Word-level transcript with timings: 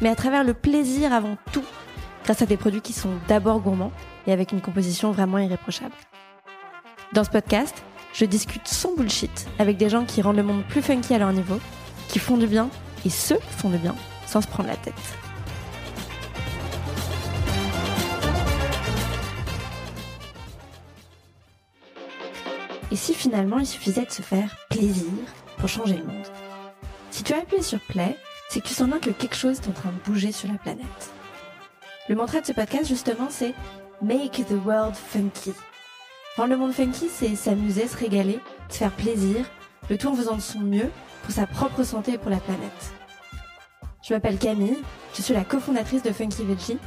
mais 0.00 0.08
à 0.08 0.14
travers 0.14 0.44
le 0.44 0.54
plaisir 0.54 1.12
avant 1.12 1.36
tout, 1.52 1.64
grâce 2.24 2.42
à 2.42 2.46
des 2.46 2.56
produits 2.56 2.80
qui 2.80 2.92
sont 2.92 3.10
d'abord 3.26 3.60
gourmands 3.60 3.92
et 4.26 4.32
avec 4.32 4.52
une 4.52 4.60
composition 4.60 5.12
vraiment 5.12 5.38
irréprochable. 5.38 5.94
Dans 7.12 7.24
ce 7.24 7.30
podcast, 7.30 7.82
je 8.12 8.24
discute 8.24 8.68
sans 8.68 8.94
bullshit 8.94 9.46
avec 9.58 9.76
des 9.76 9.88
gens 9.88 10.04
qui 10.04 10.22
rendent 10.22 10.36
le 10.36 10.42
monde 10.42 10.64
plus 10.68 10.82
funky 10.82 11.14
à 11.14 11.18
leur 11.18 11.32
niveau, 11.32 11.58
qui 12.08 12.18
font 12.18 12.36
du 12.36 12.46
bien 12.46 12.68
et 13.04 13.10
ceux 13.10 13.36
qui 13.36 13.54
font 13.56 13.70
du 13.70 13.78
bien 13.78 13.94
sans 14.26 14.40
se 14.40 14.48
prendre 14.48 14.68
la 14.68 14.76
tête. 14.76 14.94
Et 22.90 22.96
si 22.96 23.12
finalement 23.12 23.58
il 23.58 23.66
suffisait 23.66 24.06
de 24.06 24.10
se 24.10 24.22
faire 24.22 24.56
plaisir 24.70 25.12
pour 25.58 25.68
changer 25.68 25.96
le 25.96 26.04
monde? 26.04 26.26
Si 27.10 27.22
tu 27.22 27.34
as 27.34 27.38
appuyé 27.38 27.62
sur 27.62 27.80
play, 27.80 28.16
c'est 28.48 28.60
que 28.60 28.68
tu 28.68 28.74
sens 28.74 28.88
bien 28.88 28.98
que 28.98 29.10
quelque 29.10 29.36
chose 29.36 29.58
est 29.58 29.68
en 29.68 29.72
train 29.72 29.90
de 29.90 30.10
bouger 30.10 30.32
sur 30.32 30.50
la 30.50 30.58
planète. 30.58 31.12
Le 32.08 32.14
mantra 32.14 32.40
de 32.40 32.46
ce 32.46 32.52
podcast 32.52 32.86
justement 32.86 33.28
c'est 33.30 33.54
Make 34.00 34.44
the 34.46 34.64
world 34.64 34.94
funky. 34.94 35.52
Rendre 36.36 36.50
le 36.50 36.56
monde 36.56 36.72
funky 36.72 37.08
c'est 37.08 37.36
s'amuser, 37.36 37.86
se 37.86 37.96
régaler, 37.96 38.40
se 38.68 38.78
faire 38.78 38.92
plaisir, 38.92 39.44
le 39.90 39.98
tout 39.98 40.08
en 40.08 40.14
faisant 40.14 40.36
de 40.36 40.40
son 40.40 40.60
mieux 40.60 40.90
pour 41.22 41.32
sa 41.32 41.46
propre 41.46 41.82
santé 41.82 42.12
et 42.12 42.18
pour 42.18 42.30
la 42.30 42.38
planète. 42.38 42.92
Je 44.02 44.14
m'appelle 44.14 44.38
Camille, 44.38 44.78
je 45.14 45.22
suis 45.22 45.34
la 45.34 45.44
cofondatrice 45.44 46.02
de 46.02 46.12
Funky 46.12 46.44
Veggie, 46.44 46.78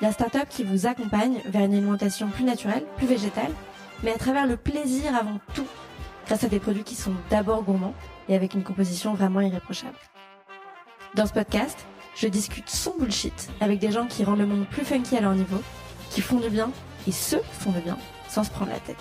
la 0.00 0.10
start-up 0.10 0.48
qui 0.48 0.64
vous 0.64 0.86
accompagne 0.86 1.40
vers 1.46 1.64
une 1.64 1.74
alimentation 1.74 2.28
plus 2.28 2.44
naturelle, 2.44 2.84
plus 2.96 3.06
végétale 3.06 3.52
mais 4.02 4.12
à 4.12 4.18
travers 4.18 4.46
le 4.46 4.56
plaisir 4.56 5.14
avant 5.14 5.38
tout, 5.54 5.66
grâce 6.26 6.44
à 6.44 6.48
des 6.48 6.60
produits 6.60 6.84
qui 6.84 6.94
sont 6.94 7.14
d'abord 7.30 7.62
gourmands 7.62 7.94
et 8.28 8.34
avec 8.34 8.54
une 8.54 8.62
composition 8.62 9.14
vraiment 9.14 9.40
irréprochable. 9.40 9.96
Dans 11.14 11.26
ce 11.26 11.32
podcast, 11.32 11.86
je 12.16 12.26
discute 12.26 12.68
sans 12.68 12.98
bullshit 12.98 13.48
avec 13.60 13.78
des 13.78 13.92
gens 13.92 14.08
qui 14.08 14.24
rendent 14.24 14.40
le 14.40 14.46
monde 14.46 14.66
plus 14.66 14.84
funky 14.84 15.16
à 15.16 15.20
leur 15.20 15.36
niveau, 15.36 15.58
qui 16.10 16.20
font 16.20 16.40
du 16.40 16.50
bien 16.50 16.72
et 17.06 17.12
qui 17.12 17.12
font 17.12 17.70
du 17.70 17.78
bien 17.78 17.96
sans 18.28 18.42
se 18.42 18.50
prendre 18.50 18.72
la 18.72 18.80
tête. 18.80 18.96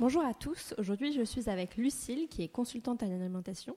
Bonjour 0.00 0.24
à 0.24 0.32
tous, 0.32 0.74
aujourd'hui 0.78 1.12
je 1.12 1.22
suis 1.22 1.50
avec 1.50 1.76
Lucille 1.76 2.28
qui 2.30 2.42
est 2.42 2.48
consultante 2.48 3.02
en 3.02 3.06
alimentation 3.06 3.76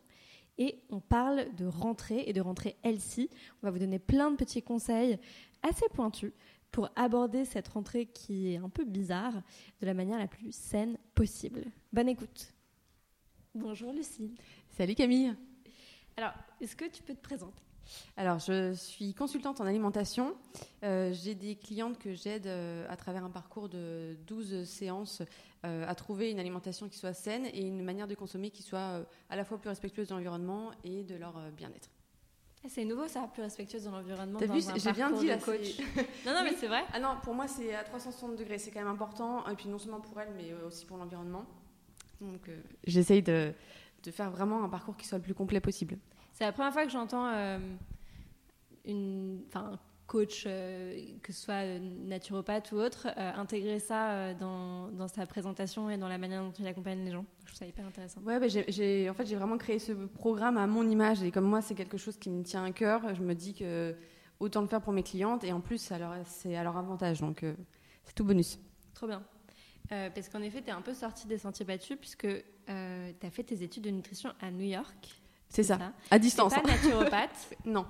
et 0.57 0.79
on 0.91 1.01
parle 1.01 1.47
de 1.57 1.65
rentrée 1.65 2.23
et 2.25 2.31
de 2.31 2.39
rentrée 2.39 2.77
healthy. 2.83 3.29
On 3.61 3.67
va 3.67 3.71
vous 3.71 3.79
donner 3.79 3.99
plein 3.99 4.31
de 4.31 4.37
petits 4.37 4.61
conseils 4.61 5.19
assez 5.61 5.89
pointus 5.93 6.31
pour 6.71 6.89
aborder 6.95 7.45
cette 7.45 7.67
rentrée 7.67 8.05
qui 8.05 8.53
est 8.53 8.57
un 8.57 8.69
peu 8.69 8.85
bizarre 8.85 9.33
de 9.81 9.85
la 9.85 9.93
manière 9.93 10.19
la 10.19 10.27
plus 10.27 10.51
saine 10.53 10.97
possible. 11.15 11.65
Bonne 11.93 12.09
écoute. 12.09 12.53
Bonjour 13.53 13.91
Lucie. 13.91 14.33
Salut 14.69 14.95
Camille. 14.95 15.35
Alors, 16.17 16.33
est-ce 16.61 16.75
que 16.75 16.85
tu 16.85 17.03
peux 17.03 17.13
te 17.13 17.21
présenter? 17.21 17.61
Alors, 18.17 18.39
je 18.39 18.73
suis 18.73 19.13
consultante 19.13 19.59
en 19.61 19.65
alimentation. 19.65 20.35
Euh, 20.83 21.11
j'ai 21.13 21.35
des 21.35 21.55
clientes 21.55 21.97
que 21.97 22.13
j'aide 22.13 22.47
euh, 22.47 22.85
à 22.89 22.95
travers 22.95 23.23
un 23.23 23.29
parcours 23.29 23.69
de 23.69 24.17
12 24.27 24.63
séances 24.63 25.21
euh, 25.65 25.85
à 25.87 25.95
trouver 25.95 26.31
une 26.31 26.39
alimentation 26.39 26.87
qui 26.87 26.97
soit 26.97 27.13
saine 27.13 27.45
et 27.47 27.61
une 27.61 27.83
manière 27.83 28.07
de 28.07 28.15
consommer 28.15 28.49
qui 28.49 28.63
soit 28.63 29.05
à 29.29 29.35
la 29.35 29.43
fois 29.43 29.57
plus 29.57 29.69
respectueuse 29.69 30.07
de 30.07 30.13
l'environnement 30.13 30.71
et 30.83 31.03
de 31.03 31.15
leur 31.15 31.51
bien-être. 31.51 31.89
Ah, 32.63 32.67
c'est 32.69 32.85
nouveau 32.85 33.07
ça, 33.07 33.27
plus 33.33 33.41
respectueuse 33.41 33.85
de 33.85 33.89
l'environnement. 33.89 34.37
T'as 34.39 34.45
vu, 34.45 34.61
j'ai 34.75 34.91
bien 34.91 35.11
dit 35.11 35.29
coach. 35.43 35.79
non, 36.25 36.33
non, 36.33 36.43
mais 36.43 36.53
c'est 36.53 36.67
vrai. 36.67 36.83
Ah 36.93 36.99
non, 36.99 37.17
pour 37.23 37.33
moi 37.33 37.47
c'est 37.47 37.73
à 37.73 37.83
360 37.83 38.35
degrés, 38.35 38.57
c'est 38.59 38.71
quand 38.71 38.79
même 38.79 38.87
important. 38.87 39.47
Et 39.49 39.55
puis 39.55 39.67
non 39.67 39.79
seulement 39.79 39.99
pour 39.99 40.19
elle, 40.21 40.33
mais 40.35 40.53
aussi 40.65 40.85
pour 40.85 40.97
l'environnement. 40.97 41.45
Donc 42.19 42.49
j'essaye 42.85 43.23
de, 43.23 43.53
de 44.03 44.11
faire 44.11 44.29
vraiment 44.29 44.63
un 44.63 44.69
parcours 44.69 44.95
qui 44.95 45.07
soit 45.07 45.17
le 45.17 45.23
plus 45.23 45.33
complet 45.33 45.59
possible. 45.59 45.97
C'est 46.33 46.45
la 46.45 46.51
première 46.51 46.73
fois 46.73 46.85
que 46.85 46.91
j'entends 46.91 47.27
euh, 47.27 47.57
une, 48.85 49.41
un 49.53 49.77
coach, 50.11 50.43
euh, 50.45 51.05
que 51.23 51.31
ce 51.31 51.41
soit 51.41 51.63
naturopathe 51.79 52.73
ou 52.73 52.75
autre, 52.75 53.07
euh, 53.17 53.31
intégrer 53.35 53.79
ça 53.79 54.33
dans, 54.33 54.89
dans, 54.89 55.07
sa 55.07 55.25
présentation 55.25 55.89
et 55.89 55.97
dans 55.97 56.09
la 56.09 56.17
manière 56.17 56.43
dont 56.43 56.51
il 56.59 56.67
accompagne 56.67 57.05
les 57.05 57.11
gens. 57.11 57.25
Je 57.39 57.45
trouve 57.45 57.59
ça 57.59 57.65
hyper 57.65 57.85
intéressant. 57.87 58.19
Ouais, 58.23 58.37
bah, 58.37 58.47
j'ai, 58.49 59.09
en 59.09 59.13
fait, 59.13 59.25
j'ai 59.25 59.37
vraiment 59.37 59.57
créé 59.57 59.79
ce 59.79 59.93
programme 59.93 60.57
à 60.57 60.67
mon 60.67 60.87
image 60.89 61.23
et 61.23 61.31
comme 61.31 61.45
moi, 61.45 61.61
c'est 61.61 61.75
quelque 61.75 61.95
chose 61.95 62.17
qui 62.17 62.29
me 62.29 62.43
tient 62.43 62.65
à 62.65 62.71
cœur, 62.71 63.15
je 63.15 63.21
me 63.21 63.33
dis 63.33 63.53
que 63.53 63.95
autant 64.41 64.59
le 64.59 64.67
faire 64.67 64.81
pour 64.81 64.91
mes 64.91 65.03
clientes 65.03 65.45
et 65.45 65.53
en 65.53 65.61
plus, 65.61 65.77
c'est 66.25 66.55
à 66.55 66.63
leur 66.63 66.75
avantage. 66.75 67.21
Donc, 67.21 67.45
c'est 68.03 68.13
tout 68.13 68.25
bonus. 68.25 68.59
Trop 68.93 69.07
bien. 69.07 69.23
parce 69.87 70.27
qu'en 70.27 70.41
effet, 70.41 70.61
tu 70.61 70.67
es 70.67 70.71
un 70.71 70.81
peu 70.81 70.93
sortie 70.93 71.27
des 71.27 71.37
sentiers 71.37 71.65
battus 71.65 71.97
puisque 71.97 72.27
tu 72.27 72.33
as 72.67 73.31
fait 73.31 73.43
tes 73.43 73.63
études 73.63 73.83
de 73.83 73.91
nutrition 73.91 74.31
à 74.41 74.51
New 74.51 74.65
York. 74.65 75.21
C'est 75.47 75.63
ça. 75.63 75.93
à 76.09 76.19
distance. 76.19 76.53
pas 76.53 76.61
naturopathe 76.67 77.55
Non. 77.63 77.85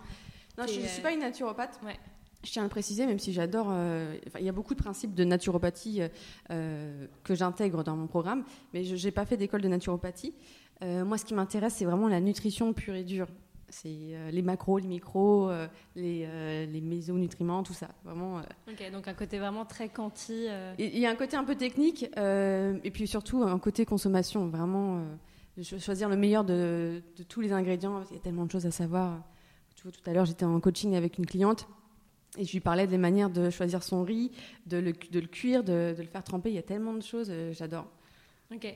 Non, 0.58 0.66
je 0.68 0.80
ne 0.80 0.88
suis 0.88 1.02
pas 1.02 1.12
une 1.12 1.20
naturopathe. 1.20 1.80
Ouais. 1.86 1.98
Je 2.44 2.52
tiens 2.52 2.64
à 2.64 2.66
le 2.66 2.70
préciser, 2.70 3.06
même 3.06 3.20
si 3.20 3.34
j'adore. 3.34 3.68
Euh, 3.70 4.18
il 4.40 4.46
y 4.46 4.50
a 4.50 4.52
beaucoup 4.52 4.74
de 4.74 4.82
principes 4.82 5.14
de 5.14 5.24
naturopathie 5.24 6.02
euh, 6.50 7.06
que 7.24 7.36
j'intègre 7.36 7.84
dans 7.84 7.96
mon 7.96 8.08
programme, 8.08 8.44
mais 8.74 8.84
je 8.84 9.06
n'ai 9.06 9.12
pas 9.12 9.26
fait 9.26 9.38
d'école 9.38 9.62
de 9.62 9.68
naturopathie. 9.68 10.34
Euh, 10.82 11.06
moi, 11.06 11.20
ce 11.20 11.26
qui 11.26 11.36
m'intéresse, 11.36 11.76
c'est 11.76 11.86
vraiment 11.86 12.08
la 12.08 12.20
nutrition 12.20 12.74
pure 12.74 12.96
et 12.96 13.04
dure. 13.04 13.28
C'est 13.70 14.16
les 14.32 14.42
macros, 14.42 14.80
les 14.80 14.88
micros, 14.88 15.50
les, 15.96 16.28
les, 16.68 16.82
mésonutriments, 16.82 17.64
tout 17.64 17.74
ça. 17.74 17.88
Vraiment. 18.04 18.42
Ok, 18.68 18.92
donc 18.92 19.08
un 19.08 19.14
côté 19.14 19.40
vraiment 19.40 19.64
très 19.64 19.88
quanti. 19.88 20.48
Il 20.78 20.98
y 20.98 21.06
a 21.06 21.10
un 21.10 21.16
côté 21.16 21.38
un 21.38 21.46
peu 21.46 21.56
technique, 21.56 22.04
et 22.04 22.92
puis 22.92 23.08
surtout 23.08 23.44
un 23.44 23.60
côté 23.60 23.86
consommation, 23.86 24.50
vraiment 24.50 25.06
choisir 25.80 26.10
le 26.10 26.18
meilleur 26.18 26.44
de, 26.44 27.02
tous 27.30 27.40
les 27.40 27.54
ingrédients. 27.54 28.04
Il 28.10 28.18
y 28.18 28.20
a 28.20 28.22
tellement 28.22 28.46
de 28.46 28.52
choses 28.52 28.66
à 28.66 28.72
savoir. 28.72 29.22
Tu 29.82 29.88
vois, 29.88 29.92
tout 29.92 30.10
à 30.12 30.14
l'heure, 30.14 30.26
j'étais 30.26 30.46
en 30.46 30.60
coaching 30.60 30.94
avec 30.94 31.18
une 31.18 31.26
cliente 31.26 31.68
et 32.38 32.46
je 32.46 32.52
lui 32.52 32.60
parlais 32.60 32.86
des 32.86 33.00
manières 33.00 33.32
de 33.32 33.50
choisir 33.50 33.82
son 33.82 34.04
riz, 34.04 34.32
de 34.68 34.78
le, 34.78 34.94
de 34.94 35.20
le 35.20 35.26
cuire, 35.26 35.64
de, 35.64 35.96
le 35.98 36.06
faire 36.06 36.24
tremper. 36.24 36.52
Il 36.52 36.56
y 36.56 36.60
a 36.60 36.64
tellement 36.64 36.94
de 36.94 37.02
choses, 37.02 37.30
euh, 37.32 37.52
j'adore. 37.52 37.88
Ok. 38.54 38.72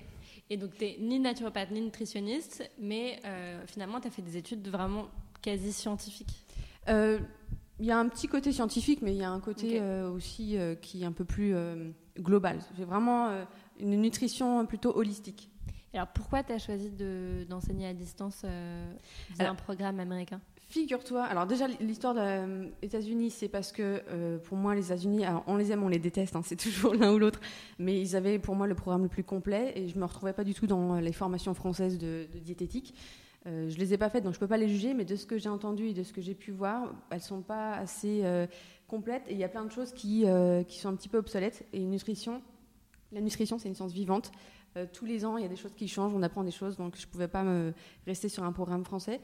Et 0.49 0.57
donc, 0.57 0.71
tu 0.79 0.85
n'es 0.85 0.97
ni 0.99 1.19
naturopathe 1.19 1.69
ni 1.69 1.81
nutritionniste, 1.81 2.67
mais 2.79 3.19
euh, 3.23 3.61
finalement, 3.67 4.01
tu 4.01 4.07
as 4.07 4.09
fait 4.09 4.23
des 4.23 4.35
études 4.35 4.67
vraiment 4.67 5.05
quasi 5.43 5.71
scientifiques. 5.73 6.43
Euh, 6.87 7.19
il 7.79 7.85
y 7.85 7.91
a 7.91 7.99
un 7.99 8.09
petit 8.09 8.27
côté 8.27 8.51
scientifique, 8.51 9.03
mais 9.03 9.13
il 9.13 9.19
y 9.19 9.23
a 9.23 9.29
un 9.29 9.39
côté 9.39 9.81
aussi 9.81 10.57
qui 10.81 11.03
est 11.03 11.05
un 11.05 11.11
peu 11.11 11.25
plus 11.25 11.53
global. 12.17 12.59
J'ai 12.77 12.85
vraiment 12.85 13.45
une 13.79 14.01
nutrition 14.01 14.65
plutôt 14.65 14.95
holistique. 14.95 15.49
Alors 15.95 16.07
pourquoi 16.07 16.43
tu 16.43 16.51
as 16.51 16.59
choisi 16.59 16.91
d'enseigner 17.47 17.87
à 17.87 17.93
distance 17.93 18.41
euh, 18.43 18.93
un 19.39 19.55
programme 19.55 19.99
américain? 19.99 20.41
Figure-toi, 20.75 21.23
alors 21.23 21.45
déjà 21.45 21.67
l'histoire 21.79 22.13
des 22.13 22.19
euh, 22.19 22.67
États-Unis, 22.81 23.29
c'est 23.29 23.47
parce 23.47 23.71
que 23.71 24.01
euh, 24.09 24.37
pour 24.39 24.57
moi 24.57 24.75
les 24.75 24.87
États-Unis, 24.87 25.23
on 25.47 25.55
les 25.55 25.71
aime, 25.71 25.83
on 25.83 25.87
les 25.87 25.99
déteste, 25.99 26.35
hein, 26.35 26.41
c'est 26.43 26.57
toujours 26.57 26.93
l'un 26.93 27.13
ou 27.13 27.17
l'autre, 27.17 27.39
mais 27.79 27.97
ils 28.01 28.17
avaient 28.17 28.39
pour 28.39 28.55
moi 28.55 28.67
le 28.67 28.75
programme 28.75 29.03
le 29.03 29.07
plus 29.07 29.23
complet 29.23 29.71
et 29.77 29.87
je 29.87 29.97
me 29.97 30.03
retrouvais 30.03 30.33
pas 30.33 30.43
du 30.43 30.53
tout 30.53 30.67
dans 30.67 30.99
les 30.99 31.13
formations 31.13 31.53
françaises 31.53 31.97
de, 31.97 32.27
diététique. 32.43 32.93
Euh, 33.47 33.69
je 33.69 33.77
les 33.77 33.93
ai 33.93 33.97
pas 33.97 34.09
faites, 34.09 34.25
donc 34.25 34.33
je 34.33 34.39
peux 34.39 34.49
pas 34.49 34.57
les 34.57 34.67
juger, 34.67 34.93
mais 34.93 35.05
de 35.05 35.15
ce 35.15 35.25
que 35.25 35.37
j'ai 35.37 35.47
entendu 35.47 35.87
et 35.87 35.93
de 35.93 36.03
ce 36.03 36.11
que 36.11 36.19
j'ai 36.19 36.35
pu 36.35 36.51
voir, 36.51 36.93
elles 37.09 37.21
sont 37.21 37.41
pas 37.41 37.71
assez 37.75 38.25
complètes 38.89 39.23
et 39.29 39.31
il 39.31 39.39
y 39.39 39.45
a 39.45 39.49
plein 39.49 39.63
de 39.63 39.71
choses 39.71 39.93
qui, 39.93 40.25
qui 40.67 40.79
sont 40.79 40.89
un 40.89 40.95
petit 40.95 41.07
peu 41.07 41.19
obsolètes. 41.19 41.65
Et 41.71 41.79
nutrition, 41.85 42.41
la 43.13 43.21
nutrition, 43.21 43.57
c'est 43.59 43.69
une 43.69 43.75
science 43.75 43.93
vivante. 43.93 44.29
Euh, 44.77 44.85
tous 44.91 45.05
les 45.05 45.25
ans, 45.25 45.37
il 45.37 45.43
y 45.43 45.45
a 45.45 45.49
des 45.49 45.55
choses 45.55 45.73
qui 45.73 45.87
changent, 45.87 46.13
on 46.13 46.21
apprend 46.21 46.43
des 46.43 46.51
choses, 46.51 46.75
donc 46.75 46.97
je 46.97 47.05
ne 47.05 47.11
pouvais 47.11 47.29
pas 47.29 47.43
me 47.43 47.73
rester 48.05 48.27
sur 48.27 48.43
un 48.43 48.51
programme 48.51 48.83
français. 48.83 49.21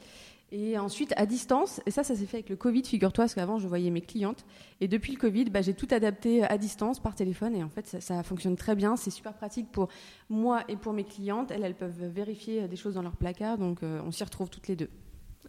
Et 0.54 0.78
ensuite, 0.78 1.14
à 1.16 1.26
distance, 1.26 1.80
et 1.86 1.92
ça, 1.92 2.04
ça 2.04 2.14
s'est 2.14 2.26
fait 2.26 2.38
avec 2.38 2.50
le 2.50 2.58
Covid, 2.58 2.84
figure-toi, 2.84 3.24
parce 3.24 3.36
qu'avant, 3.36 3.58
je 3.58 3.70
voyais 3.70 3.90
mes 3.90 4.02
clientes. 4.02 4.46
Et 4.82 4.90
depuis 4.90 5.14
le 5.14 5.18
Covid, 5.18 5.46
bah, 5.46 5.62
j'ai 5.62 5.74
tout 5.74 5.88
adapté 5.92 6.44
à 6.44 6.58
distance, 6.58 7.00
par 7.00 7.16
téléphone, 7.16 7.56
et 7.56 7.64
en 7.64 7.70
fait, 7.70 7.88
ça, 8.02 8.22
fonctionne 8.24 8.58
très 8.58 8.76
bien. 8.76 8.98
C'est 8.98 9.12
super 9.12 9.34
pratique 9.34 9.72
pour 9.72 9.88
moi 10.30 10.64
et 10.68 10.76
pour 10.76 10.92
mes 10.92 11.06
clientes. 11.06 11.52
Elles, 11.52 11.64
elles 11.64 11.76
peuvent 11.76 12.06
vérifier 12.06 12.68
des 12.68 12.76
choses 12.76 12.96
dans 12.96 13.02
leur 13.02 13.16
placard, 13.16 13.58
donc 13.58 13.82
euh, 13.82 14.02
on 14.06 14.12
s'y 14.12 14.26
retrouve 14.26 14.50
toutes 14.50 14.68
les 14.68 14.76
deux. 14.76 14.90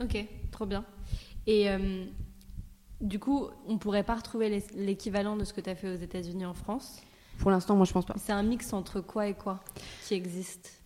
Ok, 0.00 0.24
trop 0.52 0.66
bien. 0.66 0.84
Et 1.48 1.68
euh, 1.68 2.04
du 3.00 3.18
coup, 3.18 3.48
on 3.66 3.72
ne 3.72 3.78
pourrait 3.78 4.04
pas 4.04 4.14
retrouver 4.14 4.62
l'équivalent 4.76 5.36
de 5.36 5.44
ce 5.44 5.52
que 5.52 5.60
tu 5.60 5.68
as 5.68 5.74
fait 5.74 5.92
aux 5.92 6.00
États-Unis 6.00 6.46
en 6.46 6.54
France? 6.54 7.02
Pour 7.38 7.50
l'instant, 7.50 7.74
moi, 7.74 7.86
je 7.86 7.92
pense 7.92 8.06
pas. 8.06 8.14
C'est 8.18 8.32
un 8.32 8.44
mix 8.44 8.72
entre 8.72 9.00
quoi 9.00 9.26
et 9.26 9.34
quoi 9.34 9.64
qui 10.06 10.14
existe? 10.14 10.80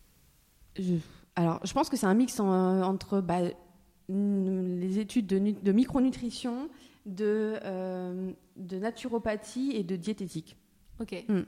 Alors, 1.35 1.61
je 1.65 1.73
pense 1.75 1.91
que 1.91 1.99
c'est 1.99 2.07
un 2.07 2.15
mix 2.15 2.41
entre 2.41 3.21
bah, 3.21 3.41
les 4.09 4.99
études 4.99 5.27
de, 5.27 5.39
de 5.39 5.73
micronutrition, 5.73 6.69
de, 7.07 7.55
de 8.57 8.79
naturopathie 8.79 9.73
et 9.75 9.83
de 9.83 9.97
diététique. 9.97 10.57
Ok. 11.01 11.25
Mm. 11.29 11.43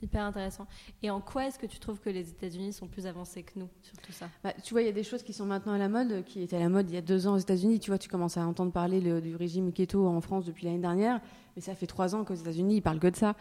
Hyper 0.00 0.22
intéressant. 0.22 0.68
Et 1.02 1.10
en 1.10 1.20
quoi 1.20 1.46
est-ce 1.46 1.58
que 1.58 1.66
tu 1.66 1.80
trouves 1.80 1.98
que 1.98 2.08
les 2.10 2.30
États-Unis 2.30 2.72
sont 2.72 2.86
plus 2.86 3.06
avancés 3.06 3.42
que 3.42 3.58
nous 3.58 3.68
sur 3.82 3.96
tout 3.98 4.12
ça? 4.12 4.28
Bah, 4.44 4.52
Tu 4.62 4.72
vois, 4.72 4.82
il 4.82 4.86
y 4.86 4.88
a 4.88 4.92
des 4.92 5.02
choses 5.02 5.24
qui 5.24 5.32
sont 5.32 5.44
maintenant 5.44 5.72
à 5.72 5.78
la 5.78 5.88
mode, 5.88 6.24
qui 6.24 6.40
étaient 6.40 6.56
à 6.56 6.60
la 6.60 6.68
mode 6.68 6.88
il 6.88 6.94
y 6.94 6.98
a 6.98 7.02
deux 7.02 7.26
ans 7.26 7.34
aux 7.34 7.38
États-Unis. 7.38 7.80
Tu 7.80 7.90
vois, 7.90 7.98
tu 7.98 8.08
commences 8.08 8.36
à 8.36 8.46
entendre 8.46 8.70
parler 8.70 9.00
du 9.20 9.34
régime 9.34 9.72
keto 9.72 10.06
en 10.06 10.20
France 10.20 10.44
depuis 10.44 10.66
l'année 10.66 10.78
dernière, 10.78 11.20
mais 11.56 11.62
ça 11.62 11.74
fait 11.74 11.88
trois 11.88 12.14
ans 12.14 12.24
qu'aux 12.24 12.34
États-Unis, 12.34 12.76
ils 12.76 12.80
parlent 12.80 13.00
que 13.00 13.08
de 13.08 13.16
ça. 13.16 13.34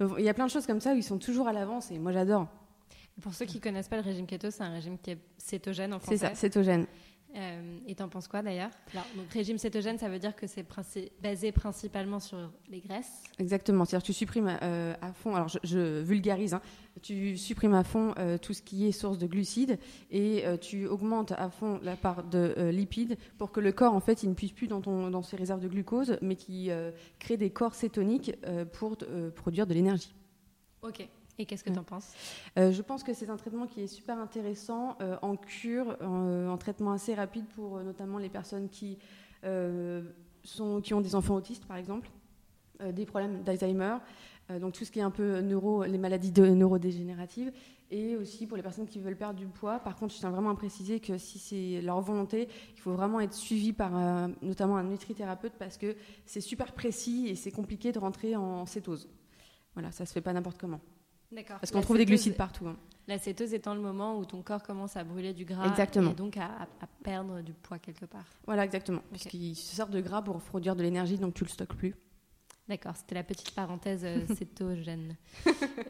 Il 0.00 0.24
y 0.24 0.28
a 0.28 0.34
plein 0.34 0.46
de 0.46 0.50
choses 0.52 0.66
comme 0.66 0.80
ça 0.80 0.92
où 0.92 0.96
ils 0.96 1.02
sont 1.02 1.18
toujours 1.18 1.48
à 1.48 1.52
l'avance 1.52 1.90
et 1.90 1.98
moi 1.98 2.12
j'adore. 2.12 2.46
Pour 3.20 3.34
ceux 3.34 3.46
qui 3.46 3.56
ne 3.56 3.62
connaissent 3.62 3.88
pas 3.88 3.96
le 3.96 4.02
régime 4.02 4.26
keto, 4.26 4.50
c'est 4.52 4.62
un 4.62 4.70
régime 4.70 4.98
qui 4.98 5.10
est 5.12 5.18
cétogène 5.36 5.94
en 5.94 5.98
français. 5.98 6.16
C'est 6.16 6.26
ça, 6.26 6.34
cétogène. 6.34 6.86
Euh, 7.36 7.78
et 7.86 7.94
t'en 7.94 8.08
penses 8.08 8.28
quoi 8.28 8.42
d'ailleurs? 8.42 8.70
Donc 9.16 9.30
régime 9.32 9.58
cétogène, 9.58 9.98
ça 9.98 10.08
veut 10.08 10.18
dire 10.18 10.36
que 10.36 10.46
c'est 10.46 10.66
basé 11.20 11.50
principalement 11.50 12.20
sur 12.20 12.38
les 12.68 12.80
graisses? 12.80 13.24
Exactement, 13.38 13.84
c'est-à-dire 13.84 14.04
que 14.04 14.12
tu 14.12 14.12
supprimes 14.12 14.56
euh, 14.62 14.94
à 15.00 15.12
fond, 15.12 15.34
alors 15.34 15.48
je, 15.48 16.00
vulgarise, 16.00 16.54
hein, 16.54 16.60
tu 17.02 17.36
supprimes 17.36 17.74
à 17.74 17.82
fond 17.82 18.14
euh, 18.18 18.38
tout 18.38 18.52
ce 18.52 18.62
qui 18.62 18.86
est 18.86 18.92
source 18.92 19.18
de 19.18 19.26
glucides 19.26 19.78
et 20.10 20.44
tu 20.60 20.86
augmentes 20.86 21.32
à 21.32 21.50
fond 21.50 21.80
la 21.82 21.96
part 21.96 22.22
de 22.24 22.70
lipides 22.70 23.16
pour 23.38 23.50
que 23.50 23.60
le 23.60 23.72
corps 23.72 23.94
en 23.94 24.00
fait 24.00 24.22
il 24.22 24.28
ne 24.28 24.34
puisse 24.34 24.52
plus 24.52 24.68
dans, 24.68 24.80
ton, 24.80 25.10
dans 25.10 25.22
ses 25.22 25.36
réserves 25.36 25.60
de 25.60 25.68
glucose 25.68 26.18
mais 26.22 26.36
qui 26.36 26.70
crée 27.18 27.36
des 27.36 27.50
corps 27.50 27.74
cétoniques 27.74 28.32
pour 28.72 28.96
produire 29.34 29.66
de 29.66 29.74
l'énergie. 29.74 30.14
Ok. 30.82 31.08
Et 31.38 31.46
qu'est-ce 31.46 31.64
que 31.64 31.70
tu 31.70 31.78
en 31.78 31.84
penses? 31.84 32.12
Euh, 32.58 32.70
Je 32.70 32.82
pense 32.82 33.02
que 33.02 33.12
c'est 33.12 33.28
un 33.28 33.36
traitement 33.36 33.66
qui 33.66 33.82
est 33.82 33.86
super 33.86 34.18
intéressant 34.18 34.96
euh, 35.00 35.16
en 35.22 35.36
cure, 35.36 35.96
euh, 36.00 36.48
en, 36.48 36.56
traitement 36.56 36.92
assez 36.92 37.14
rapide 37.14 37.46
pour 37.54 37.80
notamment 37.80 38.18
les 38.18 38.28
personnes 38.28 38.68
qui, 38.68 38.98
sont, 40.42 40.80
qui 40.80 40.94
ont 40.94 41.00
des 41.00 41.14
enfants 41.14 41.34
autistes, 41.34 41.66
par 41.66 41.76
exemple, 41.76 42.08
des 42.92 43.04
problèmes 43.04 43.42
d'Alzheimer, 43.42 43.98
donc 44.60 44.72
tout 44.72 44.84
ce 44.84 44.90
qui 44.90 44.98
est 44.98 45.02
un 45.02 45.10
peu 45.10 45.40
neuro, 45.40 45.84
les 45.84 45.98
maladies 45.98 46.32
neurodégénératives, 46.40 47.52
et 47.90 48.16
aussi 48.16 48.46
pour 48.46 48.56
les 48.56 48.62
personnes 48.62 48.86
qui 48.86 48.98
veulent 49.00 49.16
perdre 49.16 49.38
du 49.38 49.46
poids. 49.46 49.78
Par 49.80 49.96
contre, 49.96 50.14
je 50.14 50.18
tiens 50.18 50.30
vraiment 50.30 50.50
à 50.50 50.54
préciser 50.54 50.98
que 50.98 51.18
si 51.18 51.38
c'est 51.38 51.82
leur 51.82 52.00
volonté, 52.00 52.48
il 52.74 52.80
faut 52.80 52.92
vraiment 52.92 53.20
être 53.20 53.34
suivi 53.34 53.74
par 53.74 53.92
notamment 54.40 54.78
un 54.78 54.84
nutrithérapeute 54.84 55.52
parce 55.58 55.76
que 55.76 55.94
c'est 56.24 56.40
super 56.40 56.72
précis 56.72 57.26
et 57.28 57.34
c'est 57.34 57.52
compliqué 57.52 57.92
de 57.92 57.98
rentrer 57.98 58.34
en 58.34 58.64
cétose. 58.64 59.10
Voilà, 59.74 59.92
ça 59.92 60.06
se 60.06 60.12
fait 60.12 60.22
pas 60.22 60.32
n'importe 60.32 60.58
comment. 60.58 60.80
Parce 61.42 61.70
qu'on 61.70 61.80
trouve 61.80 61.98
des 61.98 62.06
glucides 62.06 62.36
partout. 62.36 62.66
Hein. 62.66 62.76
La 63.06 63.18
cétose 63.18 63.52
étant 63.52 63.74
le 63.74 63.80
moment 63.80 64.18
où 64.18 64.24
ton 64.24 64.42
corps 64.42 64.62
commence 64.62 64.96
à 64.96 65.04
brûler 65.04 65.34
du 65.34 65.44
gras 65.44 65.68
exactement. 65.68 66.12
et 66.12 66.14
donc 66.14 66.36
à, 66.38 66.66
perdre 67.02 67.42
du 67.42 67.52
poids 67.52 67.78
quelque 67.78 68.06
part. 68.06 68.24
Voilà, 68.46 68.64
exactement. 68.64 69.02
Puisqu'il 69.10 69.54
se 69.54 69.76
sert 69.76 69.88
de 69.88 70.00
gras 70.00 70.22
pour 70.22 70.40
produire 70.40 70.74
de 70.74 70.82
l'énergie, 70.82 71.18
donc 71.18 71.34
tu 71.34 71.44
le 71.44 71.50
stockes 71.50 71.74
plus. 71.74 71.94
D'accord, 72.66 72.96
c'était 72.96 73.14
la 73.14 73.24
petite 73.24 73.50
parenthèse 73.50 74.04
euh, 74.04 74.24
cétogène. 74.34 75.16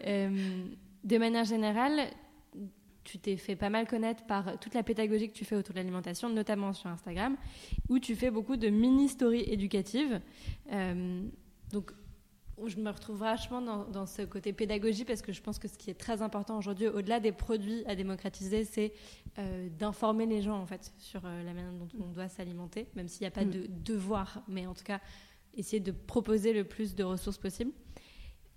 Euh, 0.06 0.64
de 1.04 1.18
manière 1.18 1.44
générale, 1.44 2.10
tu 3.04 3.18
t'es 3.18 3.36
fait 3.36 3.54
pas 3.54 3.70
mal 3.70 3.86
connaître 3.86 4.24
par 4.24 4.58
toute 4.58 4.74
la 4.74 4.82
pédagogie 4.82 5.28
que 5.28 5.34
tu 5.34 5.44
fais 5.44 5.54
autour 5.54 5.74
de 5.74 5.78
l'alimentation, 5.78 6.28
notamment 6.28 6.72
sur 6.72 6.88
Instagram, 6.90 7.36
où 7.88 7.98
tu 7.98 8.16
fais 8.16 8.30
beaucoup 8.30 8.56
de 8.56 8.68
mini-stories 8.68 9.44
éducatives. 9.46 10.20
Euh, 10.72 11.22
donc, 11.70 11.92
je 12.66 12.76
me 12.78 12.90
retrouve 12.90 13.18
vachement 13.18 13.60
dans, 13.60 14.06
ce 14.06 14.22
côté 14.22 14.52
pédagogie 14.52 15.04
parce 15.04 15.22
que 15.22 15.32
je 15.32 15.40
pense 15.40 15.58
que 15.58 15.68
ce 15.68 15.76
qui 15.76 15.90
est 15.90 15.98
très 15.98 16.22
important 16.22 16.56
aujourd'hui, 16.56 16.88
au-delà 16.88 17.20
des 17.20 17.32
produits 17.32 17.84
à 17.86 17.94
démocratiser, 17.94 18.64
c'est 18.64 18.92
euh, 19.38 19.68
d'informer 19.70 20.26
les 20.26 20.42
gens 20.42 20.58
en 20.58 20.66
fait 20.66 20.92
sur 20.98 21.24
euh, 21.24 21.42
la 21.42 21.52
manière 21.52 21.72
dont 21.72 21.88
on 22.00 22.12
doit 22.12 22.28
s'alimenter, 22.28 22.86
même 22.94 23.08
s'il 23.08 23.22
n'y 23.22 23.28
a 23.28 23.32
pas 23.32 23.44
mm. 23.44 23.50
de 23.50 23.66
devoir, 23.68 24.42
mais 24.48 24.66
en 24.66 24.74
tout 24.74 24.84
cas 24.84 25.00
essayer 25.56 25.80
de 25.80 25.92
proposer 25.92 26.52
le 26.52 26.64
plus 26.64 26.94
de 26.94 27.04
ressources 27.04 27.38
possible. 27.38 27.72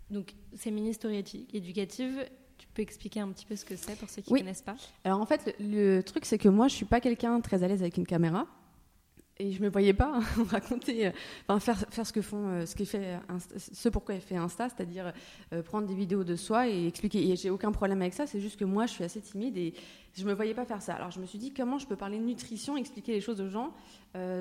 Donc 0.09 0.33
ces 0.55 0.71
mini-stories 0.71 1.47
éducatives, 1.53 2.25
tu 2.57 2.67
peux 2.73 2.81
expliquer 2.81 3.19
un 3.19 3.29
petit 3.29 3.45
peu 3.45 3.55
ce 3.55 3.65
que 3.65 3.75
c'est 3.75 3.97
pour 3.97 4.09
ceux 4.09 4.21
qui 4.21 4.33
ne 4.33 4.39
connaissent 4.39 4.61
pas? 4.61 4.75
Alors 5.03 5.21
en 5.21 5.25
fait, 5.25 5.55
le, 5.59 5.97
le 5.97 6.03
truc 6.03 6.25
c'est 6.25 6.37
que 6.37 6.49
moi 6.49 6.67
je 6.67 6.75
suis 6.75 6.85
pas 6.85 7.01
quelqu'un 7.01 7.39
très 7.41 7.63
à 7.63 7.67
l'aise 7.67 7.81
avec 7.81 7.97
une 7.97 8.07
caméra 8.07 8.47
et 9.39 9.51
je 9.51 9.61
me 9.61 9.69
voyais 9.69 9.93
pas 9.93 10.19
raconter, 10.49 11.07
euh, 11.07 11.59
faire 11.59 12.05
ce 12.05 12.13
que 12.13 12.21
font, 12.21 12.47
euh, 12.47 12.65
ce 12.65 12.75
qui 12.75 12.85
fait, 12.85 13.19
ce 13.57 13.89
pourquoi 13.89 14.15
elle 14.15 14.21
fait 14.21 14.35
Insta, 14.35 14.69
c'est-à-dire 14.69 15.13
euh, 15.53 15.61
prendre 15.61 15.87
des 15.87 15.93
vidéos 15.93 16.23
de 16.23 16.35
soi 16.35 16.67
et 16.67 16.87
expliquer. 16.87 17.29
Et 17.29 17.35
j'ai 17.35 17.49
aucun 17.49 17.71
problème 17.71 18.01
avec 18.01 18.13
ça, 18.13 18.25
c'est 18.25 18.39
juste 18.39 18.59
que 18.59 18.65
moi 18.65 18.85
je 18.85 18.93
suis 18.93 19.03
assez 19.03 19.21
timide 19.21 19.57
et 19.57 19.73
je 20.15 20.25
me 20.25 20.33
voyais 20.33 20.55
pas 20.55 20.65
faire 20.65 20.81
ça. 20.81 20.95
Alors 20.95 21.11
je 21.11 21.19
me 21.19 21.25
suis 21.25 21.37
dit 21.37 21.53
comment 21.53 21.77
je 21.77 21.85
peux 21.85 21.95
parler 21.95 22.17
de 22.17 22.23
nutrition, 22.23 22.77
expliquer 22.77 23.13
les 23.13 23.21
choses 23.21 23.39
aux 23.41 23.49
gens 23.49 23.73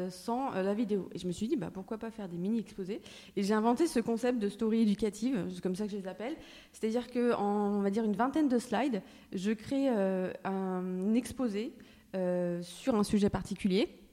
sans 0.08 0.52
la 0.52 0.72
vidéo? 0.72 1.10
Et 1.12 1.18
je 1.18 1.26
me 1.26 1.32
suis 1.32 1.48
dit 1.48 1.56
bah 1.56 1.70
pourquoi 1.72 1.98
pas 1.98 2.10
faire 2.10 2.28
des 2.28 2.38
mini 2.38 2.60
exposés. 2.60 3.02
Et 3.36 3.42
j'ai 3.42 3.52
inventé 3.52 3.86
ce 3.86 4.00
concept 4.00 4.38
de 4.38 4.48
story 4.48 4.82
éducative, 4.82 5.46
c'est 5.52 5.60
comme 5.60 5.76
ça 5.76 5.84
que 5.84 5.92
je 5.92 5.98
les 5.98 6.06
appelle. 6.06 6.34
C'est-à-dire 6.72 7.10
que 7.10 7.34
en 7.34 7.76
on 7.76 7.82
va 7.82 7.90
dire 7.90 8.04
une 8.04 8.16
vingtaine 8.16 8.48
de 8.48 8.58
slides, 8.58 9.02
je 9.34 9.52
crée 9.52 9.88
un 9.88 11.14
exposé 11.14 11.74
sur 12.62 12.94
un 12.94 13.04
sujet 13.04 13.28
particulier 13.28 14.05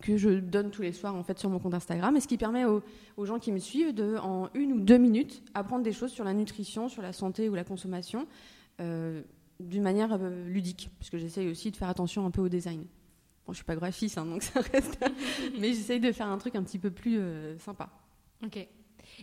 que 0.00 0.16
je 0.16 0.30
donne 0.30 0.70
tous 0.70 0.82
les 0.82 0.92
soirs 0.92 1.14
en 1.14 1.22
fait 1.22 1.38
sur 1.38 1.50
mon 1.50 1.58
compte 1.58 1.74
Instagram 1.74 2.16
et 2.16 2.20
ce 2.20 2.28
qui 2.28 2.38
permet 2.38 2.64
aux, 2.64 2.82
gens 3.24 3.38
qui 3.38 3.52
me 3.52 3.58
suivent 3.58 3.94
de 3.94 4.16
en 4.16 4.48
une 4.54 4.72
ou 4.72 4.80
deux 4.80 4.98
minutes 4.98 5.42
apprendre 5.54 5.82
des 5.82 5.92
choses 5.92 6.10
sur 6.10 6.24
la 6.24 6.32
nutrition, 6.32 6.88
sur 6.88 7.02
la 7.02 7.12
santé 7.12 7.48
ou 7.48 7.54
la 7.54 7.64
consommation 7.64 8.26
euh, 8.80 9.22
d'une 9.60 9.82
manière 9.82 10.14
euh, 10.14 10.48
ludique 10.48 10.90
puisque 10.98 11.18
j'essaye 11.18 11.48
aussi 11.48 11.70
de 11.70 11.76
faire 11.76 11.88
attention 11.88 12.24
un 12.24 12.30
peu 12.30 12.40
au 12.40 12.48
design. 12.48 12.84
Bon, 13.46 13.52
je 13.52 13.56
suis 13.56 13.64
pas 13.64 13.76
graphiste 13.76 14.18
hein, 14.18 14.24
donc 14.24 14.42
ça 14.42 14.60
reste, 14.60 14.98
mais 15.58 15.68
j'essaye 15.68 16.00
de 16.00 16.10
faire 16.12 16.28
un 16.28 16.38
truc 16.38 16.56
un 16.56 16.62
petit 16.62 16.78
peu 16.78 16.90
plus 16.90 17.18
euh, 17.18 17.58
sympa. 17.58 17.90
Ok. 18.44 18.66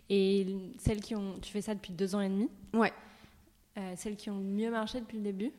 Et 0.10 0.46
celles 0.78 1.02
qui 1.02 1.16
ont, 1.16 1.40
tu 1.42 1.52
fais 1.52 1.62
ça 1.62 1.74
depuis 1.74 1.94
deux 1.94 2.14
ans 2.14 2.22
et 2.22 2.30
demi? 2.30 2.50
Ouais. 2.74 2.94
celles 3.96 4.18
qui 4.18 4.30
ont 4.30 4.40
mieux 4.40 4.70
marché 4.70 5.00
depuis 5.00 5.18
le 5.18 5.24
début? 5.24 5.52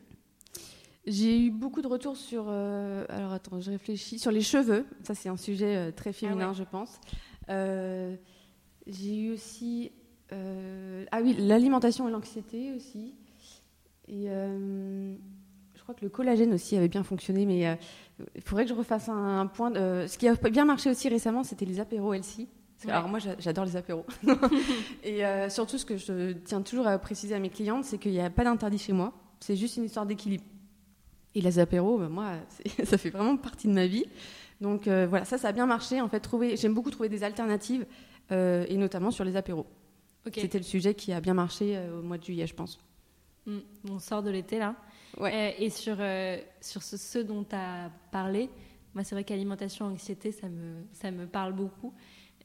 J'ai 1.07 1.47
eu 1.47 1.51
beaucoup 1.51 1.81
de 1.81 1.87
retours 1.87 2.15
sur. 2.15 2.45
Euh, 2.47 3.05
alors 3.09 3.33
attends, 3.33 3.59
je 3.59 3.71
réfléchis. 3.71 4.19
Sur 4.19 4.31
les 4.31 4.41
cheveux. 4.41 4.85
Ça, 5.03 5.15
c'est 5.15 5.29
un 5.29 5.37
sujet 5.37 5.75
euh, 5.75 5.91
très 5.91 6.13
féminin, 6.13 6.49
ah 6.51 6.53
je 6.57 6.63
pense. 6.63 6.99
Euh, 7.49 8.15
j'ai 8.85 9.15
eu 9.15 9.31
aussi. 9.31 9.91
ah 10.31 11.19
oui, 11.23 11.35
l'alimentation 11.39 12.07
et 12.07 12.11
l'anxiété 12.11 12.73
aussi. 12.73 13.15
Et 14.07 14.27
je 14.27 15.81
crois 15.81 15.95
que 15.95 16.05
le 16.05 16.09
collagène 16.09 16.53
aussi 16.53 16.77
avait 16.77 16.87
bien 16.87 17.03
fonctionné, 17.03 17.45
mais 17.45 17.77
il 18.35 18.41
faudrait 18.41 18.65
que 18.65 18.69
je 18.69 18.75
refasse 18.75 19.09
un, 19.09 19.47
point. 19.47 19.73
ce 19.73 20.17
qui 20.17 20.27
a 20.27 20.35
bien 20.35 20.65
marché 20.65 20.89
aussi 20.89 21.09
récemment, 21.09 21.43
c'était 21.43 21.65
les 21.65 21.79
apéros 21.79 22.13
LC. 22.13 22.47
Alors 22.87 23.07
moi, 23.07 23.19
j'adore 23.39 23.65
les 23.65 23.75
apéros. 23.75 24.05
et 25.03 25.23
surtout, 25.49 25.77
ce 25.77 25.85
que 25.85 25.97
je 25.97 26.33
tiens 26.33 26.61
toujours 26.61 26.87
à 26.87 26.97
préciser 26.99 27.33
à 27.35 27.39
mes 27.39 27.49
clientes, 27.49 27.85
c'est 27.85 27.97
qu'il 27.97 28.11
n'y 28.11 28.21
a 28.21 28.29
pas 28.29 28.43
d'interdit 28.43 28.77
chez 28.77 28.93
moi. 28.93 29.13
C'est 29.39 29.55
juste 29.55 29.77
une 29.77 29.85
histoire 29.85 30.05
d'équilibre. 30.05 30.43
Et 31.35 31.41
les 31.41 31.59
apéros, 31.59 31.97
bah, 31.97 32.09
moi, 32.09 32.33
ça 32.83 32.97
fait 32.97 33.09
vraiment 33.09 33.37
partie 33.37 33.67
de 33.67 33.73
ma 33.73 33.87
vie. 33.87 34.05
Donc 34.59 34.87
euh, 34.87 35.07
voilà, 35.07 35.25
ça, 35.25 35.37
ça 35.37 35.49
a 35.49 35.51
bien 35.51 35.65
marché. 35.65 36.01
En 36.01 36.07
fait, 36.07 36.27
j'aime 36.55 36.73
beaucoup 36.73 36.91
trouver 36.91 37.09
des 37.09 37.23
alternatives, 37.23 37.85
euh, 38.31 38.65
et 38.69 38.77
notamment 38.77 39.11
sur 39.11 39.25
les 39.25 39.35
apéros. 39.35 39.65
C'était 40.33 40.59
le 40.59 40.63
sujet 40.63 40.93
qui 40.93 41.11
a 41.13 41.19
bien 41.19 41.33
marché 41.33 41.75
euh, 41.75 41.99
au 41.99 42.03
mois 42.03 42.19
de 42.19 42.23
juillet, 42.23 42.45
je 42.45 42.53
pense. 42.53 42.79
Hmm, 43.47 43.59
on 43.89 43.97
sort 43.97 44.21
de 44.21 44.29
l'été 44.29 44.59
là. 44.59 44.75
Ouais. 45.19 45.55
et 45.59 45.69
sur, 45.69 45.97
sur 46.61 46.83
ce, 46.83 47.19
dont 47.19 47.43
tu 47.43 47.55
as 47.55 47.91
parlé, 48.11 48.49
moi, 48.93 49.03
c'est 49.03 49.15
vrai 49.15 49.23
qu'alimentation, 49.23 49.87
anxiété, 49.87 50.31
ça 50.31 50.47
me, 50.47 50.83
ça 50.93 51.11
me 51.11 51.25
parle 51.25 51.53
beaucoup. 51.53 51.93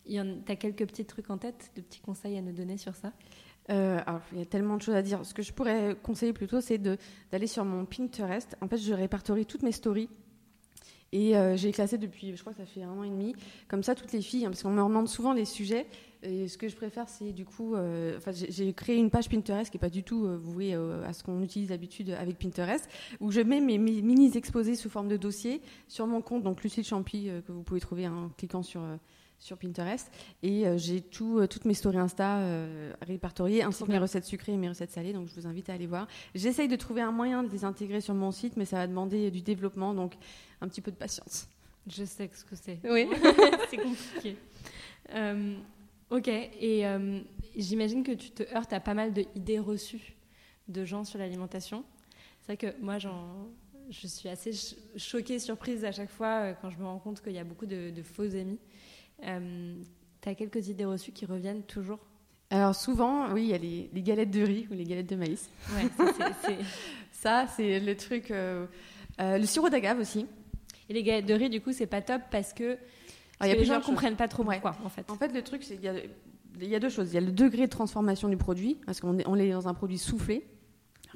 Tu 0.07 0.19
as 0.19 0.57
quelques 0.57 0.87
petits 0.87 1.05
trucs 1.05 1.31
en 1.31 1.39
tête, 1.39 1.71
de 1.77 1.83
petits 1.83 2.01
conseils 2.01 2.39
à 2.39 2.43
nous 2.43 2.53
donner 2.53 2.79
sur 2.79 2.95
ça? 2.95 3.13
Euh, 3.71 3.99
alors, 4.07 4.21
il 4.33 4.39
y 4.39 4.43
a 4.43 4.47
tellement 4.47 4.77
de 4.77 4.83
choses 4.83 4.95
à 4.95 5.03
dire. 5.03 5.25
Ce 5.25 5.35
que 5.35 5.43
je 5.43 5.53
pourrais 5.53 5.97
conseiller 6.03 6.33
plutôt, 6.33 6.61
c'est 6.61 6.79
d'aller 6.79 7.47
sur 7.47 7.65
mon 7.65 7.85
Pinterest. 7.85 8.57
En 8.61 8.69
fait, 8.69 8.79
je 8.79 8.93
répertorie 8.93 9.47
toutes 9.47 9.63
mes 9.63 9.73
stories. 9.73 10.09
Et 11.13 11.37
euh, 11.37 11.57
j'ai 11.57 11.71
classé 11.71 11.99
depuis, 11.99 12.35
je 12.35 12.41
crois 12.41 12.53
que 12.53 12.59
ça 12.59 12.67
fait 12.67 12.83
un 12.83 12.91
an 12.91 13.05
et 13.05 13.09
demi, 13.09 13.35
comme 13.69 13.83
ça, 13.83 13.95
toutes 13.95 14.13
les 14.13 14.21
filles, 14.21 14.45
hein, 14.45 14.51
parce 14.51 14.63
qu'on 14.63 14.71
me 14.71 14.83
demande 14.83 15.09
souvent 15.09 15.33
les 15.33 15.45
sujets. 15.45 15.87
Et 16.23 16.49
ce 16.49 16.59
que 16.59 16.69
je 16.69 16.75
préfère, 16.75 17.09
c'est 17.09 17.33
du 17.33 17.45
coup, 17.45 17.77
euh, 17.77 18.19
j'ai 18.33 18.73
créé 18.73 18.97
une 18.97 19.11
page 19.11 19.29
Pinterest 19.29 19.71
qui 19.71 19.77
n'est 19.77 19.81
pas 19.81 19.91
du 19.91 20.03
tout 20.03 20.27
vouée 20.39 20.75
à 20.75 21.13
ce 21.13 21.23
qu'on 21.23 21.41
utilise 21.43 21.69
d'habitude 21.69 22.11
avec 22.11 22.39
Pinterest, 22.39 22.89
où 23.21 23.31
je 23.31 23.41
mets 23.41 23.61
mes, 23.61 23.79
mini 23.79 24.37
exposés 24.37 24.75
sous 24.75 24.91
forme 24.91 25.07
de 25.07 25.17
dossier 25.17 25.63
sur 25.87 26.07
mon 26.09 26.21
compte, 26.21 26.43
donc 26.43 26.63
Lucille 26.65 26.85
Champy, 26.85 27.31
que 27.47 27.53
vous 27.53 27.63
pouvez 27.63 27.81
trouver 27.81 28.09
en 28.09 28.31
cliquant 28.31 28.65
sur 28.65 28.83
sur 29.39 29.59
Pinterest. 29.59 30.11
Et 30.43 30.67
euh, 30.67 30.79
j'ai 30.79 31.01
tout, 31.01 31.39
euh, 31.39 31.47
toutes 31.47 31.65
mes 31.65 31.75
stories 31.75 31.99
Insta 31.99 32.39
euh, 32.39 32.93
répertoriées, 33.03 33.63
ainsi 33.63 33.85
que 33.85 33.91
mes 33.91 33.99
recettes 33.99 34.25
sucrées 34.25 34.53
et 34.53 34.57
mes 34.57 34.69
recettes 34.69 34.91
salées. 34.91 35.13
Donc 35.13 35.29
je 35.29 35.35
vous 35.35 35.47
invite 35.47 35.71
à 35.71 35.75
aller 35.75 35.87
voir. 35.87 36.07
J'essaye 36.35 36.69
de 36.69 36.77
trouver 36.77 37.03
un 37.03 37.13
moyen 37.13 37.43
de 37.43 37.51
les 37.51 37.65
intégrer 37.65 38.01
sur 38.01 38.15
mon 38.15 38.33
site, 38.33 38.57
mais 38.57 38.65
ça 38.65 38.77
va 38.77 38.87
demander 38.87 39.31
du 39.31 39.43
développement, 39.43 39.95
donc 39.95 40.15
un 40.61 40.69
petit 40.69 40.81
peu 40.81 40.91
de 40.91 40.97
patience. 40.97 41.49
Je 41.87 42.05
sais 42.05 42.31
ce 42.33 42.45
que 42.45 42.57
c'est. 42.57 42.81
Oui. 42.85 43.09
c'est 43.71 43.77
compliqué. 43.77 44.37
ok, 46.11 46.29
et 46.29 46.85
j'imagine 47.57 48.03
que 48.03 48.13
tu 48.13 48.31
te 48.31 48.43
heurtes 48.55 48.73
à 48.73 48.81
pas 48.81 48.95
mal 48.95 49.13
d'idées 49.13 49.61
reçues 49.61 50.17
de 50.69 50.85
gens 50.85 51.05
sur 51.05 51.19
l'alimentation. 51.19 51.85
C'est 52.41 52.55
vrai 52.55 52.57
que 52.57 52.81
moi, 52.83 52.99
j'en 52.99 53.49
je 53.91 54.07
suis 54.07 54.29
assez 54.29 54.51
choquée, 54.97 55.39
surprise 55.39 55.85
à 55.85 55.93
chaque 55.93 56.11
fois 56.11 56.53
quand 56.55 56.71
je 56.71 56.79
me 56.79 56.85
rends 56.85 56.99
compte 56.99 57.23
qu'il 57.23 57.33
y 57.33 57.39
a 57.39 57.45
beaucoup 57.45 57.67
de, 57.67 58.03
faux 58.03 58.35
amis. 58.35 58.59
Tu 59.23 60.29
as 60.29 60.35
quelques 60.35 60.69
idées 60.69 60.85
reçues 60.85 61.13
qui 61.13 61.27
reviennent 61.27 61.63
toujours? 61.63 61.99
Alors 62.51 62.75
souvent, 62.75 63.33
oui, 63.33 63.45
il 63.45 63.49
y 63.49 63.55
a 63.55 63.59
les, 63.59 64.03
galettes 64.03 64.31
de 64.31 64.43
riz 64.43 64.69
ou 64.71 64.75
les 64.75 64.85
galettes 64.85 65.09
de 65.09 65.17
maïs. 65.17 65.51
Ouais, 65.75 65.89
ça, 67.11 67.47
c'est 67.49 67.81
le 67.81 67.97
truc. 67.97 68.31
le 68.31 69.45
sirop 69.45 69.69
d'agave 69.69 69.99
aussi. 69.99 70.27
Et 70.89 70.93
les 70.93 71.03
galettes 71.03 71.27
de 71.27 71.35
riz, 71.35 71.51
du 71.51 71.61
coup, 71.61 71.73
c'est 71.73 71.87
pas 71.87 72.03
top 72.03 72.23
parce 72.31 72.53
que, 72.53 72.79
les 73.43 73.65
gens 73.65 73.81
comprennent 73.81 74.17
pas 74.17 74.29
trop 74.29 74.45
pourquoi, 74.45 74.77
en 74.85 74.89
fait. 74.89 75.11
En 75.11 75.17
fait, 75.17 75.33
le 75.33 75.43
truc, 75.43 75.65
c'est 75.65 75.77
qu'il 75.77 75.85
y 75.85 75.89
a, 75.89 75.95
il 76.61 76.69
y 76.69 76.75
a 76.75 76.81
deux 76.81 76.89
choses. 76.89 77.11
Il 77.11 77.15
y 77.15 77.19
a 77.19 77.21
le 77.21 77.33
degré 77.33 77.63
de 77.63 77.71
transformation 77.71 78.29
du 78.29 78.37
produit, 78.37 78.79
parce 78.87 79.01
qu'on 79.01 79.19
est, 79.19 79.27
on 79.27 79.37
est 79.37 79.51
dans 79.51 79.69
un 79.69 79.75
produit 79.75 79.99
soufflé. 79.99 80.47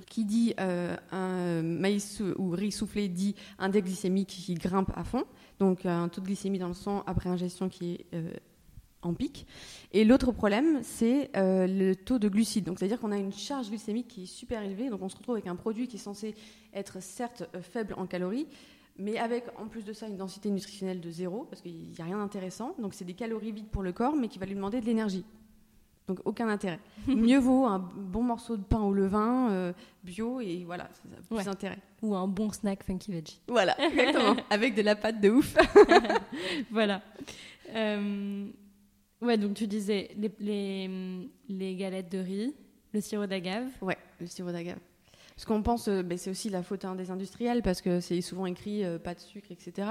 Qui 0.09 0.25
dit 0.25 0.54
euh, 0.61 0.97
un 1.12 1.62
maïs 1.62 2.23
ou 2.38 2.50
riz 2.50 2.73
soufflé 2.73 3.09
dit 3.09 3.35
index 3.59 3.87
glycémique 3.87 4.28
qui 4.28 4.54
grimpe 4.54 4.90
à 4.95 5.04
fond, 5.04 5.25
donc 5.59 5.87
un 5.87 6.09
taux 6.09 6.21
de 6.21 6.26
glycémie 6.26 6.59
dans 6.59 6.69
le 6.69 6.75
sang 6.75 7.02
après 7.07 7.28
ingestion 7.28 7.69
qui 7.69 7.92
est 7.92 8.07
euh, 8.14 8.33
en 9.02 9.14
pic. 9.14 9.47
Et 9.92 10.04
l'autre 10.04 10.33
problème, 10.33 10.80
c'est 10.83 11.30
euh, 11.37 11.66
le 11.66 11.97
taux 11.97 12.19
de 12.19 12.28
glucides. 12.28 12.64
Donc, 12.64 12.78
c'est-à-dire 12.78 13.00
qu'on 13.00 13.12
a 13.12 13.16
une 13.16 13.33
charge 13.33 13.69
glycémique 13.71 14.09
qui 14.09 14.23
est 14.25 14.26
super 14.26 14.62
élevée. 14.62 14.90
Donc, 14.90 15.02
on 15.02 15.09
se 15.09 15.16
retrouve 15.16 15.37
avec 15.37 15.47
un 15.47 15.57
produit 15.57 15.88
qui 15.88 15.97
est 15.97 16.00
censé 16.00 16.35
être 16.75 17.02
certes 17.02 17.45
faible 17.62 17.95
en 17.97 18.07
calories, 18.07 18.47
mais 18.99 19.19
avec 19.19 19.45
en 19.59 19.66
plus 19.66 19.85
de 19.85 19.92
ça 19.92 20.07
une 20.07 20.16
densité 20.16 20.50
nutritionnelle 20.50 21.00
de 21.00 21.11
zéro, 21.11 21.47
parce 21.49 21.62
qu'il 21.62 21.90
n'y 21.90 22.00
a 22.00 22.04
rien 22.04 22.19
d'intéressant. 22.19 22.75
Donc 22.78 22.95
c'est 22.95 23.04
des 23.04 23.14
calories 23.14 23.52
vides 23.52 23.69
pour 23.69 23.83
le 23.83 23.92
corps, 23.92 24.14
mais 24.14 24.28
qui 24.28 24.38
va 24.38 24.47
lui 24.47 24.54
demander 24.54 24.80
de 24.80 24.87
l'énergie. 24.87 25.25
Donc 26.11 26.19
aucun 26.25 26.49
intérêt. 26.49 26.81
Mieux 27.07 27.38
vaut 27.38 27.67
un 27.67 27.79
bon 27.79 28.25
morceau 28.25 28.57
de 28.57 28.64
pain 28.64 28.81
au 28.81 28.93
levain 28.93 29.49
euh, 29.52 29.73
bio 30.02 30.40
et 30.40 30.64
voilà, 30.64 30.88
ça 30.93 31.02
a 31.17 31.37
plus 31.37 31.45
d'intérêt. 31.45 31.79
Ou 32.02 32.17
un 32.17 32.26
bon 32.26 32.50
snack 32.50 32.83
funky 32.83 33.12
veggie. 33.12 33.40
Voilà, 33.47 33.81
exactement. 33.93 34.35
avec 34.50 34.75
de 34.75 34.83
la 34.83 34.97
pâte 34.97 35.21
de 35.21 35.31
ouf. 35.31 35.57
voilà. 36.73 37.00
Euh, 37.76 38.49
ouais, 39.23 39.38
donc 39.38 39.55
tu 39.55 39.69
disais 39.69 40.11
les, 40.17 40.33
les, 40.40 41.31
les 41.49 41.76
galettes 41.76 42.11
de 42.11 42.19
riz, 42.19 42.57
le 42.93 43.00
sirop 43.00 43.26
d'agave. 43.26 43.69
Ouais, 43.81 43.99
le 44.19 44.26
sirop 44.26 44.50
d'agave. 44.50 44.79
Ce 45.41 45.47
qu'on 45.47 45.63
pense, 45.63 45.89
euh, 45.89 46.03
ben, 46.03 46.19
c'est 46.19 46.29
aussi 46.29 46.51
la 46.51 46.63
faute 46.63 46.85
des 46.99 47.11
industriels 47.11 47.63
parce 47.63 47.81
que 47.81 48.01
c'est 48.01 48.21
souvent 48.21 48.45
écrit 48.45 48.85
euh, 48.85 48.99
pas 48.99 49.15
de 49.15 49.21
sucre, 49.21 49.51
etc. 49.51 49.89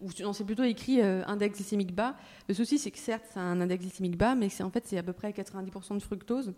Ou 0.00 0.08
non, 0.20 0.32
c'est 0.32 0.44
plutôt 0.44 0.62
écrit 0.62 1.00
euh, 1.00 1.24
index 1.26 1.56
glycémique 1.56 1.92
bas. 1.92 2.14
Le 2.46 2.54
souci, 2.54 2.78
c'est 2.78 2.92
que 2.92 3.00
certes, 3.00 3.24
c'est 3.32 3.40
un 3.40 3.60
index 3.60 3.82
glycémique 3.82 4.16
bas, 4.16 4.36
mais 4.36 4.48
c'est 4.48 4.62
en 4.62 4.70
fait 4.70 4.86
c'est 4.86 4.98
à 4.98 5.02
peu 5.02 5.12
près 5.12 5.32
90% 5.32 5.94
de 5.94 6.02
fructose. 6.02 6.54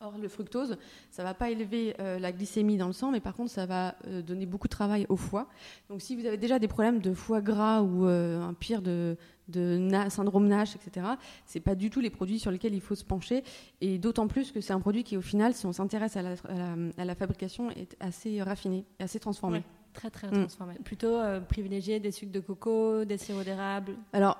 Or, 0.00 0.16
le 0.16 0.28
fructose, 0.28 0.76
ça 1.10 1.24
va 1.24 1.34
pas 1.34 1.50
élever 1.50 1.94
la 1.98 2.30
glycémie 2.30 2.76
dans 2.76 2.86
le 2.86 2.92
sang, 2.92 3.10
mais 3.10 3.18
par 3.18 3.34
contre, 3.34 3.50
ça 3.50 3.66
va 3.66 3.96
donner 4.24 4.46
beaucoup 4.46 4.68
de 4.68 4.72
travail 4.72 5.06
au 5.08 5.16
foie. 5.16 5.48
Donc, 5.88 6.02
si 6.02 6.14
vous 6.14 6.24
avez 6.24 6.36
déjà 6.36 6.60
des 6.60 6.68
problèmes 6.68 7.00
de 7.00 7.12
foie 7.12 7.40
gras 7.40 7.82
ou 7.82 8.04
un 8.04 8.54
pire 8.54 8.80
de, 8.80 9.16
de 9.48 9.88
syndrome 10.10 10.46
Nash, 10.46 10.76
etc. 10.76 11.06
C'est 11.46 11.60
pas 11.60 11.74
du 11.74 11.90
tout 11.90 12.00
les 12.00 12.10
produits 12.10 12.38
sur 12.38 12.50
lesquels 12.50 12.74
il 12.74 12.80
faut 12.80 12.94
se 12.94 13.04
pencher, 13.04 13.42
et 13.80 13.98
d'autant 13.98 14.28
plus 14.28 14.52
que 14.52 14.60
c'est 14.60 14.72
un 14.72 14.80
produit 14.80 15.04
qui, 15.04 15.16
au 15.16 15.22
final, 15.22 15.54
si 15.54 15.66
on 15.66 15.72
s'intéresse 15.72 16.16
à, 16.16 16.22
la, 16.22 17.14
fabrication, 17.14 17.70
est 17.70 17.96
assez 18.00 18.42
raffiné, 18.42 18.84
assez 18.98 19.18
transformé. 19.18 19.62
très 19.94 20.10
très 20.10 20.28
transformé. 20.30 20.74
Plutôt 20.84 21.14
euh, 21.14 21.40
privilégier 21.40 21.98
des 22.00 22.12
sucres 22.12 22.32
de 22.32 22.40
coco, 22.40 23.04
des 23.04 23.18
sirops 23.18 23.44
d'érable. 23.44 23.96
Alors. 24.12 24.38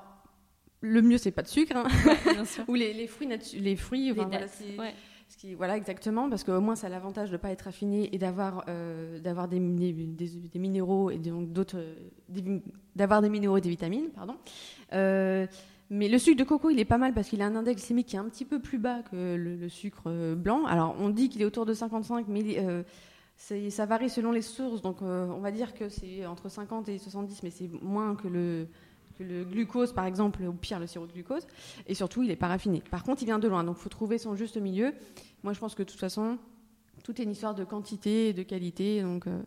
Le 0.81 1.03
mieux, 1.03 1.19
c'est 1.19 1.33
pas 1.33 1.43
de 1.43 1.49
sucre, 1.49 1.75
hein. 1.75 1.89
ou 2.69 2.75
les, 2.75 3.09
fruits, 3.09 3.29
les 3.55 3.75
fruits, 3.75 4.15
ce 4.15 4.77
voilà, 5.57 5.77
exactement, 5.77 6.29
parce 6.29 6.43
qu'au 6.43 6.61
moins, 6.61 6.75
ça 6.75 6.87
a 6.87 6.91
l'avantage 6.91 7.29
de 7.29 7.35
ne 7.35 7.39
pas 7.39 7.51
être 7.51 7.69
affiné 7.69 8.15
et 8.15 8.19
d'avoir 8.19 8.65
euh, 8.69 9.19
des, 9.47 9.93
des, 9.93 10.59
minéraux 10.59 11.11
et 11.11 11.19
donc 11.19 11.53
d'autres, 11.53 11.79
d'avoir 12.97 13.23
des 13.23 13.29
minéraux 13.29 13.57
et 13.59 13.61
des 13.61 13.69
vitamines, 13.69 14.09
pardon. 14.11 14.37
Euh, 14.95 15.47
mais 15.91 16.09
le 16.09 16.19
sucre 16.19 16.39
de 16.39 16.45
coco, 16.45 16.71
il 16.71 16.81
est 16.81 16.85
pas 16.85 16.99
mal 16.99 17.15
parce 17.15 17.29
qu'il 17.29 17.41
a 17.41 17.47
un 17.47 17.57
index 17.57 17.81
glycémique 17.81 18.09
qui 18.09 18.17
est 18.17 18.19
un 18.19 18.29
petit 18.29 18.45
peu 18.45 18.61
plus 18.61 18.79
bas 18.79 19.03
que 19.03 19.37
le, 19.37 19.69
sucre 19.69 20.05
euh, 20.07 20.35
blanc. 20.35 20.67
Alors, 20.67 20.97
on 20.99 21.09
dit 21.09 21.29
qu'il 21.29 21.41
est 21.43 21.47
autour 21.47 21.67
de 21.67 21.75
55, 21.75 22.27
mais 22.29 22.63
ça 23.37 23.87
varie 23.87 24.11
selon 24.11 24.33
les 24.33 24.43
sources. 24.43 24.83
Donc, 24.83 25.03
on 25.03 25.41
va 25.41 25.51
dire 25.51 25.75
que 25.75 25.89
c'est 25.89 26.27
entre 26.27 26.49
50 26.49 26.89
et 26.89 26.99
70, 26.99 27.43
mais 27.43 27.51
c'est 27.51 27.71
moins 27.83 28.17
que 28.17 28.29
le, 28.29 28.67
le 29.21 29.45
glucose, 29.45 29.93
par 29.93 30.05
exemple, 30.07 30.43
ou 30.43 30.53
pire 30.53 30.79
le 30.79 30.87
sirop 30.87 31.07
de 31.07 31.13
glucose. 31.13 31.47
Et 31.87 31.95
surtout, 31.95 32.23
il 32.23 32.31
est 32.31 32.37
pas 32.37 32.49
raffiné. 32.49 32.83
Par 32.91 33.03
contre, 33.03 33.23
il 33.23 33.27
vient 33.27 33.39
de 33.39 33.49
loin, 33.49 33.65
donc 33.65 33.77
il 33.79 33.83
faut 33.83 33.89
trouver 33.89 34.19
son 34.19 34.35
juste 34.35 34.57
milieu. 34.57 34.93
Moi, 35.43 35.53
je 35.53 35.61
pense 35.61 35.75
que 35.75 35.83
de 35.83 35.89
toute 35.89 36.01
façon, 36.01 36.39
tout 37.05 37.21
est 37.21 37.25
une 37.25 37.31
histoire 37.31 37.55
de 37.55 37.65
quantité 37.65 38.29
et 38.29 38.33
de 38.33 38.43
qualité. 38.43 39.03
Donc, 39.03 39.27
euh, 39.27 39.41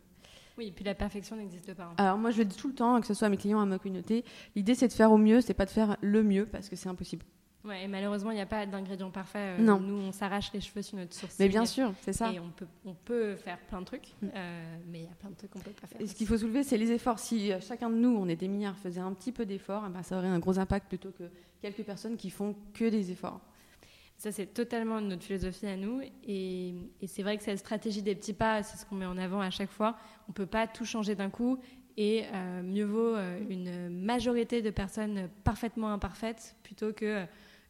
Oui, 0.57 0.67
et 0.67 0.71
puis 0.71 0.83
la 0.83 0.95
perfection 0.95 1.35
n'existe 1.35 1.73
pas. 1.73 1.83
Hein. 1.83 1.95
Alors 1.97 2.17
moi, 2.17 2.31
je 2.31 2.37
le 2.39 2.45
dis 2.45 2.57
tout 2.57 2.67
le 2.67 2.73
temps, 2.73 2.99
que 3.01 3.07
ce 3.07 3.13
soit 3.13 3.27
à 3.27 3.29
mes 3.29 3.37
clients, 3.37 3.59
à 3.59 3.65
ma 3.65 3.79
communauté, 3.79 4.23
l'idée 4.55 4.75
c'est 4.75 4.87
de 4.87 4.93
faire 4.93 5.11
au 5.11 5.17
mieux, 5.17 5.41
c'est 5.41 5.53
pas 5.53 5.65
de 5.65 5.71
faire 5.71 5.97
le 6.01 6.23
mieux, 6.23 6.45
parce 6.45 6.69
que 6.69 6.75
c'est 6.75 6.89
impossible. 6.89 7.25
Ouais, 7.63 7.83
et 7.83 7.87
malheureusement, 7.87 8.31
il 8.31 8.35
n'y 8.35 8.41
a 8.41 8.47
pas 8.47 8.65
d'ingrédient 8.65 9.11
parfait. 9.11 9.57
Euh, 9.57 9.57
non. 9.59 9.79
Nous, 9.79 9.95
on 9.95 10.11
s'arrache 10.11 10.51
les 10.53 10.61
cheveux 10.61 10.81
sur 10.81 10.97
notre 10.97 11.13
source. 11.13 11.37
Mais 11.39 11.47
bien 11.47 11.65
sûr, 11.65 11.93
c'est 12.01 12.13
ça. 12.13 12.31
Et 12.31 12.39
on 12.39 12.49
peut, 12.49 12.65
on 12.85 12.93
peut 12.93 13.35
faire 13.35 13.59
plein 13.59 13.81
de 13.81 13.85
trucs, 13.85 14.15
mm. 14.21 14.27
euh, 14.35 14.77
mais 14.87 14.99
il 15.01 15.03
y 15.03 15.07
a 15.07 15.15
plein 15.19 15.29
de 15.29 15.35
trucs 15.35 15.51
qu'on 15.51 15.59
ne 15.59 15.63
peut 15.63 15.71
pas 15.71 15.87
faire. 15.87 16.01
Et 16.01 16.07
ce 16.07 16.15
qu'il 16.15 16.25
faut 16.25 16.37
soulever, 16.37 16.63
c'est 16.63 16.77
les 16.77 16.91
efforts. 16.91 17.19
Si 17.19 17.51
euh, 17.51 17.59
chacun 17.61 17.89
de 17.89 17.95
nous, 17.95 18.15
on 18.17 18.27
est 18.27 18.35
des 18.35 18.47
milliards, 18.47 18.77
faisait 18.77 19.01
un 19.01 19.13
petit 19.13 19.31
peu 19.31 19.45
d'efforts, 19.45 19.83
eh 19.87 19.91
ben, 19.91 20.01
ça 20.01 20.17
aurait 20.17 20.27
un 20.27 20.39
gros 20.39 20.57
impact 20.57 20.87
plutôt 20.87 21.11
que 21.11 21.23
quelques 21.61 21.83
personnes 21.83 22.17
qui 22.17 22.31
font 22.31 22.55
que 22.73 22.89
des 22.89 23.11
efforts. 23.11 23.39
Ça, 24.17 24.31
c'est 24.31 24.47
totalement 24.47 24.99
notre 24.99 25.23
philosophie 25.23 25.67
à 25.67 25.77
nous. 25.77 26.01
Et, 26.27 26.73
et 26.99 27.07
c'est 27.07 27.23
vrai 27.23 27.37
que 27.37 27.43
cette 27.43 27.59
stratégie 27.59 28.01
des 28.01 28.15
petits 28.15 28.33
pas, 28.33 28.63
c'est 28.63 28.77
ce 28.77 28.85
qu'on 28.85 28.95
met 28.95 29.05
en 29.05 29.17
avant 29.17 29.41
à 29.41 29.49
chaque 29.49 29.71
fois. 29.71 29.97
On 30.27 30.31
ne 30.31 30.33
peut 30.33 30.45
pas 30.45 30.67
tout 30.67 30.85
changer 30.85 31.15
d'un 31.15 31.29
coup. 31.29 31.59
Et 31.97 32.23
mieux 32.63 32.85
vaut 32.85 33.15
une 33.49 33.89
majorité 33.89 34.61
de 34.61 34.69
personnes 34.69 35.27
parfaitement 35.43 35.91
imparfaites 35.91 36.55
plutôt 36.63 36.93
que 36.93 37.25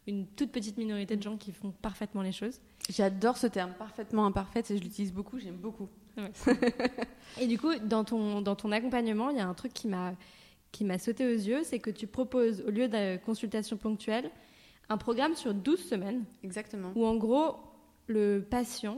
une 0.08 0.26
toute 0.28 0.52
petite 0.52 0.78
minorité 0.78 1.16
de 1.16 1.22
gens 1.22 1.38
qui 1.38 1.52
font 1.52 1.72
parfaitement 1.72 2.22
les 2.22 2.32
choses. 2.32 2.60
J'adore 2.90 3.38
ce 3.38 3.48
terme, 3.48 3.74
parfaitement 3.78 4.26
imparfaite, 4.26 4.72
et 4.72 4.78
je 4.78 4.82
l'utilise 4.82 5.14
beaucoup, 5.14 5.40
j'aime 5.40 5.58
beaucoup. 5.58 5.88
et 7.40 7.48
du 7.48 7.58
coup, 7.58 7.74
dans 7.84 8.04
ton, 8.04 8.42
dans 8.42 8.56
ton 8.56 8.72
accompagnement, 8.72 9.30
il 9.30 9.38
y 9.38 9.40
a 9.40 9.48
un 9.48 9.54
truc 9.54 9.74
qui 9.74 9.88
m'a 9.88 10.14
qui 10.72 10.86
m'a 10.86 10.98
sauté 10.98 11.26
aux 11.26 11.38
yeux, 11.38 11.64
c'est 11.64 11.80
que 11.80 11.90
tu 11.90 12.08
proposes, 12.08 12.64
au 12.66 12.72
lieu 12.72 12.88
de 12.88 13.18
consultation 13.18 13.76
ponctuelle, 13.78 14.32
un 14.90 14.98
programme 14.98 15.36
sur 15.36 15.54
12 15.54 15.80
semaines. 15.80 16.24
Exactement. 16.44 16.92
Où 16.96 17.06
en 17.06 17.16
gros, 17.16 17.58
le 18.08 18.40
patient, 18.40 18.98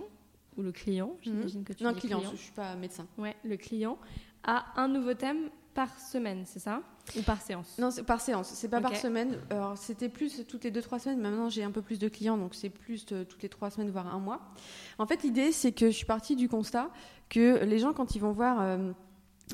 ou 0.55 0.61
le 0.61 0.71
client, 0.71 1.17
j'imagine 1.21 1.63
que 1.63 1.73
tu 1.73 1.83
Non, 1.83 1.93
client, 1.93 2.21
je 2.23 2.31
ne 2.31 2.35
suis 2.35 2.51
pas 2.51 2.75
médecin. 2.75 3.07
Ouais, 3.17 3.35
le 3.43 3.57
client 3.57 3.97
a 4.43 4.65
un 4.79 4.87
nouveau 4.87 5.13
thème 5.13 5.49
par 5.73 5.99
semaine, 5.99 6.43
c'est 6.45 6.59
ça? 6.59 6.81
Ou 7.17 7.21
par 7.21 7.41
séance? 7.41 7.77
Non, 7.79 7.91
c'est 7.91 8.03
par 8.03 8.21
séance. 8.21 8.49
C'est 8.53 8.69
pas 8.69 8.79
par 8.79 8.95
semaine. 8.95 9.37
Alors, 9.49 9.77
c'était 9.77 10.09
plus 10.09 10.45
toutes 10.47 10.63
les 10.63 10.71
deux 10.71 10.81
trois 10.81 10.99
semaines. 10.99 11.19
Maintenant, 11.19 11.49
j'ai 11.49 11.63
un 11.63 11.71
peu 11.71 11.81
plus 11.81 11.99
de 11.99 12.07
clients, 12.07 12.37
donc 12.37 12.55
c'est 12.55 12.69
plus 12.69 13.05
toutes 13.05 13.41
les 13.43 13.49
trois 13.49 13.69
semaines, 13.69 13.89
voire 13.89 14.13
un 14.13 14.19
mois. 14.19 14.41
En 14.99 15.05
fait, 15.05 15.23
l'idée, 15.23 15.51
c'est 15.51 15.71
que 15.71 15.87
je 15.87 15.95
suis 15.95 16.05
partie 16.05 16.35
du 16.35 16.47
constat 16.47 16.89
que 17.29 17.63
les 17.63 17.79
gens, 17.79 17.93
quand 17.93 18.15
ils 18.15 18.19
vont 18.19 18.31
voir 18.31 18.61
euh, 18.61 18.91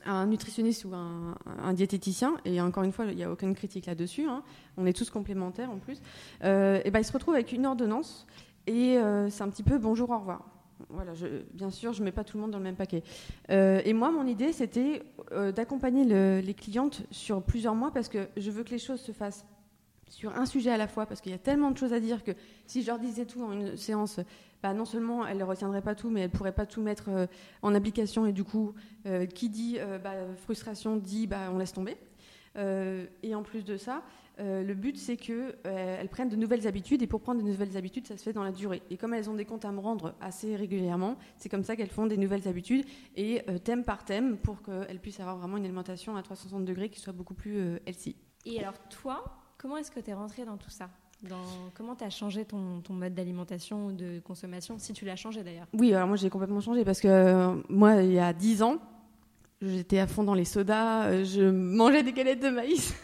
un 0.05 0.27
nutritionniste 0.27 0.85
ou 0.85 0.93
un, 0.93 1.73
diététicien, 1.73 2.35
et 2.45 2.61
encore 2.61 2.83
une 2.83 2.91
fois, 2.91 3.05
il 3.05 3.15
n'y 3.15 3.23
a 3.23 3.31
aucune 3.31 3.55
critique 3.55 3.85
là-dessus, 3.85 4.27
hein, 4.27 4.43
on 4.77 4.85
est 4.85 4.93
tous 4.93 5.09
complémentaires 5.09 5.71
en 5.71 5.77
plus, 5.79 6.01
euh, 6.43 6.81
et 6.83 6.91
ben, 6.91 6.99
ils 6.99 7.05
se 7.05 7.11
retrouvent 7.11 7.35
avec 7.35 7.51
une 7.51 7.65
ordonnance 7.65 8.27
et 8.67 8.97
euh, 8.97 9.29
c'est 9.29 9.43
un 9.43 9.49
petit 9.49 9.63
peu 9.63 9.77
bonjour, 9.77 10.09
au 10.09 10.19
revoir 10.19 10.45
voilà, 10.87 11.13
bien 11.53 11.69
sûr, 11.69 11.93
je 11.93 11.99
ne 11.99 12.05
mets 12.05 12.11
pas 12.11 12.23
tout 12.23 12.37
le 12.37 12.41
monde 12.41 12.51
dans 12.51 12.57
le 12.57 12.63
même 12.63 12.75
paquet. 12.75 13.03
Euh, 13.49 13.81
et 13.83 13.93
moi, 13.93 14.11
mon 14.11 14.25
idée, 14.25 14.53
c'était 14.53 15.03
euh, 15.31 15.51
d'accompagner 15.51 16.41
les 16.41 16.53
clientes 16.53 17.03
sur 17.11 17.43
plusieurs 17.43 17.75
mois 17.75 17.91
parce 17.91 18.07
que 18.07 18.27
je 18.37 18.49
veux 18.51 18.63
que 18.63 18.71
les 18.71 18.79
choses 18.79 19.01
se 19.01 19.11
fassent 19.11 19.45
sur 20.07 20.35
un 20.35 20.45
sujet 20.45 20.71
à 20.71 20.77
la 20.77 20.87
fois 20.87 21.05
parce 21.05 21.21
qu'il 21.21 21.31
y 21.31 21.35
a 21.35 21.39
tellement 21.39 21.69
de 21.69 21.77
choses 21.77 21.93
à 21.93 21.99
dire 21.99 22.23
que 22.23 22.31
si 22.65 22.81
je 22.81 22.87
leur 22.87 22.97
disais 22.97 23.25
tout 23.25 23.43
en 23.43 23.51
une 23.51 23.77
séance, 23.77 24.19
bah, 24.63 24.73
non 24.73 24.85
seulement 24.85 25.27
elles 25.27 25.37
ne 25.37 25.43
retiendraient 25.43 25.83
pas 25.83 25.95
tout, 25.95 26.09
mais 26.09 26.21
elles 26.21 26.31
ne 26.31 26.35
pourraient 26.35 26.51
pas 26.51 26.65
tout 26.65 26.81
mettre 26.81 27.09
euh, 27.09 27.27
en 27.61 27.75
application 27.75 28.25
et 28.25 28.31
du 28.31 28.43
coup, 28.43 28.73
qui 29.33 29.49
dit 29.49 29.77
bah, 30.03 30.13
frustration 30.43 30.95
dit 30.97 31.27
bah, 31.27 31.49
on 31.53 31.57
laisse 31.57 31.73
tomber. 31.73 31.97
et 32.55 33.35
en 33.35 33.43
plus 33.43 33.63
de 33.63 33.77
ça, 33.77 34.03
euh, 34.39 34.63
le 34.63 34.73
but, 34.73 34.97
c'est 34.97 35.17
qu'elles 35.17 35.55
euh, 35.65 36.07
prennent 36.07 36.29
de 36.29 36.35
nouvelles 36.35 36.67
habitudes. 36.67 37.01
Et 37.01 37.07
pour 37.07 37.21
prendre 37.21 37.41
de 37.41 37.45
nouvelles 37.45 37.77
habitudes, 37.77 38.07
ça 38.07 38.17
se 38.17 38.23
fait 38.23 38.33
dans 38.33 38.43
la 38.43 38.51
durée. 38.51 38.81
Et 38.89 38.97
comme 38.97 39.13
elles 39.13 39.29
ont 39.29 39.35
des 39.35 39.45
comptes 39.45 39.65
à 39.65 39.71
me 39.71 39.79
rendre 39.79 40.15
assez 40.21 40.55
régulièrement, 40.55 41.17
c'est 41.37 41.49
comme 41.49 41.63
ça 41.63 41.75
qu'elles 41.75 41.89
font 41.89 42.07
des 42.07 42.17
nouvelles 42.17 42.47
habitudes. 42.47 42.85
Et 43.15 43.41
euh, 43.49 43.57
thème 43.57 43.83
par 43.83 44.05
thème, 44.05 44.37
pour 44.37 44.61
qu'elles 44.61 44.99
puissent 44.99 45.19
avoir 45.19 45.37
vraiment 45.37 45.57
une 45.57 45.65
alimentation 45.65 46.15
à 46.15 46.23
360 46.23 46.65
degrés 46.65 46.89
qui 46.89 46.99
soit 46.99 47.13
beaucoup 47.13 47.33
plus 47.33 47.79
healthy. 47.85 48.15
Et 48.45 48.59
alors, 48.59 48.77
toi, 48.89 49.23
comment 49.57 49.77
est-ce 49.77 49.91
que 49.91 49.99
tu 49.99 50.09
es 50.09 50.13
rentrée 50.13 50.45
dans 50.45 50.57
tout 50.57 50.69
ça? 50.69 50.89
Dans, 51.27 51.35
comment 51.75 51.95
tu 51.95 52.05
as 52.05 52.09
changé 52.09 52.45
ton, 52.45 52.81
mode 52.89 53.13
d'alimentation 53.13 53.87
ou 53.87 53.91
de 53.91 54.21
consommation, 54.21 54.79
si 54.79 54.93
tu 54.93 55.03
l'as 55.03 55.17
changé 55.17 55.43
d'ailleurs? 55.43 55.67
Oui, 55.73 55.93
alors 55.93 56.07
moi 56.07 56.15
j'ai 56.15 56.29
complètement 56.29 56.61
changé 56.61 56.85
parce 56.85 57.01
que 57.01 57.61
moi, 57.69 58.01
il 58.01 58.13
y 58.13 58.19
a 58.19 58.31
10 58.31 58.63
ans, 58.63 58.77
J'étais 59.61 59.99
à 59.99 60.07
fond 60.07 60.23
dans 60.23 60.35
les 60.35 60.45
sodas, 60.45 61.07
euh, 61.07 61.25
je 61.25 61.41
mangeais 61.41 62.01
des 62.01 62.13
galettes 62.13 62.41
de 62.41 62.49
maïs. 62.49 62.93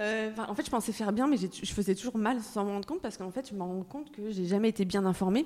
Euh, 0.00 0.30
en 0.48 0.54
fait, 0.54 0.64
je 0.64 0.70
pensais 0.70 0.92
faire 0.92 1.12
bien, 1.12 1.26
mais 1.26 1.36
je 1.36 1.72
faisais 1.74 1.94
toujours 1.94 2.16
mal 2.16 2.40
sans 2.40 2.64
m'en 2.64 2.70
rendre 2.70 2.86
compte 2.86 3.02
parce 3.02 3.18
qu'en 3.18 3.30
fait, 3.30 3.50
je 3.50 3.54
me 3.54 3.60
rends 3.60 3.82
compte 3.82 4.10
que 4.10 4.30
j'ai 4.30 4.46
jamais 4.46 4.70
été 4.70 4.86
bien 4.86 5.04
informée. 5.04 5.44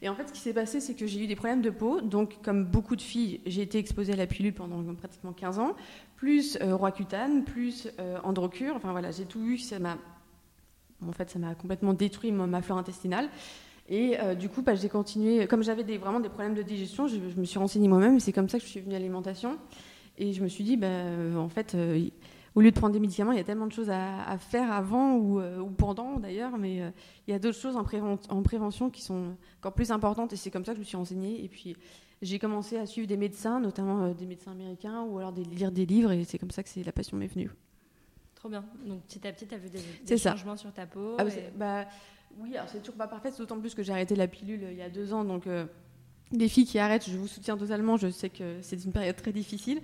Et 0.00 0.08
en 0.08 0.14
fait, 0.14 0.28
ce 0.28 0.32
qui 0.32 0.38
s'est 0.38 0.52
passé, 0.52 0.78
c'est 0.78 0.94
que 0.94 1.08
j'ai 1.08 1.24
eu 1.24 1.26
des 1.26 1.34
problèmes 1.34 1.60
de 1.60 1.70
peau. 1.70 2.00
Donc, 2.00 2.40
comme 2.40 2.64
beaucoup 2.64 2.94
de 2.94 3.02
filles, 3.02 3.40
j'ai 3.46 3.62
été 3.62 3.78
exposée 3.78 4.12
à 4.12 4.16
la 4.16 4.28
pilule 4.28 4.54
pendant 4.54 4.94
pratiquement 4.94 5.32
15 5.32 5.58
ans, 5.58 5.74
plus 6.14 6.56
euh, 6.62 6.76
Roaccutane, 6.76 7.42
plus 7.42 7.88
Androcure. 8.22 8.76
Enfin 8.76 8.92
voilà, 8.92 9.10
j'ai 9.10 9.24
tout 9.24 9.40
eu. 9.40 9.58
Ça 9.58 9.80
m'a, 9.80 9.98
en 11.04 11.12
fait, 11.12 11.28
ça 11.28 11.40
m'a 11.40 11.56
complètement 11.56 11.92
détruit 11.92 12.30
ma 12.30 12.62
flore 12.62 12.78
intestinale. 12.78 13.28
Et 13.88 14.18
euh, 14.18 14.34
du 14.34 14.48
coup, 14.48 14.62
bah, 14.62 14.74
j'ai 14.74 14.88
continué. 14.88 15.46
Comme 15.46 15.62
j'avais 15.62 15.84
des, 15.84 15.98
vraiment 15.98 16.20
des 16.20 16.28
problèmes 16.28 16.54
de 16.54 16.62
digestion, 16.62 17.06
je, 17.06 17.18
me 17.18 17.44
suis 17.44 17.58
renseignée 17.58 17.88
moi-même. 17.88 18.16
Et 18.16 18.20
c'est 18.20 18.32
comme 18.32 18.48
ça 18.48 18.58
que 18.58 18.64
je 18.64 18.70
suis 18.70 18.80
venue 18.80 18.94
à 18.94 18.98
l'alimentation. 18.98 19.58
Et 20.18 20.32
je 20.32 20.42
me 20.42 20.48
suis 20.48 20.64
dit, 20.64 20.76
bah, 20.76 20.86
euh, 20.86 21.36
en 21.36 21.48
fait, 21.48 21.74
euh, 21.74 22.08
au 22.54 22.60
lieu 22.60 22.70
de 22.70 22.76
prendre 22.76 22.94
des 22.94 23.00
médicaments, 23.00 23.32
il 23.32 23.38
y 23.38 23.40
a 23.40 23.44
tellement 23.44 23.66
de 23.66 23.72
choses 23.72 23.90
à, 23.90 24.36
faire 24.38 24.72
avant 24.72 25.14
ou, 25.16 25.40
ou 25.40 25.70
pendant 25.70 26.18
d'ailleurs. 26.18 26.58
Mais 26.58 26.76
il 27.28 27.30
y 27.30 27.34
a 27.34 27.38
d'autres 27.38 27.58
choses 27.58 27.76
en, 27.76 27.84
en, 28.30 28.42
prévention 28.42 28.90
qui 28.90 29.02
sont 29.02 29.36
encore 29.60 29.74
plus 29.74 29.90
importantes. 29.90 30.32
Et 30.32 30.36
c'est 30.36 30.50
comme 30.50 30.64
ça 30.64 30.72
que 30.72 30.76
je 30.76 30.80
me 30.80 30.86
suis 30.86 30.96
renseignée. 30.96 31.44
Et 31.44 31.48
puis, 31.48 31.76
j'ai 32.22 32.38
commencé 32.38 32.78
à 32.78 32.86
suivre 32.86 33.06
des 33.06 33.18
médecins, 33.18 33.60
notamment 33.60 34.08
des 34.08 34.26
médecins 34.26 34.52
américains, 34.52 35.02
ou 35.02 35.18
alors 35.18 35.32
des, 35.32 35.44
lire 35.44 35.70
des 35.70 35.86
livres. 35.86 36.12
Et 36.12 36.24
c'est 36.24 36.38
comme 36.38 36.50
ça 36.50 36.62
que 36.62 36.70
la 36.84 36.92
passion 36.92 37.16
m'est 37.18 37.26
venue. 37.26 37.50
Trop 38.36 38.48
bien. 38.48 38.64
Donc 38.86 39.02
petit 39.02 39.26
à 39.26 39.32
petit, 39.32 39.46
tu 39.46 39.54
as 39.54 39.58
vu 39.58 39.68
des, 39.68 40.16
changements 40.16 40.56
sur 40.56 40.72
ta 40.72 40.86
peau. 40.86 41.16
Ah, 41.18 41.24
bah, 41.56 41.86
oui, 42.38 42.56
alors 42.56 42.68
c'est 42.68 42.80
toujours 42.80 42.96
pas 42.96 43.08
parfait, 43.08 43.30
d'autant 43.36 43.58
plus 43.58 43.74
que 43.74 43.82
j'ai 43.82 43.92
arrêté 43.92 44.14
la 44.14 44.28
pilule 44.28 44.64
euh, 44.64 44.72
il 44.72 44.78
y 44.78 44.82
a 44.82 44.90
deux 44.90 45.12
ans. 45.12 45.24
Donc, 45.24 45.46
euh, 45.46 45.66
les 46.32 46.48
filles 46.48 46.66
qui 46.66 46.78
arrêtent, 46.78 47.08
je 47.08 47.16
vous 47.16 47.28
soutiens 47.28 47.56
totalement. 47.56 47.96
Je 47.96 48.08
sais 48.08 48.30
que 48.30 48.58
c'est 48.62 48.84
une 48.84 48.92
période 48.92 49.16
très 49.16 49.32
difficile. 49.32 49.80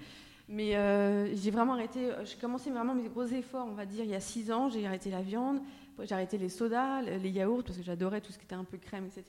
Mais 0.48 0.76
euh, 0.76 1.34
j'ai 1.34 1.50
vraiment 1.50 1.74
arrêté, 1.74 2.10
j'ai 2.24 2.36
commencé 2.36 2.70
vraiment 2.70 2.94
mes 2.94 3.08
gros 3.08 3.24
efforts, 3.24 3.66
on 3.70 3.74
va 3.74 3.86
dire, 3.86 4.04
il 4.04 4.10
y 4.10 4.14
a 4.14 4.20
six 4.20 4.50
ans. 4.52 4.68
J'ai 4.68 4.86
arrêté 4.86 5.10
la 5.10 5.22
viande, 5.22 5.60
j'ai 6.02 6.12
arrêté 6.12 6.36
les 6.36 6.48
sodas, 6.48 7.00
les 7.00 7.30
yaourts, 7.30 7.62
parce 7.64 7.78
que 7.78 7.84
j'adorais 7.84 8.20
tout 8.20 8.32
ce 8.32 8.38
qui 8.38 8.44
était 8.44 8.56
un 8.56 8.64
peu 8.64 8.76
crème, 8.76 9.06
etc. 9.06 9.24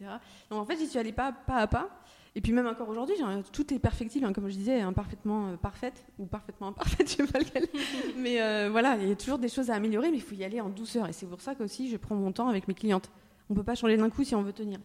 Donc 0.49 0.59
en 0.59 0.65
fait, 0.65 0.75
j'y 0.75 0.87
suis 0.87 0.99
allée 0.99 1.13
pas, 1.13 1.31
pas 1.31 1.57
à 1.57 1.67
pas. 1.67 1.89
Et 2.35 2.41
puis 2.41 2.51
même 2.51 2.65
encore 2.65 2.89
aujourd'hui, 2.89 3.15
tout 3.51 3.73
est 3.73 3.79
perfectible, 3.79 4.25
hein, 4.25 4.33
comme 4.33 4.49
je 4.49 4.55
disais, 4.55 4.81
imparfaitement 4.81 5.55
parfaite, 5.57 6.03
ou 6.17 6.25
parfaitement 6.25 6.69
imparfaite, 6.69 7.07
je 7.11 7.15
sais 7.15 7.31
pas 7.31 7.39
lequel. 7.39 7.67
mais 8.17 8.69
voilà, 8.69 8.97
il 8.97 9.07
y 9.07 9.11
a 9.11 9.15
toujours 9.15 9.37
des 9.37 9.49
choses 9.49 9.69
à 9.69 9.75
améliorer, 9.75 10.09
mais 10.09 10.17
il 10.17 10.23
faut 10.23 10.35
y 10.35 10.43
aller 10.43 10.59
en 10.59 10.69
douceur. 10.69 11.07
Et 11.07 11.13
c'est 11.13 11.27
pour 11.27 11.41
ça 11.41 11.53
qu'aussi, 11.53 11.89
je 11.89 11.97
prends 11.97 12.15
mon 12.15 12.31
temps 12.31 12.47
avec 12.47 12.67
mes 12.67 12.73
clientes. 12.73 13.11
On 13.49 13.53
ne 13.53 13.59
peut 13.59 13.65
pas 13.65 13.75
changer 13.75 13.97
d'un 13.97 14.09
coup 14.09 14.23
si 14.23 14.33
on 14.33 14.41
veut 14.41 14.53
tenir. 14.53 14.79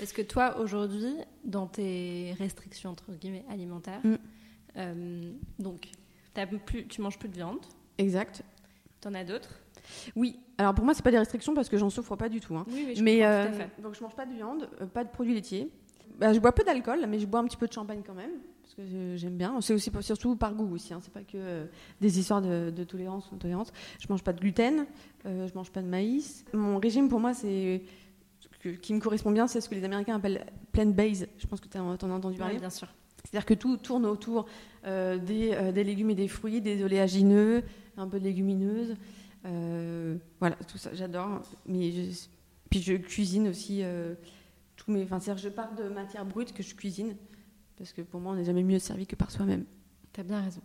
Est-ce 0.00 0.14
que 0.14 0.22
toi, 0.22 0.58
aujourd'hui, 0.58 1.14
dans 1.44 1.66
tes 1.66 2.34
restrictions 2.38 2.90
entre 2.90 3.12
guillemets 3.12 3.44
alimentaires, 3.50 4.00
mm. 4.04 4.14
euh, 4.78 5.32
donc 5.58 5.88
as 6.36 6.46
plus, 6.46 6.86
tu 6.86 7.00
manges 7.02 7.18
plus 7.18 7.28
de 7.28 7.34
viande? 7.34 7.60
Exact. 7.98 8.42
Tu 9.00 9.08
en 9.08 9.14
as 9.14 9.24
d'autres? 9.24 9.60
Oui. 10.16 10.38
Alors 10.56 10.74
pour 10.74 10.84
moi, 10.84 10.94
c'est 10.94 11.02
pas 11.02 11.10
des 11.10 11.18
restrictions 11.18 11.54
parce 11.54 11.68
que 11.68 11.76
j'en 11.76 11.90
souffre 11.90 12.16
pas 12.16 12.28
du 12.28 12.40
tout. 12.40 12.56
Hein. 12.56 12.64
Oui, 12.68 12.94
je 12.96 13.02
mais 13.02 13.24
euh, 13.24 13.48
donc 13.82 13.94
je 13.94 14.02
mange 14.02 14.14
pas 14.14 14.26
de 14.26 14.32
viande, 14.32 14.68
euh, 14.80 14.86
pas 14.86 15.04
de 15.04 15.10
produits 15.10 15.34
laitiers. 15.34 15.70
Bah, 16.18 16.32
je 16.32 16.38
bois 16.38 16.52
peu 16.52 16.64
d'alcool, 16.64 17.06
mais 17.08 17.18
je 17.18 17.26
bois 17.26 17.40
un 17.40 17.44
petit 17.44 17.56
peu 17.56 17.66
de 17.66 17.72
champagne 17.72 18.02
quand 18.06 18.14
même 18.14 18.30
parce 18.62 18.74
que 18.74 19.16
j'aime 19.16 19.36
bien. 19.36 19.60
C'est 19.60 19.74
aussi 19.74 19.90
surtout 20.00 20.36
par 20.36 20.54
goût 20.54 20.74
aussi. 20.74 20.94
Hein. 20.94 21.00
C'est 21.02 21.12
pas 21.12 21.22
que 21.22 21.66
des 22.00 22.18
histoires 22.18 22.40
de, 22.40 22.84
tolérance 22.84 23.30
ou 23.30 23.34
de 23.34 23.40
tolérance. 23.40 23.72
Je 23.98 24.06
mange 24.08 24.22
pas 24.22 24.32
de 24.32 24.40
gluten, 24.40 24.86
euh, 25.26 25.48
je 25.48 25.54
mange 25.54 25.70
pas 25.70 25.82
de 25.82 25.88
maïs. 25.88 26.44
Mon 26.52 26.78
régime 26.78 27.08
pour 27.08 27.20
moi 27.20 27.34
c'est 27.34 27.82
qui 28.80 28.94
me 28.94 29.00
correspond 29.00 29.30
bien, 29.30 29.46
c'est 29.46 29.60
ce 29.60 29.68
que 29.68 29.74
les 29.74 29.84
Américains 29.84 30.16
appellent 30.16 30.46
plant-based. 30.72 31.28
Je 31.38 31.46
pense 31.46 31.60
que 31.60 31.68
tu 31.68 31.78
en, 31.78 31.90
as 31.90 32.04
entendu 32.04 32.38
parler. 32.38 32.58
bien 32.58 32.70
sûr. 32.70 32.88
C'est-à-dire 33.24 33.46
que 33.46 33.54
tout 33.54 33.76
tourne 33.76 34.06
autour 34.06 34.46
euh, 34.86 35.18
euh, 35.30 35.72
des, 35.72 35.84
légumes 35.84 36.10
et 36.10 36.14
des 36.14 36.28
fruits, 36.28 36.60
des 36.60 36.82
oléagineux, 36.82 37.62
un 37.96 38.08
peu 38.08 38.18
de 38.18 38.24
légumineuses. 38.24 38.96
Euh, 39.46 40.16
voilà, 40.40 40.56
tout 40.56 40.78
ça, 40.78 40.90
j'adore. 40.92 41.42
Mais 41.66 41.92
puis 42.70 42.80
je 42.80 42.94
cuisine 42.94 43.48
aussi 43.48 43.82
tous 44.76 44.90
mes. 44.90 45.02
Enfin, 45.04 45.18
je 45.36 45.48
pars 45.48 45.74
de 45.74 45.84
matière 45.84 46.24
brute 46.24 46.52
que 46.52 46.62
je 46.62 46.74
cuisine 46.74 47.16
parce 47.76 47.92
que 47.92 48.02
pour 48.02 48.20
moi, 48.20 48.32
on 48.32 48.36
n'est 48.36 48.44
jamais 48.44 48.62
mieux 48.62 48.78
servi 48.78 49.06
que 49.06 49.16
par 49.16 49.30
soi-même. 49.30 49.64
Tu 50.12 50.20
as 50.20 50.24
bien 50.24 50.40
raison. 50.40 50.62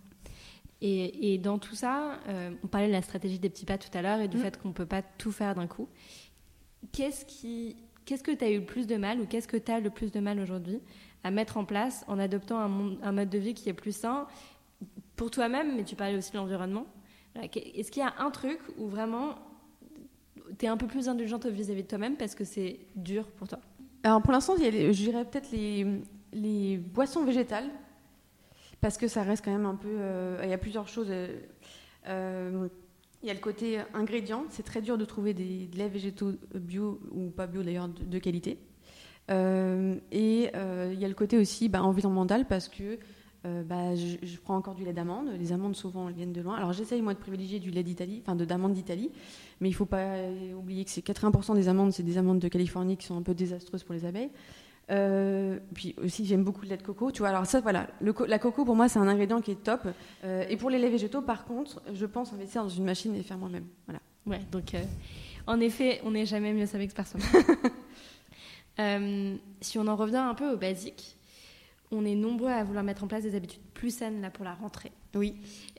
Et, 0.82 1.40
dans 1.40 1.58
tout 1.58 1.76
ça, 1.76 2.20
euh, 2.28 2.52
on 2.64 2.68
parlait 2.68 2.88
de 2.88 2.92
la 2.92 3.02
stratégie 3.02 3.40
des 3.40 3.50
petits 3.50 3.66
pas 3.66 3.80
tout 3.80 3.90
à 3.98 4.02
l'heure 4.02 4.20
et 4.20 4.28
du 4.28 4.38
mm. 4.38 4.42
fait 4.42 4.62
qu'on 4.62 4.68
ne 4.68 4.74
peut 4.74 4.86
pas 4.86 5.02
tout 5.02 5.32
faire 5.32 5.56
d'un 5.56 5.66
coup. 5.66 5.88
Qu'est-ce 6.92 7.26
qui, 7.26 7.76
qu'est-ce 8.06 8.22
que 8.24 8.32
tu 8.32 8.46
as 8.46 8.52
eu 8.52 8.60
le 8.60 8.66
plus 8.66 8.86
de 8.86 8.96
mal 8.96 9.20
ou 9.20 9.26
qu'est-ce 9.26 9.48
que 9.48 9.58
tu 9.58 9.72
as 9.72 9.80
le 9.80 9.90
plus 9.90 10.12
de 10.12 10.20
mal 10.20 10.40
aujourd'hui 10.40 10.80
à 11.24 11.32
mettre 11.32 11.58
en 11.58 11.66
place 11.66 12.06
en 12.08 12.20
adoptant 12.20 12.60
un, 12.60 13.02
un, 13.02 13.12
mode 13.12 13.30
de 13.30 13.40
vie 13.40 13.56
qui 13.56 13.70
est 13.70 13.74
plus 13.74 13.96
sain 13.96 14.28
pour 15.16 15.32
toi-même, 15.32 15.76
mais 15.76 15.84
tu 15.84 15.96
parlais 15.96 16.16
aussi 16.16 16.32
de 16.32 16.38
l'environnement 16.38 16.86
Est-ce 17.36 17.90
qu'il 17.92 18.04
y 18.04 18.06
a 18.06 18.14
un 18.20 18.30
truc 18.30 18.60
où 18.78 18.88
vraiment 18.88 19.36
tu 20.60 20.66
es 20.66 20.68
un 20.68 20.78
peu 20.78 20.86
plus 20.86 21.10
indulgente 21.10 21.48
vis-à-vis 21.48 21.82
de 21.82 21.88
toi-même 21.88 22.16
parce 22.16 22.36
que 22.36 22.44
c'est 22.44 22.80
dur 22.96 23.26
pour 23.32 23.48
toi? 23.48 23.60
Alors 24.04 24.22
pour 24.22 24.32
l'instant, 24.32 24.56
je 24.58 24.92
dirais 24.92 25.26
peut-être 25.26 25.52
les, 25.52 26.78
boissons 26.78 27.24
végétales, 27.24 27.70
parce 28.82 28.98
que 28.98 29.08
ça 29.08 29.24
reste 29.24 29.44
quand 29.44 29.52
même 29.52 29.66
un 29.66 29.76
peu. 29.76 29.90
Euh, 29.90 30.40
il 30.44 30.50
y 30.50 30.54
a 30.54 30.58
plusieurs 30.58 30.88
choses. 30.88 31.08
Euh, 31.10 31.40
euh, 32.08 32.68
il 33.24 33.28
y 33.28 33.32
a 33.32 33.34
le 33.34 33.40
côté 33.40 33.80
ingrédients, 33.94 34.46
c'est 34.50 34.64
très 34.64 34.82
dur 34.82 34.98
de 34.98 35.04
trouver 35.04 35.34
des 35.34 35.68
laits 35.76 35.92
végétaux 35.92 36.34
bio 36.54 37.00
ou 37.12 37.32
pas 37.32 37.48
bio 37.48 37.64
d'ailleurs 37.64 37.90
de, 37.90 38.20
qualité. 38.20 38.60
et 39.30 40.52
il 40.52 41.00
y 41.00 41.06
a 41.06 41.08
le 41.08 41.14
côté 41.16 41.38
aussi 41.38 41.68
bah, 41.68 41.82
environnemental 41.82 42.46
parce 42.48 42.70
que 42.70 43.00
bah, 43.66 43.96
je, 43.96 44.38
prends 44.44 44.56
encore 44.56 44.76
du 44.76 44.84
lait 44.84 44.94
d'amande. 44.94 45.30
Les 45.40 45.54
amandes 45.54 45.76
souvent 45.76 46.10
elles 46.10 46.16
viennent 46.16 46.34
de 46.34 46.42
loin. 46.42 46.56
Alors 46.56 46.74
j'essaye 46.74 47.02
moi 47.02 47.14
de 47.14 47.20
privilégier 47.20 47.60
du 47.60 47.72
lait 47.72 47.84
d'Italie, 47.84 48.22
enfin 48.24 48.36
de 48.36 48.46
d'amande 48.46 48.74
d'Italie, 48.74 49.12
mais 49.62 49.70
il 49.70 49.72
ne 49.72 49.78
faut 49.78 49.86
pas 49.86 50.16
oublier 50.58 50.86
que 50.86 50.92
c'est 50.92 51.06
80% 51.06 51.56
des 51.56 51.68
amandes, 51.68 51.92
c'est 51.92 52.04
des 52.04 52.18
amandes 52.18 52.40
de 52.40 52.48
Californie 52.48 52.98
qui 52.98 53.06
sont 53.06 53.18
un 53.18 53.22
peu 53.22 53.34
désastreuses 53.34 53.84
pour 53.84 53.94
les 53.94 54.06
abeilles. 54.06 54.32
Euh, 54.90 55.60
puis 55.74 55.96
aussi, 56.02 56.26
j'aime 56.26 56.44
beaucoup 56.44 56.62
le 56.62 56.70
lait 56.70 56.78
de 56.78 56.84
coco. 56.84 57.12
Tu 57.12 57.20
vois, 57.20 57.30
alors 57.30 57.46
ça, 57.46 57.60
voilà, 57.60 57.88
le 58.00 58.14
la 58.28 58.40
coco 58.40 58.66
pour 58.66 58.76
moi, 58.76 58.88
c'est 58.88 59.00
un 59.00 59.08
ingrédient 59.08 59.42
qui 59.42 59.52
est 59.52 59.64
top. 59.64 59.88
Euh, 60.24 60.46
et 60.50 60.58
pour 60.58 60.70
les 60.70 60.80
laits 60.80 60.92
végétaux, 60.92 61.22
par 61.22 61.46
contre, 61.46 61.82
je 61.94 62.06
pense 62.06 62.34
investir 62.34 62.64
dans 62.64 62.70
une 62.70 62.86
machine 62.86 63.14
et 63.16 63.24
faire 63.24 63.38
moi-même. 63.38 63.66
Voilà. 63.86 64.00
Ouais, 64.26 64.42
donc 64.52 64.74
euh, 64.74 64.84
en 65.46 65.60
effet, 65.60 66.02
on 66.04 66.12
n'est 66.12 66.26
jamais 66.26 66.54
mieux 66.54 66.68
avec 66.74 66.94
personne. 66.94 67.22
si 69.62 69.80
on 69.80 69.88
en 69.88 69.96
revient 69.96 70.18
un 70.18 70.36
peu 70.36 70.54
au 70.54 70.58
basique, 70.58 71.17
on 71.92 72.06
est 72.06 72.16
nombreux 72.16 72.50
à 72.50 72.64
vouloir 72.64 72.84
mettre 72.84 73.04
en 73.04 73.08
place 73.08 73.24
des 73.24 73.36
habitudes 73.36 73.62
plus 73.74 73.96
saines 73.96 74.22
là 74.22 74.30
pour 74.30 74.44
la 74.44 74.54
rentrée. 74.54 74.92
Oui. 75.16 75.36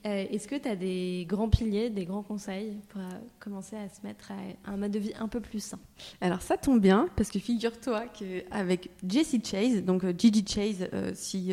Euh, 0.06 0.24
est-ce 0.30 0.48
que 0.48 0.56
tu 0.56 0.68
as 0.68 0.76
des 0.76 1.26
grands 1.28 1.48
piliers, 1.48 1.90
des 1.90 2.04
grands 2.04 2.22
conseils 2.22 2.78
pour 2.88 3.00
euh, 3.00 3.08
commencer 3.38 3.76
à 3.76 3.88
se 3.88 4.04
mettre 4.06 4.32
à 4.32 4.72
un 4.72 4.76
mode 4.76 4.90
de 4.90 4.98
vie 4.98 5.12
un 5.18 5.28
peu 5.28 5.40
plus 5.40 5.60
sain? 5.60 5.78
Alors 6.20 6.42
ça 6.42 6.56
tombe 6.56 6.80
bien 6.80 7.08
parce 7.16 7.30
que 7.30 7.38
figure-toi 7.38 8.04
qu'avec 8.06 8.90
Jessie 9.06 9.42
Chase, 9.44 9.84
donc 9.84 10.04
euh, 10.04 10.12
Gigi 10.16 10.44
Chase, 10.46 10.88
si 11.14 11.52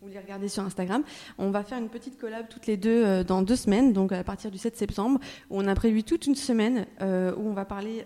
vous 0.00 0.08
les 0.08 0.18
regardez 0.18 0.48
sur 0.48 0.62
Instagram, 0.62 1.02
on 1.38 1.50
va 1.50 1.64
faire 1.64 1.78
une 1.78 1.88
petite 1.88 2.18
collab 2.18 2.48
toutes 2.48 2.66
les 2.66 2.76
deux 2.76 3.24
dans 3.24 3.42
deux 3.42 3.56
semaines, 3.56 3.92
donc 3.92 4.12
à 4.12 4.22
partir 4.22 4.50
du 4.50 4.58
7 4.58 4.76
septembre, 4.76 5.18
où 5.48 5.58
on 5.58 5.66
a 5.66 5.74
prévu 5.74 6.02
toute 6.02 6.26
une 6.26 6.34
semaine 6.34 6.86
où 7.00 7.48
on 7.48 7.54
va 7.54 7.64
parler 7.64 8.04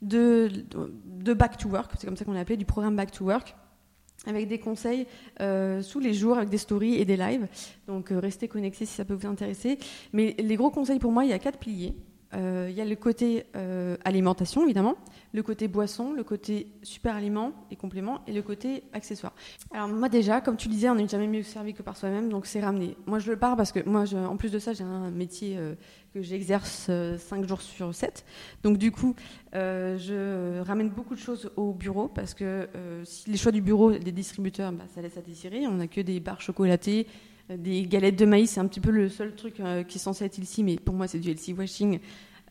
de, 0.00 0.48
de 1.06 1.34
Back 1.34 1.56
to 1.56 1.68
Work, 1.68 1.92
c'est 1.98 2.06
comme 2.06 2.16
ça 2.16 2.24
qu'on 2.24 2.32
l'a 2.32 2.40
appelé, 2.40 2.56
du 2.56 2.64
programme 2.64 2.94
Back 2.94 3.10
to 3.10 3.24
Work 3.24 3.56
avec 4.28 4.46
des 4.46 4.58
conseils 4.58 5.06
euh, 5.40 5.82
tous 5.82 6.00
les 6.00 6.14
jours, 6.14 6.36
avec 6.36 6.50
des 6.50 6.58
stories 6.58 6.94
et 6.96 7.04
des 7.04 7.16
lives. 7.16 7.48
Donc 7.86 8.12
euh, 8.12 8.20
restez 8.20 8.46
connectés 8.46 8.84
si 8.84 8.94
ça 8.94 9.04
peut 9.04 9.14
vous 9.14 9.26
intéresser. 9.26 9.78
Mais 10.12 10.36
les 10.38 10.56
gros 10.56 10.70
conseils 10.70 10.98
pour 10.98 11.10
moi, 11.10 11.24
il 11.24 11.30
y 11.30 11.32
a 11.32 11.38
quatre 11.38 11.58
piliers. 11.58 11.94
Euh, 12.34 12.66
il 12.70 12.76
y 12.76 12.80
a 12.80 12.84
le 12.84 12.96
côté 12.96 13.46
euh, 13.56 13.96
alimentation, 14.04 14.64
évidemment, 14.64 14.96
le 15.32 15.42
côté 15.42 15.66
boisson, 15.66 16.12
le 16.12 16.24
côté 16.24 16.68
super 16.82 17.16
aliment 17.16 17.52
et 17.70 17.76
complément, 17.76 18.20
et 18.26 18.32
le 18.32 18.42
côté 18.42 18.84
accessoire. 18.92 19.32
Alors 19.72 19.88
moi 19.88 20.08
déjà, 20.08 20.40
comme 20.40 20.56
tu 20.56 20.68
disais, 20.68 20.90
on 20.90 20.96
n'est 20.96 21.08
jamais 21.08 21.26
mieux 21.26 21.42
servi 21.42 21.72
que 21.72 21.82
par 21.82 21.96
soi-même, 21.96 22.28
donc 22.28 22.46
c'est 22.46 22.60
ramené. 22.60 22.96
Moi 23.06 23.18
je 23.18 23.30
le 23.30 23.38
pars 23.38 23.56
parce 23.56 23.72
que 23.72 23.86
moi, 23.88 24.04
en 24.14 24.36
plus 24.36 24.52
de 24.52 24.58
ça, 24.58 24.72
j'ai 24.74 24.84
un 24.84 25.10
métier 25.10 25.56
euh, 25.56 25.74
que 26.12 26.20
j'exerce 26.20 26.90
5 27.18 27.48
jours 27.48 27.62
sur 27.62 27.94
7. 27.94 28.24
Donc 28.62 28.76
du 28.76 28.90
coup, 28.90 29.14
je 29.52 30.60
ramène 30.60 30.90
beaucoup 30.90 31.14
de 31.14 31.20
choses 31.20 31.50
au 31.56 31.72
bureau 31.72 32.08
parce 32.08 32.34
que 32.34 32.68
si 33.04 33.30
les 33.30 33.36
choix 33.36 33.52
du 33.52 33.60
bureau 33.60 33.92
des 33.92 34.12
distributeurs, 34.12 34.72
bah, 34.72 34.84
ça 34.94 35.02
laisse 35.02 35.16
à 35.16 35.22
désirer. 35.22 35.66
On 35.66 35.74
n'a 35.74 35.86
que 35.86 36.00
des 36.00 36.18
barres 36.20 36.40
chocolatées, 36.40 37.06
des 37.56 37.86
galettes 37.86 38.18
de 38.18 38.26
maïs, 38.26 38.50
c'est 38.50 38.60
un 38.60 38.66
petit 38.66 38.80
peu 38.80 38.90
le 38.90 39.08
seul 39.08 39.34
truc 39.34 39.60
euh, 39.60 39.82
qui 39.82 39.96
est 39.96 40.00
censé 40.00 40.24
être 40.24 40.38
ici, 40.38 40.62
mais 40.62 40.76
pour 40.76 40.94
moi 40.94 41.08
c'est 41.08 41.18
du 41.18 41.30
healthy 41.30 41.54
washing. 41.54 41.98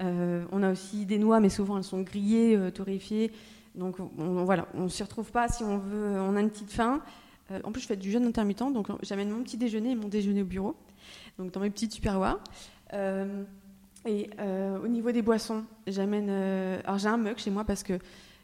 Euh, 0.02 0.44
on 0.52 0.64
a 0.64 0.72
aussi 0.72 1.06
des 1.06 1.20
noix, 1.20 1.40
mais 1.40 1.50
souvent 1.50 1.78
elles 1.78 1.84
sont 1.84 2.02
grillées, 2.02 2.56
euh, 2.56 2.72
torréfiées. 2.72 3.32
Donc 3.76 3.98
on, 4.00 4.44
voilà, 4.44 4.68
on 4.74 4.90
s'y 4.90 5.04
retrouve 5.04 5.32
pas 5.32 5.48
si 5.50 5.64
on 5.64 5.78
veut, 5.78 6.20
on 6.20 6.36
a 6.36 6.42
une 6.42 6.50
petite 6.50 6.72
faim. 6.72 7.02
en 7.64 7.72
plus, 7.72 7.82
je 7.82 7.88
fais 7.88 7.96
du 7.96 8.10
jeûne 8.10 8.26
intermittent, 8.26 8.74
donc 8.74 8.88
j'amène 9.04 9.30
mon 9.30 9.44
petit 9.44 9.58
déjeuner 9.58 9.92
et 9.92 9.96
mon 9.96 10.08
déjeuner 10.08 10.42
au 10.42 10.46
bureau, 10.46 10.76
donc 11.38 11.52
dans 11.52 11.60
mes 11.60 11.70
petites 11.70 11.94
superwares. 11.94 12.40
et 12.94 14.30
au 14.84 14.88
niveau 14.88 15.12
des 15.12 15.22
boissons, 15.22 15.64
j'amène. 15.86 16.32
alors 16.86 16.98
j'ai 16.98 17.08
un 17.08 17.18
mug 17.18 17.38
chez 17.38 17.52
moi 17.52 17.66
parce 17.66 17.84
que 17.84 18.00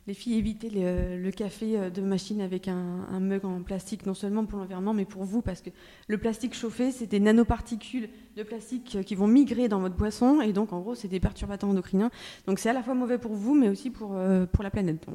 les 0.05 0.13
filles, 0.13 0.37
évitez 0.37 0.69
le, 0.69 1.31
café 1.31 1.77
euh, 1.77 1.89
de 1.89 2.01
machine 2.01 2.41
avec 2.41 2.67
un, 2.67 3.19
mug 3.19 3.45
en 3.45 3.61
plastique, 3.61 4.05
non 4.05 4.13
seulement 4.13 4.45
pour 4.45 4.59
l'environnement, 4.59 4.93
mais 4.93 5.05
pour 5.05 5.23
vous, 5.23 5.41
parce 5.41 5.61
que 5.61 5.69
le 6.07 6.17
plastique 6.17 6.53
chauffé, 6.53 6.91
c'est 6.91 7.07
des 7.07 7.19
nanoparticules 7.19 8.09
de 8.35 8.43
plastique 8.43 8.97
qui 9.05 9.15
vont 9.15 9.27
migrer 9.27 9.69
dans 9.69 9.79
votre 9.79 9.95
boisson, 9.95 10.41
et 10.41 10.51
donc 10.51 10.73
en 10.73 10.81
gros, 10.81 10.95
c'est 10.95 11.07
des 11.07 11.19
perturbateurs 11.19 11.69
endocriniens. 11.69 12.11
Donc 12.47 12.59
c'est 12.59 12.69
à 12.69 12.73
la 12.73 12.83
fois 12.83 12.95
mauvais 12.95 13.17
pour 13.17 13.33
vous, 13.33 13.55
mais 13.55 13.69
aussi 13.69 13.89
pour, 13.89 14.15
euh, 14.15 14.45
la 14.59 14.69
planète. 14.69 15.05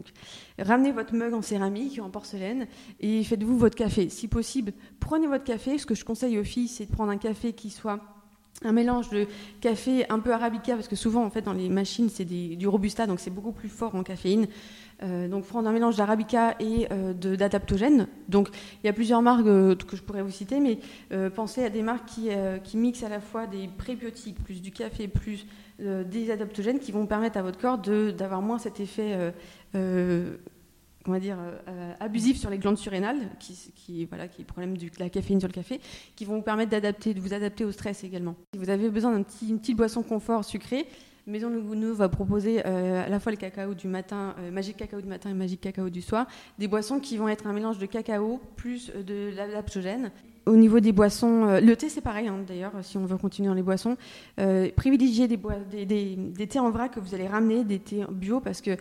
Ramenez 0.59 0.93
votre 0.93 1.15
mug 1.15 1.35
en 1.35 1.43
céramique, 1.43 1.99
en 2.01 2.11
porcelaine, 2.11 2.67
et 3.01 3.23
faites-vous 3.25 3.59
votre 3.59 3.77
café. 3.77 4.09
Si 4.09 4.29
possible, 4.29 4.73
prenez 5.01 5.27
votre 5.27 5.45
café. 5.45 5.79
Ce 5.79 5.87
que 5.87 5.95
je 5.95 6.05
conseille 6.05 6.39
aux 6.39 6.45
filles, 6.45 6.69
c'est 6.69 6.87
de 6.87 6.93
prendre 6.93 7.11
un 7.11 7.19
café 7.19 7.53
qui 7.53 7.71
soit 7.71 8.18
un 8.65 8.73
mélange 8.73 9.11
de 9.11 9.27
café 9.61 10.05
un 10.11 10.19
peu 10.19 10.33
arabica, 10.33 10.75
parce 10.75 10.89
que 10.89 10.97
souvent, 10.97 11.25
en 11.25 11.31
fait, 11.31 11.43
dans 11.43 11.53
les 11.53 11.69
machines, 11.69 12.09
c'est 12.09 12.25
du 12.25 12.67
robusta, 12.67 13.07
donc 13.07 13.21
c'est 13.21 13.31
beaucoup 13.31 13.53
plus 13.53 13.69
fort 13.69 13.95
en 13.95 14.03
caféine. 14.03 14.49
Euh, 15.05 15.29
donc, 15.29 15.45
prendre 15.45 15.69
un 15.69 15.73
mélange 15.73 15.97
d'arabica 15.97 16.57
et 16.59 16.89
euh, 16.91 17.13
d'adaptogène. 17.13 18.09
Donc, 18.29 18.49
il 18.83 18.87
y 18.87 18.91
a 18.91 18.93
plusieurs 18.93 19.23
marques 19.23 19.47
euh, 19.47 19.77
que 19.77 19.97
je 19.97 20.03
pourrais 20.03 20.23
vous 20.23 20.31
citer, 20.31 20.59
mais 20.59 20.79
pensez 21.31 21.65
à 21.65 21.71
des 21.71 21.83
marques 21.83 22.07
qui, 22.07 22.31
qui, 22.65 22.77
mixent 22.77 23.05
à 23.05 23.09
la 23.09 23.21
fois 23.21 23.47
des 23.47 23.69
prébiotiques, 23.69 24.43
plus 24.43 24.61
du 24.61 24.73
café, 24.73 25.09
plus 25.09 25.47
des 25.79 26.33
adaptogènes 26.33 26.81
qui 26.81 26.91
vont 26.91 27.07
permettre 27.07 27.39
à 27.39 27.43
votre 27.43 27.59
corps 27.59 27.79
d'avoir 27.79 28.43
moins 28.43 28.59
cet 28.59 28.81
effet 28.81 29.33
on 31.07 31.13
va 31.13 31.21
dire, 31.21 31.39
euh, 31.41 31.93
abusif 32.01 32.39
sur 32.39 32.51
les 32.51 32.59
glandes 32.59 32.79
surrénales, 32.79 33.31
qui, 33.39 34.05
voilà, 34.07 34.29
qui 34.29 34.43
est 34.43 34.45
le 34.45 34.47
problème 34.47 34.77
de 34.77 34.89
la 34.99 35.09
caféine 35.09 35.41
sur 35.41 35.49
le 35.49 35.55
café, 35.55 35.81
qui 36.17 36.25
vont 36.25 36.37
vous 36.37 36.43
permettre 36.43 36.71
d'adapter, 36.71 37.15
de 37.15 37.21
vous 37.21 37.35
adapter 37.35 37.65
au 37.65 37.73
stress 37.73 38.05
également. 38.05 38.37
Si 38.53 38.59
vous 38.59 38.71
avez 38.71 38.91
besoin 38.91 39.15
d'une 39.15 39.25
petit, 39.25 39.55
petite 39.55 39.77
boisson 39.77 40.03
confort 40.03 40.45
sucrée, 40.45 40.87
Maison 41.29 41.51
Nous 41.51 41.95
va 41.95 42.09
proposer 42.09 42.63
euh, 42.65 43.05
à 43.05 43.09
la 43.09 43.21
fois 43.21 43.31
le 43.31 43.37
cacao 43.37 43.75
du 43.75 43.87
matin, 43.87 44.35
euh, 44.39 44.51
magique 44.51 44.79
cacao 44.79 45.03
du 45.03 45.09
matin 45.09 45.29
et 45.29 45.35
magique 45.35 45.61
cacao 45.61 45.91
du 45.91 46.01
soir, 46.01 46.27
des 46.59 46.69
boissons 46.69 47.01
qui 47.01 47.19
vont 47.19 47.29
être 47.29 47.47
un 47.47 47.53
mélange 47.53 47.77
de 47.77 47.85
cacao 47.85 48.41
plus 48.57 48.91
de 48.91 49.31
l'adaptogène. 49.37 50.11
Au 50.49 50.57
niveau 50.57 50.81
des 50.81 50.93
boissons, 50.93 51.59
le 51.61 51.77
thé 51.77 51.89
c'est 51.89 52.01
pareil 52.01 52.29
hein, 52.29 52.39
d'ailleurs, 52.47 52.73
si 52.83 52.97
on 52.97 53.05
veut 53.05 53.19
continuer 53.19 53.49
dans 53.49 53.55
les 53.55 53.63
boissons. 53.63 53.97
privilégiez 54.77 55.29
des, 55.29 56.47
thés 56.49 56.59
en 56.59 56.71
vrac 56.71 56.95
que 56.95 57.01
vous 57.01 57.15
allez 57.15 57.29
ramener, 57.29 57.65
des 57.65 57.79
thés 57.79 58.05
bio, 58.11 58.41
parce 58.41 58.61
que 58.61 58.77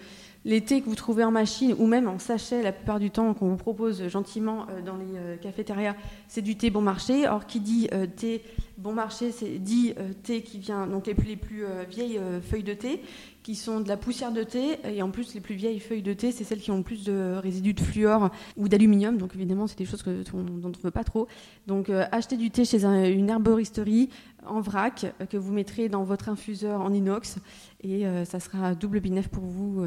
les 0.47 0.61
thés 0.61 0.79
que 0.79 0.85
vous 0.85 0.95
trouvez 0.95 1.25
en 1.25 1.31
machine 1.31 1.75
ou 1.77 1.87
même 1.87 2.07
en 2.07 2.19
sachet 2.19 2.63
la 2.63 2.71
plupart 2.71 2.99
du 2.99 3.11
temps 3.11 3.33
qu'on 3.33 3.49
vous 3.49 3.57
propose 3.57 4.07
gentiment 4.07 4.65
euh, 4.69 4.81
dans 4.81 4.95
les 4.95 5.17
euh, 5.17 5.35
cafétérias, 5.35 5.95
c'est 6.29 6.41
du 6.41 6.55
thé 6.55 6.69
bon 6.69 6.81
marché. 6.81 7.27
Or, 7.27 7.45
qui 7.45 7.59
dit 7.59 7.89
euh, 7.93 8.07
thé 8.07 8.41
bon 8.77 8.93
marché, 8.93 9.31
c'est 9.31 9.59
dit 9.59 9.93
thé 10.23 10.41
qui 10.43 10.59
vient, 10.59 10.87
donc 10.87 11.07
les 11.07 11.15
plus 11.15 11.65
vieilles 11.89 12.19
feuilles 12.43 12.63
de 12.63 12.75
thé, 12.75 13.01
qui 13.47 13.55
sont 13.55 13.79
de 13.79 13.87
la 13.87 13.95
poussière 13.95 14.33
de 14.33 14.43
thé, 14.43 14.77
et 14.83 15.01
en 15.01 15.09
plus 15.09 15.33
les 15.33 15.39
plus 15.39 15.55
vieilles 15.55 15.79
feuilles 15.79 16.01
de 16.01 16.11
thé, 16.11 16.33
c'est 16.33 16.43
celles 16.43 16.59
qui 16.59 16.69
ont 16.69 16.75
le 16.75 16.83
plus 16.83 17.05
de 17.05 17.37
résidus 17.41 17.73
de 17.73 17.79
fluor 17.79 18.29
ou 18.57 18.67
d'aluminium, 18.67 19.17
donc 19.17 19.35
évidemment 19.35 19.67
c'est 19.67 19.77
des 19.77 19.85
choses 19.85 20.03
que, 20.03 20.21
dont 20.29 20.59
on 20.65 20.67
ne 20.67 20.83
veut 20.83 20.91
pas 20.91 21.05
trop. 21.05 21.29
Donc 21.65 21.89
achetez 21.89 22.35
du 22.35 22.51
thé 22.51 22.65
chez 22.65 22.83
une 22.83 23.29
herboristerie 23.29 24.09
en 24.45 24.59
vrac 24.59 25.13
que 25.29 25.37
vous 25.37 25.53
mettrez 25.53 25.87
dans 25.87 26.03
votre 26.03 26.27
infuseur 26.27 26.81
en 26.81 26.91
inox, 26.91 27.37
et 27.79 28.03
ça 28.25 28.41
sera 28.41 28.75
double 28.75 28.99
binef 28.99 29.29
pour 29.29 29.45
vous. 29.45 29.85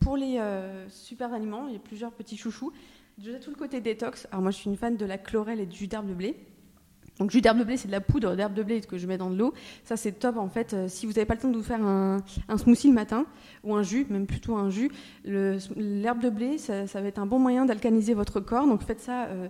Pour 0.00 0.18
les 0.18 0.36
euh, 0.40 0.86
super 0.90 1.32
aliments, 1.32 1.68
il 1.68 1.72
y 1.72 1.76
a 1.76 1.80
plusieurs 1.80 2.12
petits 2.12 2.36
chouchous. 2.36 2.70
Déjà 3.16 3.38
tout 3.38 3.48
le 3.48 3.56
côté 3.56 3.80
détox. 3.80 4.28
Alors 4.30 4.42
moi 4.42 4.50
je 4.50 4.58
suis 4.58 4.68
une 4.68 4.76
fan 4.76 4.98
de 4.98 5.06
la 5.06 5.16
chlorelle 5.16 5.60
et 5.60 5.64
du 5.64 5.74
jus 5.74 5.88
d'herbe 5.88 6.06
de 6.06 6.12
blé. 6.12 6.36
Donc 7.20 7.30
jus 7.30 7.42
d'herbe 7.42 7.58
de 7.58 7.64
blé, 7.64 7.76
c'est 7.76 7.86
de 7.86 7.92
la 7.92 8.00
poudre 8.00 8.34
d'herbe 8.34 8.54
de 8.54 8.62
blé 8.62 8.80
que 8.80 8.96
je 8.96 9.06
mets 9.06 9.18
dans 9.18 9.30
de 9.30 9.36
l'eau. 9.36 9.52
Ça 9.84 9.96
c'est 9.96 10.12
top 10.12 10.38
en 10.38 10.48
fait. 10.48 10.72
Euh, 10.72 10.88
si 10.88 11.04
vous 11.04 11.12
n'avez 11.12 11.26
pas 11.26 11.34
le 11.34 11.40
temps 11.40 11.50
de 11.50 11.56
vous 11.56 11.62
faire 11.62 11.82
un, 11.82 12.22
smoothie 12.56 12.88
le 12.88 12.94
matin 12.94 13.26
ou 13.62 13.74
un 13.74 13.82
jus, 13.82 14.06
même 14.08 14.26
plutôt 14.26 14.56
un 14.56 14.70
jus, 14.70 14.90
l'herbe 15.24 16.20
de 16.20 16.30
blé, 16.30 16.56
ça, 16.56 16.84
va 16.94 17.06
être 17.06 17.18
un 17.18 17.26
bon 17.26 17.38
moyen 17.38 17.66
d'alcaliniser 17.66 18.14
votre 18.14 18.40
corps. 18.40 18.66
Donc 18.66 18.82
faites 18.82 19.00
ça 19.00 19.26
euh, 19.26 19.48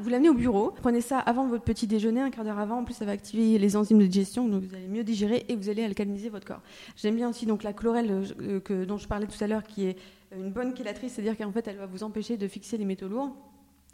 vous 0.00 0.10
l'amenez 0.10 0.28
au 0.28 0.34
bureau, 0.34 0.70
prenez 0.70 1.00
ça 1.00 1.18
avant 1.18 1.46
votre 1.46 1.64
petit 1.64 1.86
déjeuner, 1.86 2.20
un 2.20 2.30
quart 2.30 2.44
d'heure 2.44 2.58
avant. 2.58 2.80
En 2.80 2.84
plus, 2.84 2.94
ça 2.94 3.06
va 3.06 3.12
activer 3.12 3.58
les 3.58 3.76
enzymes 3.76 3.98
de 3.98 4.06
digestion, 4.06 4.46
donc 4.46 4.62
vous 4.62 4.74
allez 4.74 4.86
mieux 4.86 5.02
digérer 5.02 5.46
et 5.48 5.56
vous 5.56 5.70
allez 5.70 5.82
alcaliniser 5.82 6.28
votre 6.28 6.46
corps. 6.46 6.60
J'aime 6.96 7.16
bien 7.16 7.30
aussi 7.30 7.46
donc 7.46 7.62
la 7.62 7.72
chlorelle 7.72 8.24
euh, 8.40 8.60
que, 8.60 8.84
dont 8.84 8.98
je 8.98 9.08
parlais 9.08 9.26
tout 9.26 9.42
à 9.42 9.46
l'heure, 9.46 9.62
qui 9.62 9.86
est 9.86 9.96
une 10.36 10.52
bonne 10.52 10.76
chélatrice, 10.76 11.14
c'est-à-dire 11.14 11.38
qu'en 11.38 11.52
fait, 11.52 11.66
elle 11.66 11.78
va 11.78 11.86
vous 11.86 12.02
empêcher 12.02 12.36
de 12.36 12.46
fixer 12.46 12.76
les 12.76 12.84
métaux 12.84 13.08
lourds. 13.08 13.34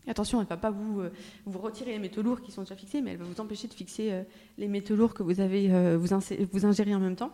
Attention, 0.07 0.38
elle 0.38 0.45
ne 0.45 0.51
va 0.51 0.57
pas 0.57 0.71
vous, 0.71 1.01
euh, 1.01 1.11
vous 1.47 1.59
retirer 1.59 1.93
les 1.93 1.99
métaux 1.99 2.23
lourds 2.23 2.43
qui 2.43 2.53
sont 2.53 2.62
déjà 2.62 2.77
fixés, 2.77 3.01
mais 3.01 3.12
elle 3.12 3.19
va 3.19 3.25
vous 3.25 3.40
empêcher 3.40 3.69
de 3.69 3.75
fixer 3.75 4.12
euh, 4.12 4.23
les 4.59 4.69
métaux 4.69 4.97
lourds 4.97 5.14
que 5.14 5.23
vous 5.23 5.40
avez 5.40 5.69
vous, 5.97 6.07
vous 6.53 6.64
en 6.64 7.01
même 7.01 7.17
temps. 7.17 7.33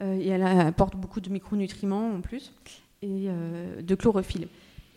et 0.00 0.28
elle 0.28 0.42
apporte 0.42 0.96
beaucoup 0.96 1.20
de 1.20 1.30
micronutriments 1.30 2.14
en 2.14 2.20
plus 2.20 2.52
et 3.02 3.28
de 3.80 3.94
chlorophylle. 3.94 4.48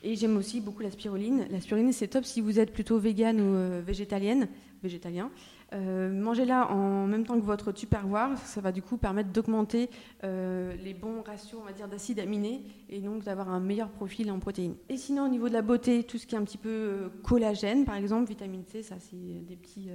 Et 0.03 0.15
j'aime 0.15 0.38
aussi 0.38 0.62
beaucoup 0.62 0.81
la 0.81 0.89
spiruline. 0.89 1.45
La 1.51 1.62
spiruline, 1.62 1.93
c'est 1.93 2.07
top 2.07 2.25
si 2.25 2.41
vous 2.41 2.60
êtes 2.60 2.73
plutôt 2.73 2.97
végane 2.97 3.39
ou 3.39 3.53
euh, 3.53 3.81
végétalienne, 3.86 4.47
végétalien. 4.81 5.29
Euh, 5.73 6.12
mangez-la 6.12 6.69
en 6.69 7.07
même 7.07 7.25
temps 7.25 7.39
que 7.39 7.45
votre 7.45 7.71
tupperware. 7.71 8.38
Ça 8.39 8.62
va 8.62 8.71
du 8.71 8.81
coup 8.81 8.97
permettre 8.97 9.29
d'augmenter 9.29 9.89
euh, 10.23 10.75
les 10.75 10.93
bons 10.93 11.21
ratios, 11.21 11.60
on 11.62 11.65
va 11.65 11.71
dire, 11.71 11.88
d'acides 11.88 12.19
aminés 12.19 12.63
et 12.89 12.99
donc 12.99 13.23
d'avoir 13.23 13.49
un 13.49 13.60
meilleur 13.60 13.89
profil 13.89 14.29
en 14.31 14.39
protéines. 14.39 14.75
Et 14.89 14.97
sinon, 14.97 15.25
au 15.25 15.29
niveau 15.29 15.47
de 15.47 15.53
la 15.53 15.62
beauté, 15.62 16.03
tout 16.03 16.17
ce 16.17 16.27
qui 16.27 16.36
est 16.36 16.38
un 16.38 16.43
petit 16.43 16.57
peu 16.57 17.12
collagène, 17.23 17.86
par 17.86 17.95
exemple, 17.95 18.27
vitamine 18.27 18.63
C, 18.67 18.84
ça, 18.84 18.95
c'est 18.99 19.15
des 19.15 19.55
petits, 19.55 19.89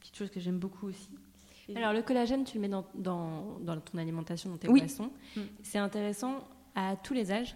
petites 0.00 0.16
choses 0.16 0.30
que 0.30 0.40
j'aime 0.40 0.58
beaucoup 0.58 0.88
aussi. 0.88 1.10
Alors, 1.76 1.92
le 1.92 2.02
collagène, 2.02 2.42
tu 2.42 2.56
le 2.56 2.62
mets 2.62 2.68
dans, 2.68 2.84
dans, 2.94 3.80
ton 3.80 3.98
alimentation, 3.98 4.50
dans 4.50 4.56
tes 4.56 4.66
boissons. 4.66 5.10
Mm. 5.36 5.40
C'est 5.62 5.78
intéressant 5.78 6.40
à 6.74 6.96
tous 6.96 7.14
les 7.14 7.30
âges 7.30 7.54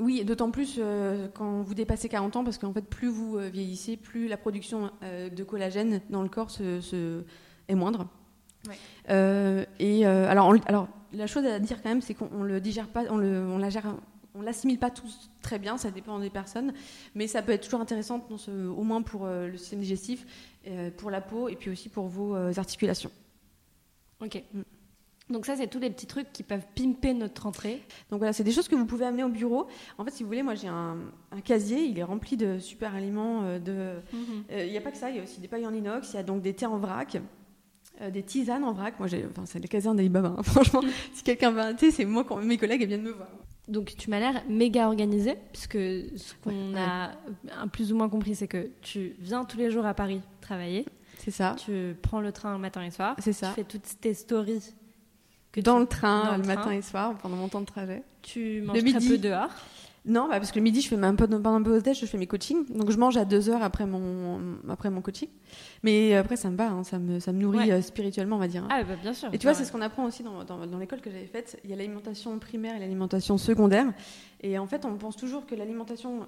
oui, 0.00 0.24
d'autant 0.24 0.50
plus 0.52 0.76
euh, 0.78 1.26
quand 1.34 1.62
vous 1.62 1.74
dépassez 1.74 2.08
40 2.08 2.36
ans, 2.36 2.44
parce 2.44 2.56
qu'en 2.56 2.72
fait, 2.72 2.82
plus 2.82 3.08
vous 3.08 3.36
euh, 3.36 3.48
vieillissez, 3.48 3.96
plus 3.96 4.28
la 4.28 4.36
production 4.36 4.92
euh, 5.02 5.28
de 5.28 5.42
collagène 5.42 6.00
dans 6.08 6.22
le 6.22 6.28
corps 6.28 6.50
se, 6.52 7.24
est 7.66 7.74
moindre. 7.74 8.06
et 9.08 10.06
alors, 10.06 10.54
alors, 10.66 10.88
la 11.12 11.26
chose 11.26 11.44
à 11.44 11.58
dire 11.58 11.82
quand 11.82 11.88
même, 11.88 12.00
c'est 12.00 12.14
qu'on 12.14 12.44
le 12.44 12.60
digère 12.60 12.86
pas, 12.86 13.04
on, 13.10 13.16
le, 13.16 13.44
on 13.48 13.58
la 13.58 13.70
gère, 13.70 13.92
on 14.36 14.42
l'assimile 14.42 14.78
pas 14.78 14.90
tous 14.90 15.30
très 15.42 15.58
bien, 15.58 15.76
ça 15.78 15.90
dépend 15.90 16.20
des 16.20 16.30
personnes, 16.30 16.72
mais 17.16 17.26
ça 17.26 17.42
peut 17.42 17.52
être 17.52 17.64
toujours 17.64 17.80
intéressant, 17.80 18.24
au 18.48 18.82
moins 18.84 19.02
pour 19.02 19.26
le 19.26 19.56
système 19.56 19.80
digestif, 19.80 20.26
pour 20.96 21.10
la 21.10 21.20
peau 21.20 21.48
et 21.48 21.56
puis 21.56 21.70
aussi 21.70 21.88
pour 21.88 22.06
vos 22.06 22.36
articulations. 22.58 23.10
Ok. 24.20 24.42
Mm. 24.52 24.60
Donc 25.30 25.44
ça, 25.44 25.56
c'est 25.56 25.66
tous 25.66 25.78
les 25.78 25.90
petits 25.90 26.06
trucs 26.06 26.32
qui 26.32 26.42
peuvent 26.42 26.66
pimper 26.74 27.12
notre 27.12 27.46
entrée. 27.46 27.82
Donc 28.10 28.18
voilà, 28.18 28.32
c'est 28.32 28.44
des 28.44 28.52
choses 28.52 28.68
que 28.68 28.74
vous 28.74 28.86
pouvez 28.86 29.04
amener 29.04 29.24
au 29.24 29.28
bureau. 29.28 29.66
En 29.98 30.04
fait, 30.04 30.10
si 30.10 30.22
vous 30.22 30.28
voulez, 30.28 30.42
moi 30.42 30.54
j'ai 30.54 30.68
un, 30.68 30.96
casier, 31.44 31.84
il 31.84 31.98
est 31.98 32.04
rempli 32.04 32.36
de 32.36 32.58
super 32.58 32.94
aliments. 32.94 33.42
Euh, 33.42 33.58
de... 33.58 34.00
Mhm. 34.12 34.44
Euh, 34.52 34.64
il 34.64 34.70
n'y 34.70 34.78
a 34.78 34.80
pas 34.80 34.90
que 34.90 34.96
ça, 34.96 35.10
il 35.10 35.16
y 35.16 35.20
a 35.20 35.22
aussi 35.22 35.40
des 35.40 35.48
pailles 35.48 35.66
en 35.66 35.74
inox, 35.74 36.12
il 36.12 36.16
y 36.16 36.18
a 36.18 36.22
donc 36.22 36.42
des 36.42 36.54
thés 36.54 36.66
en 36.66 36.78
vrac. 36.78 37.18
Euh, 38.00 38.10
des 38.10 38.22
tisanes 38.22 38.64
en 38.64 38.72
vrac. 38.72 38.98
Moi, 38.98 39.08
enfin, 39.28 39.44
c'est 39.44 39.58
le 39.58 39.66
caserne 39.66 39.96
d'Alibaba. 39.96 40.34
Hein. 40.38 40.42
Franchement, 40.44 40.82
si 41.12 41.22
quelqu'un 41.22 41.50
veut 41.50 41.60
un 41.60 41.74
thé, 41.74 41.90
c'est 41.90 42.04
moi 42.04 42.24
quand 42.24 42.36
mes 42.36 42.56
collègues 42.56 42.86
viennent 42.86 43.02
me 43.02 43.10
voir. 43.10 43.28
Donc, 43.66 43.94
tu 43.98 44.08
m'as 44.08 44.18
l'air 44.18 44.42
méga 44.48 44.86
organisée, 44.86 45.34
puisque 45.52 45.76
ce 45.76 46.32
qu'on 46.42 46.74
a 46.74 47.10
plus 47.70 47.92
ou 47.92 47.96
moins 47.96 48.08
compris, 48.08 48.34
c'est 48.34 48.48
que 48.48 48.70
tu 48.80 49.14
viens 49.18 49.44
tous 49.44 49.58
les 49.58 49.70
jours 49.70 49.84
à 49.84 49.92
Paris 49.92 50.22
travailler. 50.40 50.86
C'est 51.18 51.32
ça. 51.32 51.56
Tu 51.58 51.94
prends 52.00 52.20
le 52.20 52.32
train 52.32 52.56
matin 52.56 52.82
et 52.82 52.90
soir. 52.90 53.16
C'est 53.18 53.32
ça. 53.32 53.48
Tu 53.48 53.54
fais 53.56 53.64
toutes 53.64 54.00
tes 54.00 54.14
stories 54.14 54.74
dans 55.56 55.78
le 55.78 55.86
train, 55.86 56.36
le, 56.36 56.44
matin 56.44 56.70
et 56.70 56.82
soir, 56.82 57.16
pendant 57.18 57.36
mon 57.36 57.48
temps 57.48 57.60
de 57.60 57.66
trajet. 57.66 58.02
Tu 58.22 58.62
manges 58.62 58.82
très 58.84 59.00
peu 59.00 59.18
dehors 59.18 59.50
non, 60.08 60.28
bah, 60.28 60.38
parce 60.38 60.52
que 60.52 60.58
le 60.58 60.62
midi, 60.62 60.80
je 60.80 60.88
fais 60.88 60.96
un 60.96 61.14
peu 61.14 61.28
pendant 61.28 61.62
peu 61.62 61.82
je 61.84 62.06
fais 62.06 62.16
mes 62.16 62.26
coachings. 62.26 62.64
Donc 62.74 62.90
je 62.90 62.96
mange 62.96 63.18
à 63.18 63.26
deux 63.26 63.50
heures 63.50 63.62
après 63.62 63.84
mon, 63.84 64.40
après 64.68 64.88
mon 64.88 65.02
coaching. 65.02 65.28
Mais 65.82 66.14
après, 66.14 66.36
ça 66.36 66.50
me 66.50 66.56
va, 66.56 66.70
hein, 66.70 66.82
ça, 66.82 66.98
me, 66.98 67.20
ça 67.20 67.32
me 67.32 67.40
nourrit 67.40 67.70
euh, 67.70 67.82
spirituellement, 67.82 68.36
on 68.36 68.38
va 68.38 68.48
dire. 68.48 68.64
Hein. 68.64 68.68
Ah, 68.70 68.84
bah, 68.84 68.94
bien 69.00 69.12
sûr. 69.12 69.28
Et 69.32 69.38
tu 69.38 69.46
vois, 69.46 69.52
c'est 69.52 69.66
ce 69.66 69.72
qu'on 69.72 69.82
apprend 69.82 70.04
aussi 70.04 70.22
dans, 70.22 70.44
dans, 70.44 70.66
dans 70.66 70.78
l'école 70.78 71.02
que 71.02 71.10
j'avais 71.10 71.26
faite. 71.26 71.60
Il 71.62 71.70
y 71.70 71.72
a 71.74 71.76
l'alimentation 71.76 72.38
primaire 72.38 72.74
et 72.76 72.78
l'alimentation 72.78 73.36
secondaire. 73.36 73.86
Et 74.40 74.58
en 74.58 74.66
fait, 74.66 74.86
on 74.86 74.96
pense 74.96 75.16
toujours 75.16 75.46
que 75.46 75.54
l'alimentation 75.54 76.26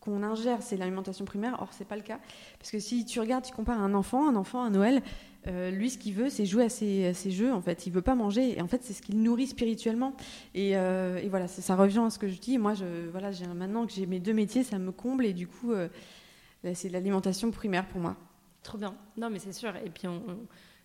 qu'on 0.00 0.22
ingère, 0.22 0.62
c'est 0.62 0.76
l'alimentation 0.76 1.26
primaire. 1.26 1.58
Or, 1.60 1.68
c'est 1.72 1.86
pas 1.86 1.96
le 1.96 2.02
cas. 2.02 2.20
Parce 2.58 2.70
que 2.70 2.78
si 2.78 3.04
tu 3.04 3.20
regardes, 3.20 3.44
tu 3.44 3.52
compares 3.52 3.80
un 3.80 3.92
enfant, 3.92 4.26
un 4.28 4.36
enfant 4.36 4.62
à 4.62 4.70
Noël, 4.70 5.02
euh, 5.48 5.70
lui, 5.70 5.90
ce 5.90 5.98
qu'il 5.98 6.14
veut, 6.14 6.28
c'est 6.28 6.46
jouer 6.46 6.64
à 6.64 6.68
ses, 6.68 7.30
jeux. 7.30 7.52
En 7.52 7.60
fait, 7.60 7.86
il 7.86 7.92
veut 7.92 8.02
pas 8.02 8.14
manger. 8.14 8.56
Et 8.56 8.62
en 8.62 8.68
fait, 8.68 8.82
c'est 8.82 8.92
ce 8.92 9.02
qu'il 9.02 9.22
nourrit 9.22 9.46
spirituellement. 9.46 10.14
Et, 10.54 10.76
euh, 10.76 11.20
voilà, 11.28 11.48
ça, 11.48 11.76
revient 11.76 12.02
à 12.06 12.10
ce 12.10 12.18
que 12.18 12.28
je 12.28 12.38
dis. 12.38 12.58
Moi, 12.58 12.74
je, 12.74 13.08
voilà, 13.10 13.32
j'ai 13.32 13.46
maintenant 13.46 13.86
que 13.86 13.92
j'ai 13.92 14.06
mes 14.06 14.20
deux 14.20 14.34
métiers, 14.34 14.62
ça 14.62 14.78
me 14.78 14.92
comble. 14.92 15.24
Et 15.26 15.32
du 15.32 15.46
coup, 15.46 15.72
euh, 15.72 15.88
c'est 16.74 16.88
l'alimentation 16.88 17.50
primaire 17.50 17.86
pour 17.86 18.00
moi. 18.00 18.16
Trop 18.62 18.78
bien. 18.78 18.94
Non, 19.16 19.30
mais 19.30 19.38
c'est 19.38 19.52
sûr. 19.52 19.74
Et 19.76 19.90
puis, 19.90 20.08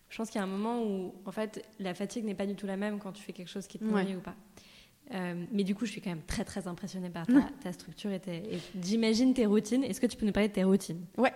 je 0.08 0.16
pense 0.16 0.30
qu'il 0.30 0.38
y 0.38 0.40
a 0.40 0.44
un 0.44 0.50
moment 0.50 0.82
où, 0.82 1.14
en 1.26 1.32
fait, 1.32 1.64
la 1.78 1.94
fatigue 1.94 2.24
n'est 2.24 2.34
pas 2.34 2.46
du 2.46 2.54
tout 2.54 2.66
la 2.66 2.76
même 2.76 2.98
quand 2.98 3.12
tu 3.12 3.22
fais 3.22 3.32
quelque 3.32 3.50
chose 3.50 3.66
qui 3.66 3.78
te 3.78 3.84
nourrit 3.84 4.16
ou 4.16 4.20
pas. 4.20 4.34
Mais 5.10 5.64
du 5.64 5.74
coup, 5.74 5.86
je 5.86 5.92
suis 5.92 6.00
quand 6.00 6.10
même 6.10 6.22
très 6.26 6.44
très 6.44 6.66
impressionnée 6.66 7.10
par 7.10 7.26
ta, 7.62 7.72
structure 7.72 8.10
et, 8.10 8.20
et 8.26 8.60
j'imagine 8.82 9.34
tes 9.34 9.46
routines. 9.46 9.84
Est-ce 9.84 10.00
que 10.00 10.06
tu 10.06 10.16
peux 10.16 10.26
nous 10.26 10.32
parler 10.32 10.48
de 10.48 10.54
tes 10.54 10.64
routines? 10.64 11.04
Ouais. 11.16 11.32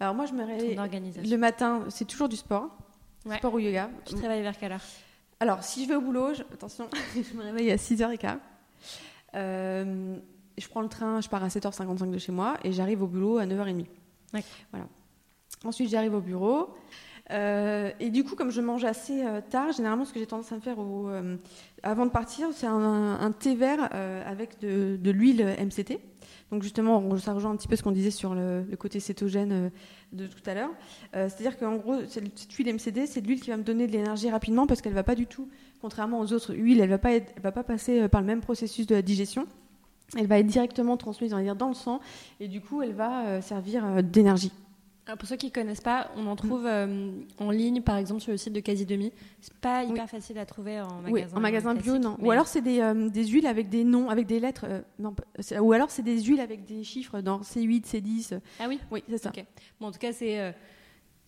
Alors 0.00 0.14
moi, 0.14 0.26
je 0.26 0.32
me 0.32 0.44
réveille 0.44 0.76
le 0.76 1.36
matin, 1.36 1.84
c'est 1.88 2.06
toujours 2.06 2.28
du 2.28 2.36
sport, 2.36 2.76
sport 3.36 3.54
ou 3.54 3.58
yoga. 3.58 3.90
Tu 4.04 4.14
te 4.14 4.20
réveilles 4.20 4.42
vers 4.42 4.58
quelle 4.58 4.72
heure? 4.72 4.84
Alors, 5.38 5.62
si 5.62 5.84
je 5.84 5.88
vais 5.88 5.96
au 5.96 6.00
boulot, 6.00 6.32
attention, 6.52 6.88
je 7.14 7.36
me 7.36 7.42
réveille 7.42 7.70
à 7.70 7.76
6h15. 7.76 8.38
je 9.34 10.68
prends 10.68 10.80
le 10.80 10.88
train, 10.88 11.20
je 11.20 11.28
pars 11.28 11.44
à 11.44 11.48
7h55 11.48 12.10
de 12.10 12.18
chez 12.18 12.32
moi 12.32 12.56
et 12.64 12.72
j'arrive 12.72 13.02
au 13.02 13.06
boulot 13.06 13.38
à 13.38 13.46
9h30. 13.46 13.86
Voilà. 14.70 14.86
Ensuite, 15.64 15.90
j'arrive 15.90 16.14
au 16.14 16.20
bureau. 16.20 16.74
Euh, 17.32 17.90
et 17.98 18.10
du 18.10 18.24
coup, 18.24 18.36
comme 18.36 18.50
je 18.50 18.60
mange 18.60 18.84
assez 18.84 19.24
euh, 19.24 19.40
tard, 19.40 19.72
généralement, 19.72 20.04
ce 20.04 20.12
que 20.12 20.20
j'ai 20.20 20.26
tendance 20.26 20.52
à 20.52 20.60
faire 20.60 20.76
euh, 20.80 21.36
avant 21.82 22.06
de 22.06 22.10
partir, 22.10 22.48
c'est 22.52 22.66
un, 22.66 23.32
thé 23.38 23.54
vert 23.54 23.88
avec 24.26 24.60
de, 24.60 25.10
l'huile 25.10 25.56
MCT. 25.60 25.98
Donc 26.52 26.62
justement, 26.62 27.16
ça 27.18 27.32
rejoint 27.32 27.50
un 27.50 27.56
petit 27.56 27.66
peu 27.66 27.74
ce 27.74 27.82
qu'on 27.82 27.90
disait 27.90 28.12
sur 28.12 28.34
le, 28.34 28.64
côté 28.78 29.00
cétogène 29.00 29.70
de 30.12 30.26
tout 30.26 30.42
à 30.46 30.54
l'heure. 30.54 30.70
C'est-à-dire 31.12 31.58
qu'en 31.58 31.76
gros, 31.76 31.96
cette 32.08 32.52
huile 32.52 32.72
MCT, 32.72 33.06
c'est 33.06 33.20
de 33.20 33.26
l'huile 33.26 33.40
qui 33.40 33.50
va 33.50 33.56
me 33.56 33.64
donner 33.64 33.86
de 33.86 33.92
l'énergie 33.92 34.30
rapidement 34.30 34.66
parce 34.66 34.80
qu'elle 34.80 34.92
ne 34.92 34.96
va 34.96 35.02
pas 35.02 35.16
du 35.16 35.26
tout, 35.26 35.48
contrairement 35.80 36.20
aux 36.20 36.32
autres 36.32 36.54
huiles, 36.54 36.80
elle 36.80 36.90
ne 36.90 36.96
va, 37.42 37.52
pas 37.52 37.64
passer 37.64 38.08
par 38.08 38.20
le 38.20 38.26
même 38.26 38.40
processus 38.40 38.86
de 38.86 39.00
digestion. 39.00 39.46
Elle 40.16 40.28
va 40.28 40.38
être 40.38 40.46
directement 40.46 40.96
transmise 40.96 41.32
dans 41.32 41.68
le 41.68 41.74
sang 41.74 42.00
et 42.38 42.46
du 42.46 42.60
coup, 42.60 42.80
elle 42.82 42.94
va 42.94 43.40
servir 43.42 44.02
d'énergie. 44.04 44.52
Pour 45.14 45.28
ceux 45.28 45.36
qui 45.36 45.46
ne 45.46 45.52
connaissent 45.52 45.80
pas, 45.80 46.10
on 46.16 46.26
en 46.26 46.34
trouve 46.34 46.66
euh, 46.66 47.12
en 47.38 47.52
ligne, 47.52 47.80
par 47.80 47.96
exemple, 47.96 48.20
sur 48.20 48.32
le 48.32 48.36
site 48.38 48.52
de 48.52 48.58
Quasi 48.58 48.86
Demi. 48.86 49.12
C'est 49.40 49.54
pas 49.54 49.84
hyper 49.84 50.10
facile 50.10 50.36
à 50.38 50.46
trouver 50.46 50.80
en 50.80 51.00
magasin. 51.00 51.10
Oui, 51.12 51.22
en 51.32 51.40
magasin 51.40 51.74
bio, 51.74 51.98
non. 51.98 52.16
Ou 52.20 52.32
alors 52.32 52.48
c'est 52.48 52.60
des, 52.60 52.80
euh, 52.80 53.08
des, 53.08 53.24
huiles 53.24 53.46
avec 53.46 53.68
des 53.68 53.84
noms, 53.84 54.10
avec 54.10 54.26
des 54.26 54.40
lettres. 54.40 54.66
Euh, 54.68 54.80
non, 54.98 55.14
ou 55.60 55.72
alors 55.72 55.90
c'est 55.90 56.02
des 56.02 56.20
huiles 56.22 56.40
avec 56.40 56.64
des 56.64 56.82
chiffres 56.82 57.20
dans 57.20 57.40
C8, 57.40 57.84
C10. 57.84 58.40
Ah 58.58 58.64
oui? 58.68 58.80
Oui, 58.90 59.04
c'est 59.08 59.18
ça. 59.18 59.32
Bon, 59.80 59.86
en 59.86 59.92
tout 59.92 60.00
cas, 60.00 60.12
c'est 60.12 60.54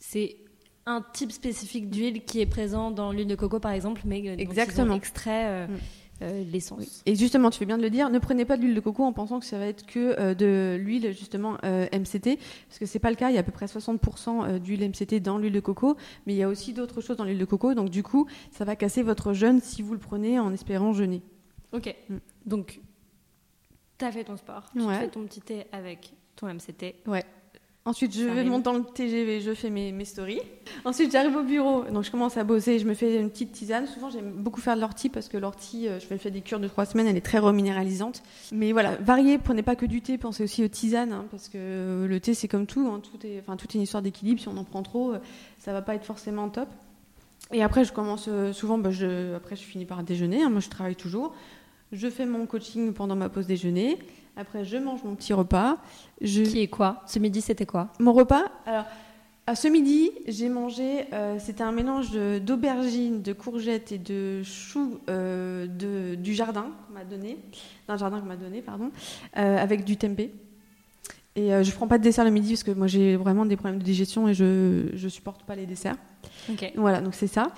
c'est 0.01 0.37
un 0.85 1.05
type 1.13 1.31
spécifique 1.31 1.89
d'huile 1.89 2.25
qui 2.25 2.41
est 2.41 2.47
présent 2.47 2.91
dans 2.91 3.13
l'huile 3.13 3.29
de 3.29 3.37
coco, 3.37 3.61
par 3.61 3.73
exemple, 3.73 4.01
mais 4.05 4.25
Exactement. 4.39 4.95
extrait. 4.95 5.69
Mm. 5.69 5.77
Euh, 6.21 6.43
l'essence. 6.51 7.03
Et 7.07 7.15
justement, 7.15 7.49
tu 7.49 7.61
fais 7.61 7.65
bien 7.65 7.79
de 7.79 7.83
le 7.83 7.91
dire, 7.91 8.11
ne 8.11 8.19
prenez 8.19 8.45
pas 8.45 8.57
de 8.57 8.63
l'huile 8.63 8.75
de 8.75 8.81
coco 8.81 9.05
en 9.05 9.13
pensant 9.13 9.39
que 9.39 9.47
ça 9.47 9.57
va 9.57 9.67
être 9.67 9.87
que 9.87 10.19
euh, 10.19 10.35
de 10.35 10.77
l'huile 10.77 11.13
justement 11.13 11.59
euh, 11.65 11.87
MCT, 11.93 12.41
parce 12.69 12.81
que 12.81 12.87
c'est 12.87 12.99
pas 12.99 13.11
le 13.11 13.17
cas. 13.17 13.31
Il 13.31 13.35
y 13.35 13.37
a 13.37 13.41
à 13.41 13.45
peu 13.45 13.53
près 13.53 13.67
60% 13.67 14.59
d'huile 14.59 14.89
MCT 14.89 15.21
dans 15.21 15.39
l'huile 15.39 15.53
de 15.53 15.61
coco, 15.61 15.97
mais 16.27 16.35
il 16.35 16.37
y 16.37 16.43
a 16.43 16.49
aussi 16.49 16.73
d'autres 16.73 17.01
choses 17.01 17.17
dans 17.17 17.25
l'huile 17.25 17.39
de 17.39 17.45
coco. 17.45 17.73
Donc 17.75 17.91
du 17.91 18.03
coup, 18.03 18.27
ça 18.51 18.65
va 18.65 18.75
casser 18.75 19.05
votre 19.05 19.33
jeûne 19.33 19.61
si 19.61 19.81
vous 19.81 19.93
le 19.93 20.01
prenez 20.01 20.41
en 20.41 20.53
espérant 20.53 20.93
jeûner. 20.93 21.23
Ok. 21.73 21.95
Mm. 22.09 22.17
Donc, 22.47 22.81
tu 23.97 24.05
as 24.05 24.11
fait 24.11 24.25
ton 24.25 24.37
sport, 24.37 24.65
tu 24.73 24.81
fais 24.81 25.09
ton 25.09 25.25
petit 25.25 25.41
thé 25.41 25.67
avec 25.71 26.15
ton 26.35 26.53
MCT. 26.53 26.97
Ouais. 27.07 27.25
Ensuite, 27.89 28.15
je 28.15 28.25
vais 28.25 28.45
monter 28.45 28.65
dans 28.65 28.75
le 28.75 28.85
TGV, 28.85 29.41
je 29.41 29.55
fais 29.55 29.71
mes, 29.71 29.93
mes 29.93 30.05
stories. 30.05 30.43
Ensuite, 30.85 31.11
j'arrive 31.11 31.35
au 31.37 31.43
bureau, 31.43 31.85
donc 31.85 32.05
je 32.05 32.11
commence 32.11 32.37
à 32.37 32.45
bosser, 32.45 32.79
je 32.79 32.85
me 32.85 32.93
fais 32.93 33.19
une 33.19 33.31
petite 33.31 33.51
tisane. 33.53 33.87
Souvent, 33.87 34.11
j'aime 34.11 34.31
beaucoup 34.31 34.61
faire 34.61 34.77
de 34.77 34.83
l'ortie 34.83 35.09
parce 35.09 35.27
que 35.29 35.39
l'ortie, 35.39 35.89
euh, 35.89 35.99
je 35.99 36.13
me 36.13 36.19
fais 36.19 36.31
des 36.31 36.43
cures 36.43 36.61
de 36.61 36.69
trois 36.69 36.85
semaines, 36.85 37.07
elle 37.07 37.17
est 37.17 37.25
très 37.25 37.39
reminéralisante. 37.39 38.23
Mais 38.53 38.73
voilà, 38.73 38.97
variez, 38.97 39.39
prenez 39.39 39.63
pas 39.63 39.75
que 39.75 39.87
du 39.87 40.03
thé, 40.03 40.19
pensez 40.19 40.45
aussi 40.45 40.63
aux 40.63 40.69
tisanes, 40.69 41.15
hein, 41.15 41.25
parce 41.31 41.49
que 41.49 42.05
le 42.07 42.21
thé, 42.21 42.35
c'est 42.35 42.47
comme 42.47 42.67
tout, 42.67 42.91
hein, 42.93 43.01
tout, 43.01 43.27
est, 43.27 43.41
enfin, 43.41 43.57
tout 43.57 43.67
est 43.69 43.77
une 43.77 43.81
histoire 43.81 44.03
d'équilibre. 44.03 44.39
Si 44.39 44.49
on 44.49 44.57
en 44.59 44.65
prend 44.65 44.83
trop, 44.83 45.15
euh, 45.15 45.19
ça 45.59 45.73
va 45.73 45.81
pas 45.81 45.95
être 45.95 46.05
forcément 46.05 46.51
top. 46.51 46.69
Et 47.55 47.63
après, 47.63 47.87
je 47.87 47.95
commence 47.95 48.27
euh, 48.29 48.53
souvent, 48.53 48.77
bah, 48.77 48.91
je, 48.91 49.35
après, 49.35 49.57
je 49.57 49.63
finis 49.63 49.87
par 49.87 50.03
déjeuner. 50.03 50.43
Hein, 50.43 50.51
moi, 50.51 50.61
je 50.61 50.69
travaille 50.69 50.97
toujours. 50.97 51.33
Je 51.93 52.11
fais 52.11 52.27
mon 52.27 52.45
coaching 52.45 52.93
pendant 52.93 53.17
ma 53.17 53.31
pause 53.31 53.47
déjeuner. 53.47 53.97
Après, 54.39 54.65
je 54.65 54.77
mange 54.77 55.03
mon 55.03 55.17
petit 55.17 55.33
repas. 55.33 55.79
Je... 56.21 56.43
Qui 56.43 56.61
est 56.61 56.69
quoi? 56.69 57.03
Ce 57.07 57.19
midi, 57.19 57.41
c'était 57.41 57.67
quoi? 57.67 57.89
Mon 57.99 58.13
repas? 58.13 58.45
Alors, 58.67 58.85
à 59.49 59.57
ce 59.57 59.67
midi, 59.67 60.13
j'ai 60.29 60.49
mangé, 60.49 61.07
euh, 61.13 61.39
c'était 61.41 61.65
un 61.65 61.73
mélange 61.73 62.13
d'aubergines, 62.13 63.21
de, 63.21 63.33
courgettes 63.33 63.91
et 63.91 63.99
de 63.99 64.45
choux 64.45 65.01
euh, 65.11 65.67
de, 65.67 66.15
du 66.15 66.35
jardin 66.35 66.67
qu'on 66.87 66.95
m'a 66.95 67.05
donné, 67.05 67.39
d'un 67.89 67.97
jardin 67.97 68.21
qu'on 68.21 68.27
m'a 68.27 68.37
donné, 68.37 68.63
pardon, 68.63 68.93
euh, 69.37 69.57
avec 69.57 69.85
du 69.85 69.97
tempeh. 69.97 70.33
Et 71.35 71.51
je 71.63 71.73
prends 71.73 71.87
pas 71.89 71.99
de 71.99 72.03
dessert 72.03 72.25
le 72.25 72.33
midi 72.33 72.51
parce 72.51 72.65
que 72.65 72.73
moi 72.73 72.89
j'ai 72.89 73.15
vraiment 73.15 73.47
des 73.47 73.55
problèmes 73.55 73.79
de 73.79 73.85
digestion 73.85 74.29
et 74.29 74.35
je 74.35 74.93
ne 74.93 75.09
supporte 75.09 75.45
pas 75.45 75.55
les 75.55 75.67
desserts. 75.67 75.95
Ok. 76.51 76.73
Voilà, 76.75 77.01
donc 77.01 77.15
c'est 77.15 77.29
ça. 77.29 77.53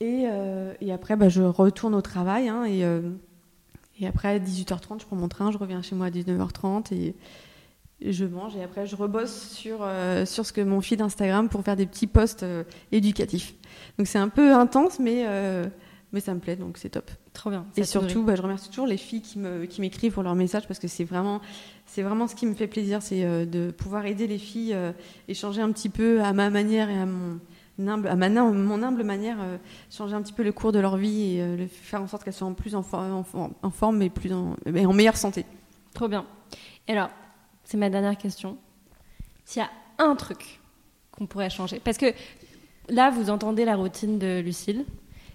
Et, 0.00 0.26
et 0.80 0.92
après, 0.92 1.14
bah, 1.14 1.28
je 1.28 1.42
retourne 1.42 1.94
au 1.94 2.02
travail 2.02 2.48
hein, 2.48 2.64
et 2.64 2.82
et 4.00 4.06
après, 4.06 4.28
à 4.28 4.38
18h30, 4.38 5.00
je 5.00 5.06
prends 5.06 5.16
mon 5.16 5.28
train, 5.28 5.52
je 5.52 5.58
reviens 5.58 5.82
chez 5.82 5.94
moi 5.94 6.06
à 6.06 6.10
19h30 6.10 6.92
et 6.92 7.14
je 8.00 8.24
mange. 8.24 8.56
Et 8.56 8.62
après, 8.62 8.86
je 8.86 8.96
rebosse 8.96 9.50
sur, 9.50 9.78
euh, 9.82 10.26
sur 10.26 10.44
ce 10.44 10.52
que 10.52 10.60
mon 10.60 10.80
feed 10.80 11.00
Instagram 11.00 11.48
pour 11.48 11.62
faire 11.62 11.76
des 11.76 11.86
petits 11.86 12.06
posts 12.06 12.42
euh, 12.42 12.64
éducatifs. 12.92 13.54
Donc 13.98 14.06
c'est 14.06 14.18
un 14.18 14.28
peu 14.28 14.52
intense, 14.52 14.98
mais, 14.98 15.24
euh, 15.26 15.66
mais 16.12 16.20
ça 16.20 16.34
me 16.34 16.40
plaît, 16.40 16.56
donc 16.56 16.76
c'est 16.76 16.90
top. 16.90 17.10
Trop 17.32 17.50
bien. 17.50 17.66
Et 17.76 17.84
surtout, 17.84 18.24
bah, 18.24 18.34
je 18.34 18.42
remercie 18.42 18.68
toujours 18.68 18.86
les 18.86 18.96
filles 18.96 19.22
qui 19.22 19.38
m'écrivent 19.38 19.90
qui 19.90 20.10
pour 20.10 20.22
leurs 20.22 20.34
messages 20.34 20.66
parce 20.66 20.80
que 20.80 20.88
c'est 20.88 21.04
vraiment, 21.04 21.40
vraiment 21.96 22.26
ce 22.26 22.34
qui 22.34 22.46
me 22.46 22.54
fait 22.54 22.68
plaisir, 22.68 23.00
c'est 23.00 23.46
de 23.46 23.70
pouvoir 23.70 24.06
aider 24.06 24.26
les 24.28 24.38
filles, 24.38 24.76
échanger 25.26 25.60
un 25.60 25.72
petit 25.72 25.88
peu 25.88 26.22
à 26.22 26.32
ma 26.32 26.50
manière 26.50 26.90
et 26.90 26.98
à 26.98 27.06
mon 27.06 27.40
à 27.78 28.16
mon 28.16 28.82
humble 28.82 29.02
manière, 29.02 29.36
euh, 29.40 29.58
changer 29.90 30.14
un 30.14 30.22
petit 30.22 30.32
peu 30.32 30.42
le 30.42 30.52
cours 30.52 30.72
de 30.72 30.78
leur 30.78 30.96
vie 30.96 31.36
et 31.36 31.42
euh, 31.42 31.66
faire 31.68 32.02
en 32.02 32.06
sorte 32.06 32.24
qu'elles 32.24 32.32
soient 32.32 32.46
en 32.46 32.54
plus 32.54 32.74
en, 32.74 32.84
en, 32.92 33.70
forme 33.70 34.02
et, 34.02 34.10
plus 34.10 34.32
en, 34.32 34.56
en 34.66 34.92
meilleure 34.92 35.16
santé. 35.16 35.44
Trop 35.92 36.08
bien. 36.08 36.24
Et 36.86 36.92
alors, 36.92 37.10
c'est 37.64 37.76
ma 37.76 37.90
dernière 37.90 38.16
question. 38.16 38.56
S'il 39.44 39.62
y 39.62 39.64
a 39.64 39.70
un 39.98 40.14
truc 40.14 40.60
qu'on 41.10 41.26
pourrait 41.26 41.50
changer, 41.50 41.80
parce 41.80 41.98
que 41.98 42.12
là, 42.88 43.10
vous 43.10 43.30
entendez 43.30 43.64
la 43.64 43.76
routine 43.76 44.18
de 44.18 44.40
Lucille, 44.40 44.84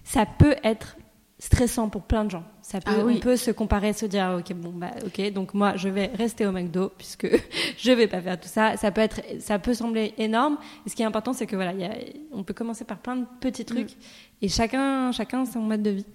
ça 0.04 0.26
peut 0.26 0.56
être 0.64 0.96
stressant 1.40 1.88
pour 1.88 2.02
plein 2.02 2.24
de 2.24 2.30
gens. 2.30 2.44
Ça 2.60 2.80
peut, 2.80 2.92
ah 2.94 3.04
On 3.04 3.18
peut 3.18 3.36
se 3.36 3.50
comparer, 3.50 3.94
se 3.94 4.04
dire, 4.04 4.36
ok, 4.38 4.52
bon, 4.54 4.72
bah, 4.74 4.90
ok, 5.04 5.32
donc 5.32 5.54
moi, 5.54 5.74
je 5.74 5.88
vais 5.88 6.06
rester 6.06 6.46
au 6.46 6.52
McDo 6.52 6.92
puisque 6.96 7.26
je 7.78 7.92
vais 7.92 8.06
pas 8.06 8.20
faire 8.20 8.38
tout 8.38 8.48
ça. 8.48 8.76
Ça 8.76 8.92
peut 8.92 9.00
être, 9.00 9.20
ça 9.40 9.58
peut 9.58 9.72
sembler 9.72 10.14
énorme. 10.18 10.58
Et 10.86 10.90
ce 10.90 10.94
qui 10.94 11.02
est 11.02 11.06
important, 11.06 11.32
c'est 11.32 11.46
que 11.46 11.56
voilà, 11.56 11.72
y 11.72 11.84
a, 11.84 11.94
on 12.30 12.44
peut 12.44 12.52
commencer 12.52 12.84
par 12.84 12.98
plein 12.98 13.16
de 13.16 13.26
petits 13.40 13.64
trucs 13.64 13.92
mm. 13.92 14.42
et 14.42 14.48
chacun, 14.48 15.12
chacun 15.12 15.46
son 15.46 15.60
mode 15.60 15.82
de 15.82 15.90
vie. 15.90 16.06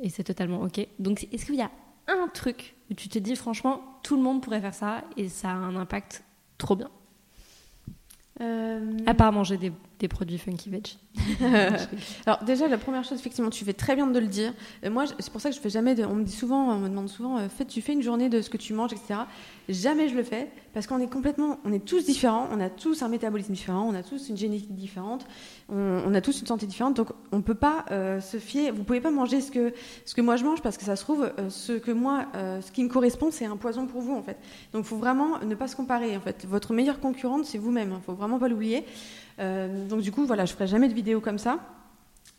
Et 0.00 0.08
c'est 0.08 0.24
totalement 0.24 0.62
ok. 0.62 0.86
Donc, 0.98 1.28
est-ce 1.30 1.44
qu'il 1.44 1.56
y 1.56 1.62
a 1.62 1.70
un 2.08 2.28
truc 2.28 2.74
où 2.90 2.94
tu 2.94 3.10
te 3.10 3.18
dis, 3.18 3.36
franchement, 3.36 3.82
tout 4.02 4.16
le 4.16 4.22
monde 4.22 4.40
pourrait 4.40 4.62
faire 4.62 4.74
ça 4.74 5.04
et 5.18 5.28
ça 5.28 5.50
a 5.50 5.54
un 5.54 5.76
impact 5.76 6.24
trop 6.56 6.76
bien? 6.76 6.90
Euh... 8.40 8.96
À 9.06 9.12
part 9.12 9.32
manger 9.32 9.58
des 9.58 9.70
produits 10.08 10.38
funky 10.38 10.70
veg 10.70 10.86
Alors 12.26 12.44
déjà, 12.44 12.68
la 12.68 12.78
première 12.78 13.04
chose, 13.04 13.18
effectivement, 13.18 13.50
tu 13.50 13.64
fais 13.64 13.72
très 13.72 13.94
bien 13.94 14.06
de 14.06 14.18
le 14.18 14.26
dire. 14.26 14.52
Euh, 14.84 14.90
moi, 14.90 15.04
c'est 15.18 15.30
pour 15.30 15.40
ça 15.40 15.50
que 15.50 15.56
je 15.56 15.60
fais 15.60 15.70
jamais. 15.70 15.94
De, 15.94 16.04
on 16.04 16.14
me 16.14 16.24
dit 16.24 16.32
souvent, 16.32 16.70
on 16.70 16.78
me 16.78 16.88
demande 16.88 17.08
souvent, 17.08 17.38
euh, 17.38 17.48
tu 17.68 17.80
fais 17.80 17.92
une 17.92 18.02
journée 18.02 18.28
de 18.28 18.40
ce 18.40 18.50
que 18.50 18.56
tu 18.56 18.72
manges, 18.72 18.92
etc. 18.92 19.20
Jamais 19.68 20.08
je 20.08 20.16
le 20.16 20.22
fais 20.22 20.50
parce 20.74 20.86
qu'on 20.86 21.00
est 21.00 21.10
complètement, 21.10 21.58
on 21.64 21.72
est 21.72 21.84
tous 21.84 22.04
différents, 22.04 22.48
on 22.50 22.60
a 22.60 22.70
tous 22.70 23.02
un 23.02 23.08
métabolisme 23.08 23.52
différent, 23.52 23.86
on 23.88 23.94
a 23.94 24.02
tous 24.02 24.28
une 24.28 24.36
génétique 24.36 24.74
différente, 24.74 25.26
on, 25.68 26.14
a 26.14 26.20
tous 26.20 26.40
une 26.40 26.46
santé 26.46 26.66
différente, 26.66 26.96
donc 26.96 27.08
on 27.30 27.42
peut 27.42 27.54
pas 27.54 27.84
euh, 27.90 28.20
se 28.20 28.38
fier. 28.38 28.72
Vous 28.72 28.84
pouvez 28.84 29.00
pas 29.00 29.10
manger 29.10 29.40
ce 29.40 29.50
que 29.50 29.72
ce 30.04 30.14
que 30.14 30.20
moi 30.20 30.36
je 30.36 30.44
mange 30.44 30.62
parce 30.62 30.78
que 30.78 30.84
ça 30.84 30.96
se 30.96 31.02
trouve 31.02 31.30
ce 31.48 31.72
que 31.72 31.90
moi, 31.90 32.26
ce 32.34 32.72
qui 32.72 32.82
me 32.82 32.88
correspond, 32.88 33.30
c'est 33.30 33.46
un 33.46 33.56
poison 33.56 33.86
pour 33.86 34.00
vous 34.00 34.14
en 34.14 34.22
fait. 34.22 34.38
Donc, 34.72 34.84
faut 34.84 34.96
vraiment 34.96 35.38
ne 35.44 35.54
pas 35.54 35.68
se 35.68 35.76
comparer. 35.76 36.16
En 36.16 36.20
fait, 36.20 36.46
votre 36.46 36.72
meilleure 36.72 37.00
concurrente, 37.00 37.44
c'est 37.44 37.58
vous-même. 37.58 37.90
Il 37.90 37.94
hein. 37.94 38.02
faut 38.04 38.14
vraiment 38.14 38.38
pas 38.38 38.48
l'oublier. 38.48 38.84
Euh, 39.38 39.86
donc 39.86 40.00
du 40.00 40.12
coup, 40.12 40.26
voilà, 40.26 40.44
je 40.44 40.52
ferai 40.52 40.66
jamais 40.66 40.88
de 40.88 40.94
vidéo 40.94 41.20
comme 41.20 41.38
ça. 41.38 41.58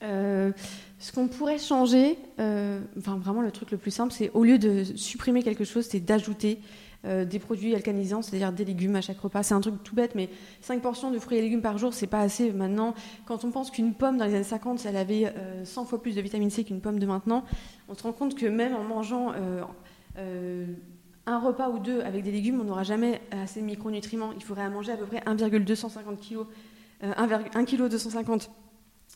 Euh, 0.03 0.51
ce 0.99 1.11
qu'on 1.11 1.27
pourrait 1.27 1.57
changer, 1.57 2.17
euh, 2.39 2.79
enfin 2.97 3.17
vraiment 3.17 3.41
le 3.41 3.51
truc 3.51 3.71
le 3.71 3.77
plus 3.77 3.91
simple, 3.91 4.11
c'est 4.11 4.31
au 4.33 4.43
lieu 4.43 4.57
de 4.57 4.83
supprimer 4.83 5.43
quelque 5.43 5.63
chose, 5.63 5.87
c'est 5.89 5.99
d'ajouter 5.99 6.59
des 7.05 7.37
produits 7.37 7.75
alcanisants, 7.75 8.21
c'est-à-dire 8.21 8.53
des 8.53 8.63
légumes 8.63 8.95
à 8.95 9.01
chaque 9.01 9.19
repas. 9.19 9.43
C'est 9.43 9.53
un 9.53 9.59
truc 9.59 9.83
tout 9.83 9.93
bête, 9.93 10.15
mais 10.15 10.29
5 10.61 10.81
portions 10.81 11.11
de 11.11 11.19
fruits 11.19 11.37
et 11.37 11.41
légumes 11.41 11.61
par 11.61 11.77
jour, 11.77 11.93
c'est 11.93 12.07
pas 12.07 12.21
assez 12.21 12.49
maintenant. 12.53 12.93
Quand 13.25 13.43
on 13.43 13.51
pense 13.51 13.71
qu'une 13.71 13.93
pomme 13.93 14.17
dans 14.17 14.23
les 14.23 14.35
années 14.35 14.45
50, 14.45 14.85
elle 14.85 14.95
avait 14.95 15.33
100 15.65 15.83
fois 15.83 16.01
plus 16.01 16.15
de 16.15 16.21
vitamine 16.21 16.49
C 16.49 16.63
qu'une 16.63 16.79
pomme 16.79 16.99
de 16.99 17.05
maintenant, 17.05 17.43
on 17.89 17.93
se 17.93 18.03
rend 18.03 18.13
compte 18.13 18.35
que 18.35 18.45
même 18.45 18.73
en 18.73 18.85
mangeant 18.85 19.33
un 21.25 21.39
repas 21.39 21.69
ou 21.69 21.79
deux 21.79 22.01
avec 22.01 22.23
des 22.23 22.31
légumes, 22.31 22.59
on 22.61 22.65
n'aura 22.65 22.83
jamais 22.83 23.21
assez 23.31 23.61
de 23.61 23.65
micronutriments. 23.65 24.31
Il 24.35 24.43
faudrait 24.43 24.63
à 24.63 24.69
manger 24.69 24.91
à 24.91 24.97
peu 24.97 25.05
près 25.05 25.21
1,250 25.25 26.19
kg 26.19 26.45
1,250 27.03 28.43
kg 28.43 28.51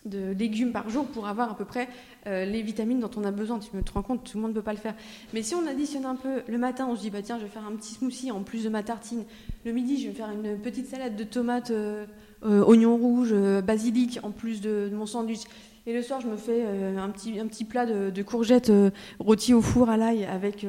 de 0.06 0.32
légumes 0.32 0.72
par 0.72 0.90
jour 0.90 1.06
pour 1.06 1.28
avoir 1.28 1.52
à 1.52 1.58
peu 1.58 1.66
près 1.66 1.88
euh, 2.28 2.46
les 2.46 2.62
vitamines 2.62 3.00
dont 3.00 3.12
on 3.18 3.24
a 3.24 3.32
besoin. 3.32 3.60
Tu 3.60 3.76
me 3.76 3.82
te 3.82 3.92
rends 3.92 4.02
compte, 4.02 4.24
tout 4.24 4.38
le 4.38 4.42
monde 4.42 4.52
ne 4.52 4.56
peut 4.56 4.64
pas 4.64 4.74
le 4.74 4.80
faire. 4.80 4.96
Mais 5.34 5.42
si 5.42 5.56
on 5.56 5.66
additionne 5.68 6.06
un 6.06 6.16
peu 6.16 6.42
le 6.48 6.58
matin, 6.58 6.88
on 6.90 6.96
se 6.96 7.02
dit 7.02 7.10
bah 7.10 7.22
tiens, 7.22 7.38
je 7.38 7.44
vais 7.44 7.50
faire 7.50 7.66
un 7.66 7.76
petit 7.76 7.96
smoothie 7.96 8.32
en 8.32 8.44
plus 8.44 8.64
de 8.64 8.70
ma 8.70 8.84
tartine. 8.84 9.24
Le 9.66 9.72
midi, 9.72 10.02
je 10.02 10.08
vais 10.10 10.14
faire 10.14 10.30
une 10.32 10.58
petite 10.58 10.88
salade 10.88 11.16
de 11.16 11.24
tomates, 11.24 11.72
euh, 11.72 12.06
euh, 12.44 12.64
oignons 12.64 12.96
rouges, 12.96 13.34
basilic 13.64 14.20
en 14.24 14.32
plus 14.32 14.62
de, 14.62 14.90
mon 14.94 15.06
sandwich. 15.06 15.42
Et 15.86 15.94
le 15.94 16.02
soir, 16.02 16.20
je 16.20 16.28
me 16.28 16.36
fais 16.36 16.66
un, 16.98 17.10
petit, 17.10 17.40
un 17.40 17.48
petit 17.48 17.64
plat 17.64 17.86
de, 17.86 18.22
courgettes 18.22 18.72
rôties 19.20 19.54
au 19.54 19.62
four 19.62 19.90
à 19.90 19.96
l'ail 19.96 20.26
avec 20.26 20.68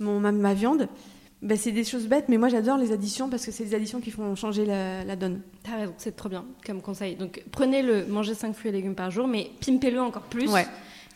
mon, 0.00 0.18
ma 0.18 0.54
viande. 0.54 0.88
Ben, 1.42 1.56
c'est 1.56 1.72
des 1.72 1.84
choses 1.84 2.06
bêtes, 2.06 2.26
mais 2.28 2.36
moi 2.36 2.50
j'adore 2.50 2.76
les 2.76 2.92
additions 2.92 3.30
parce 3.30 3.46
que 3.46 3.50
c'est 3.50 3.64
les 3.64 3.74
additions 3.74 4.00
qui 4.00 4.10
font 4.10 4.34
changer 4.34 4.66
la, 4.66 5.16
donne. 5.16 5.40
T'as 5.62 5.76
raison, 5.76 5.94
c'est 5.96 6.14
trop 6.14 6.28
bien 6.28 6.44
comme 6.66 6.82
conseil. 6.82 7.16
Donc 7.16 7.42
prenez-le, 7.50 8.04
mangez 8.06 8.34
5 8.34 8.54
fruits 8.54 8.68
et 8.68 8.72
légumes 8.72 8.94
par 8.94 9.10
jour, 9.10 9.26
mais 9.26 9.50
pimpez-le 9.64 10.00
encore 10.00 10.24
plus. 10.24 10.50
Ouais. 10.50 10.66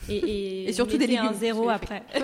Et, 0.08 0.68
Et 0.68 0.72
surtout 0.72 0.92
des 0.98 1.06
mettez 1.06 1.18
un 1.18 1.22
légumes, 1.24 1.38
zéro 1.38 1.68
après. 1.68 2.02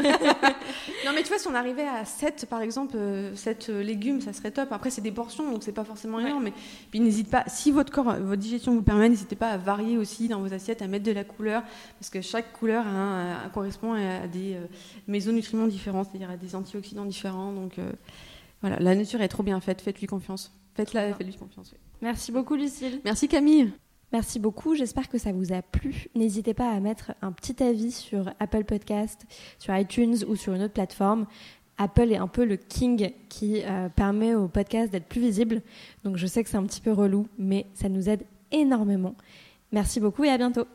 Non, 1.06 1.12
mais 1.14 1.22
tu 1.22 1.28
vois, 1.28 1.38
si 1.38 1.48
on 1.48 1.54
arrivait 1.54 1.86
à 1.88 2.04
7, 2.04 2.46
par 2.48 2.60
exemple, 2.60 2.94
euh, 2.96 3.34
7 3.34 3.68
euh, 3.70 3.82
légumes, 3.82 4.20
ça 4.20 4.32
serait 4.34 4.50
top. 4.50 4.70
Après, 4.70 4.90
c'est 4.90 5.00
des 5.00 5.10
portions, 5.12 5.50
donc 5.50 5.62
c'est 5.62 5.72
pas 5.72 5.84
forcément 5.84 6.18
Ouais. 6.18 6.26
énorme. 6.26 6.44
Mais 6.44 6.52
puis, 6.90 7.00
n'hésite 7.00 7.30
pas, 7.30 7.42
si 7.46 7.70
votre 7.70 7.90
corps, 7.90 8.14
votre 8.20 8.36
digestion 8.40 8.74
vous 8.74 8.82
permet, 8.82 9.08
n'hésitez 9.08 9.34
pas 9.36 9.48
à 9.48 9.56
varier 9.56 9.96
aussi 9.96 10.28
dans 10.28 10.40
vos 10.40 10.52
assiettes, 10.52 10.82
à 10.82 10.86
mettre 10.88 11.04
de 11.06 11.12
la 11.12 11.24
couleur, 11.24 11.62
parce 11.98 12.10
que 12.10 12.20
chaque 12.20 12.52
couleur 12.52 12.84
correspond 13.54 13.94
à 13.94 14.26
des 14.26 14.54
euh, 14.54 14.66
mésonutriments 15.08 15.66
différents, 15.66 16.04
c'est-à-dire 16.04 16.30
à 16.30 16.36
des 16.36 16.54
antioxydants 16.54 17.06
différents. 17.06 17.52
Donc, 17.52 17.78
euh, 17.78 17.90
voilà, 18.60 18.78
la 18.78 18.94
nature 18.94 19.22
est 19.22 19.28
trop 19.28 19.42
bien 19.42 19.58
faite, 19.60 19.80
faites-lui 19.80 20.06
confiance. 20.06 20.52
Faites-la, 20.74 21.14
faites-lui 21.14 21.34
confiance. 21.34 21.70
oui. 21.72 21.78
Merci 22.02 22.30
beaucoup, 22.30 22.54
Lucille. 22.56 23.00
Merci 23.04 23.26
Camille. 23.26 23.72
Merci 24.12 24.40
beaucoup, 24.40 24.74
j'espère 24.74 25.08
que 25.08 25.18
ça 25.18 25.32
vous 25.32 25.52
a 25.52 25.62
plu. 25.62 26.08
N'hésitez 26.16 26.52
pas 26.52 26.70
à 26.70 26.80
mettre 26.80 27.12
un 27.22 27.30
petit 27.30 27.62
avis 27.62 27.92
sur 27.92 28.32
Apple 28.40 28.64
Podcast, 28.64 29.24
sur 29.58 29.76
iTunes 29.76 30.16
ou 30.26 30.34
sur 30.34 30.52
une 30.52 30.62
autre 30.62 30.74
plateforme. 30.74 31.26
Apple 31.78 32.12
est 32.12 32.16
un 32.16 32.26
peu 32.26 32.44
le 32.44 32.56
king 32.56 33.12
qui 33.28 33.62
euh, 33.64 33.88
permet 33.88 34.34
au 34.34 34.48
podcast 34.48 34.92
d'être 34.92 35.06
plus 35.06 35.20
visible. 35.20 35.62
Donc 36.04 36.16
je 36.16 36.26
sais 36.26 36.42
que 36.42 36.50
c'est 36.50 36.56
un 36.56 36.64
petit 36.64 36.80
peu 36.80 36.92
relou, 36.92 37.26
mais 37.38 37.66
ça 37.72 37.88
nous 37.88 38.08
aide 38.08 38.24
énormément. 38.50 39.14
Merci 39.72 40.00
beaucoup 40.00 40.24
et 40.24 40.30
à 40.30 40.36
bientôt. 40.36 40.66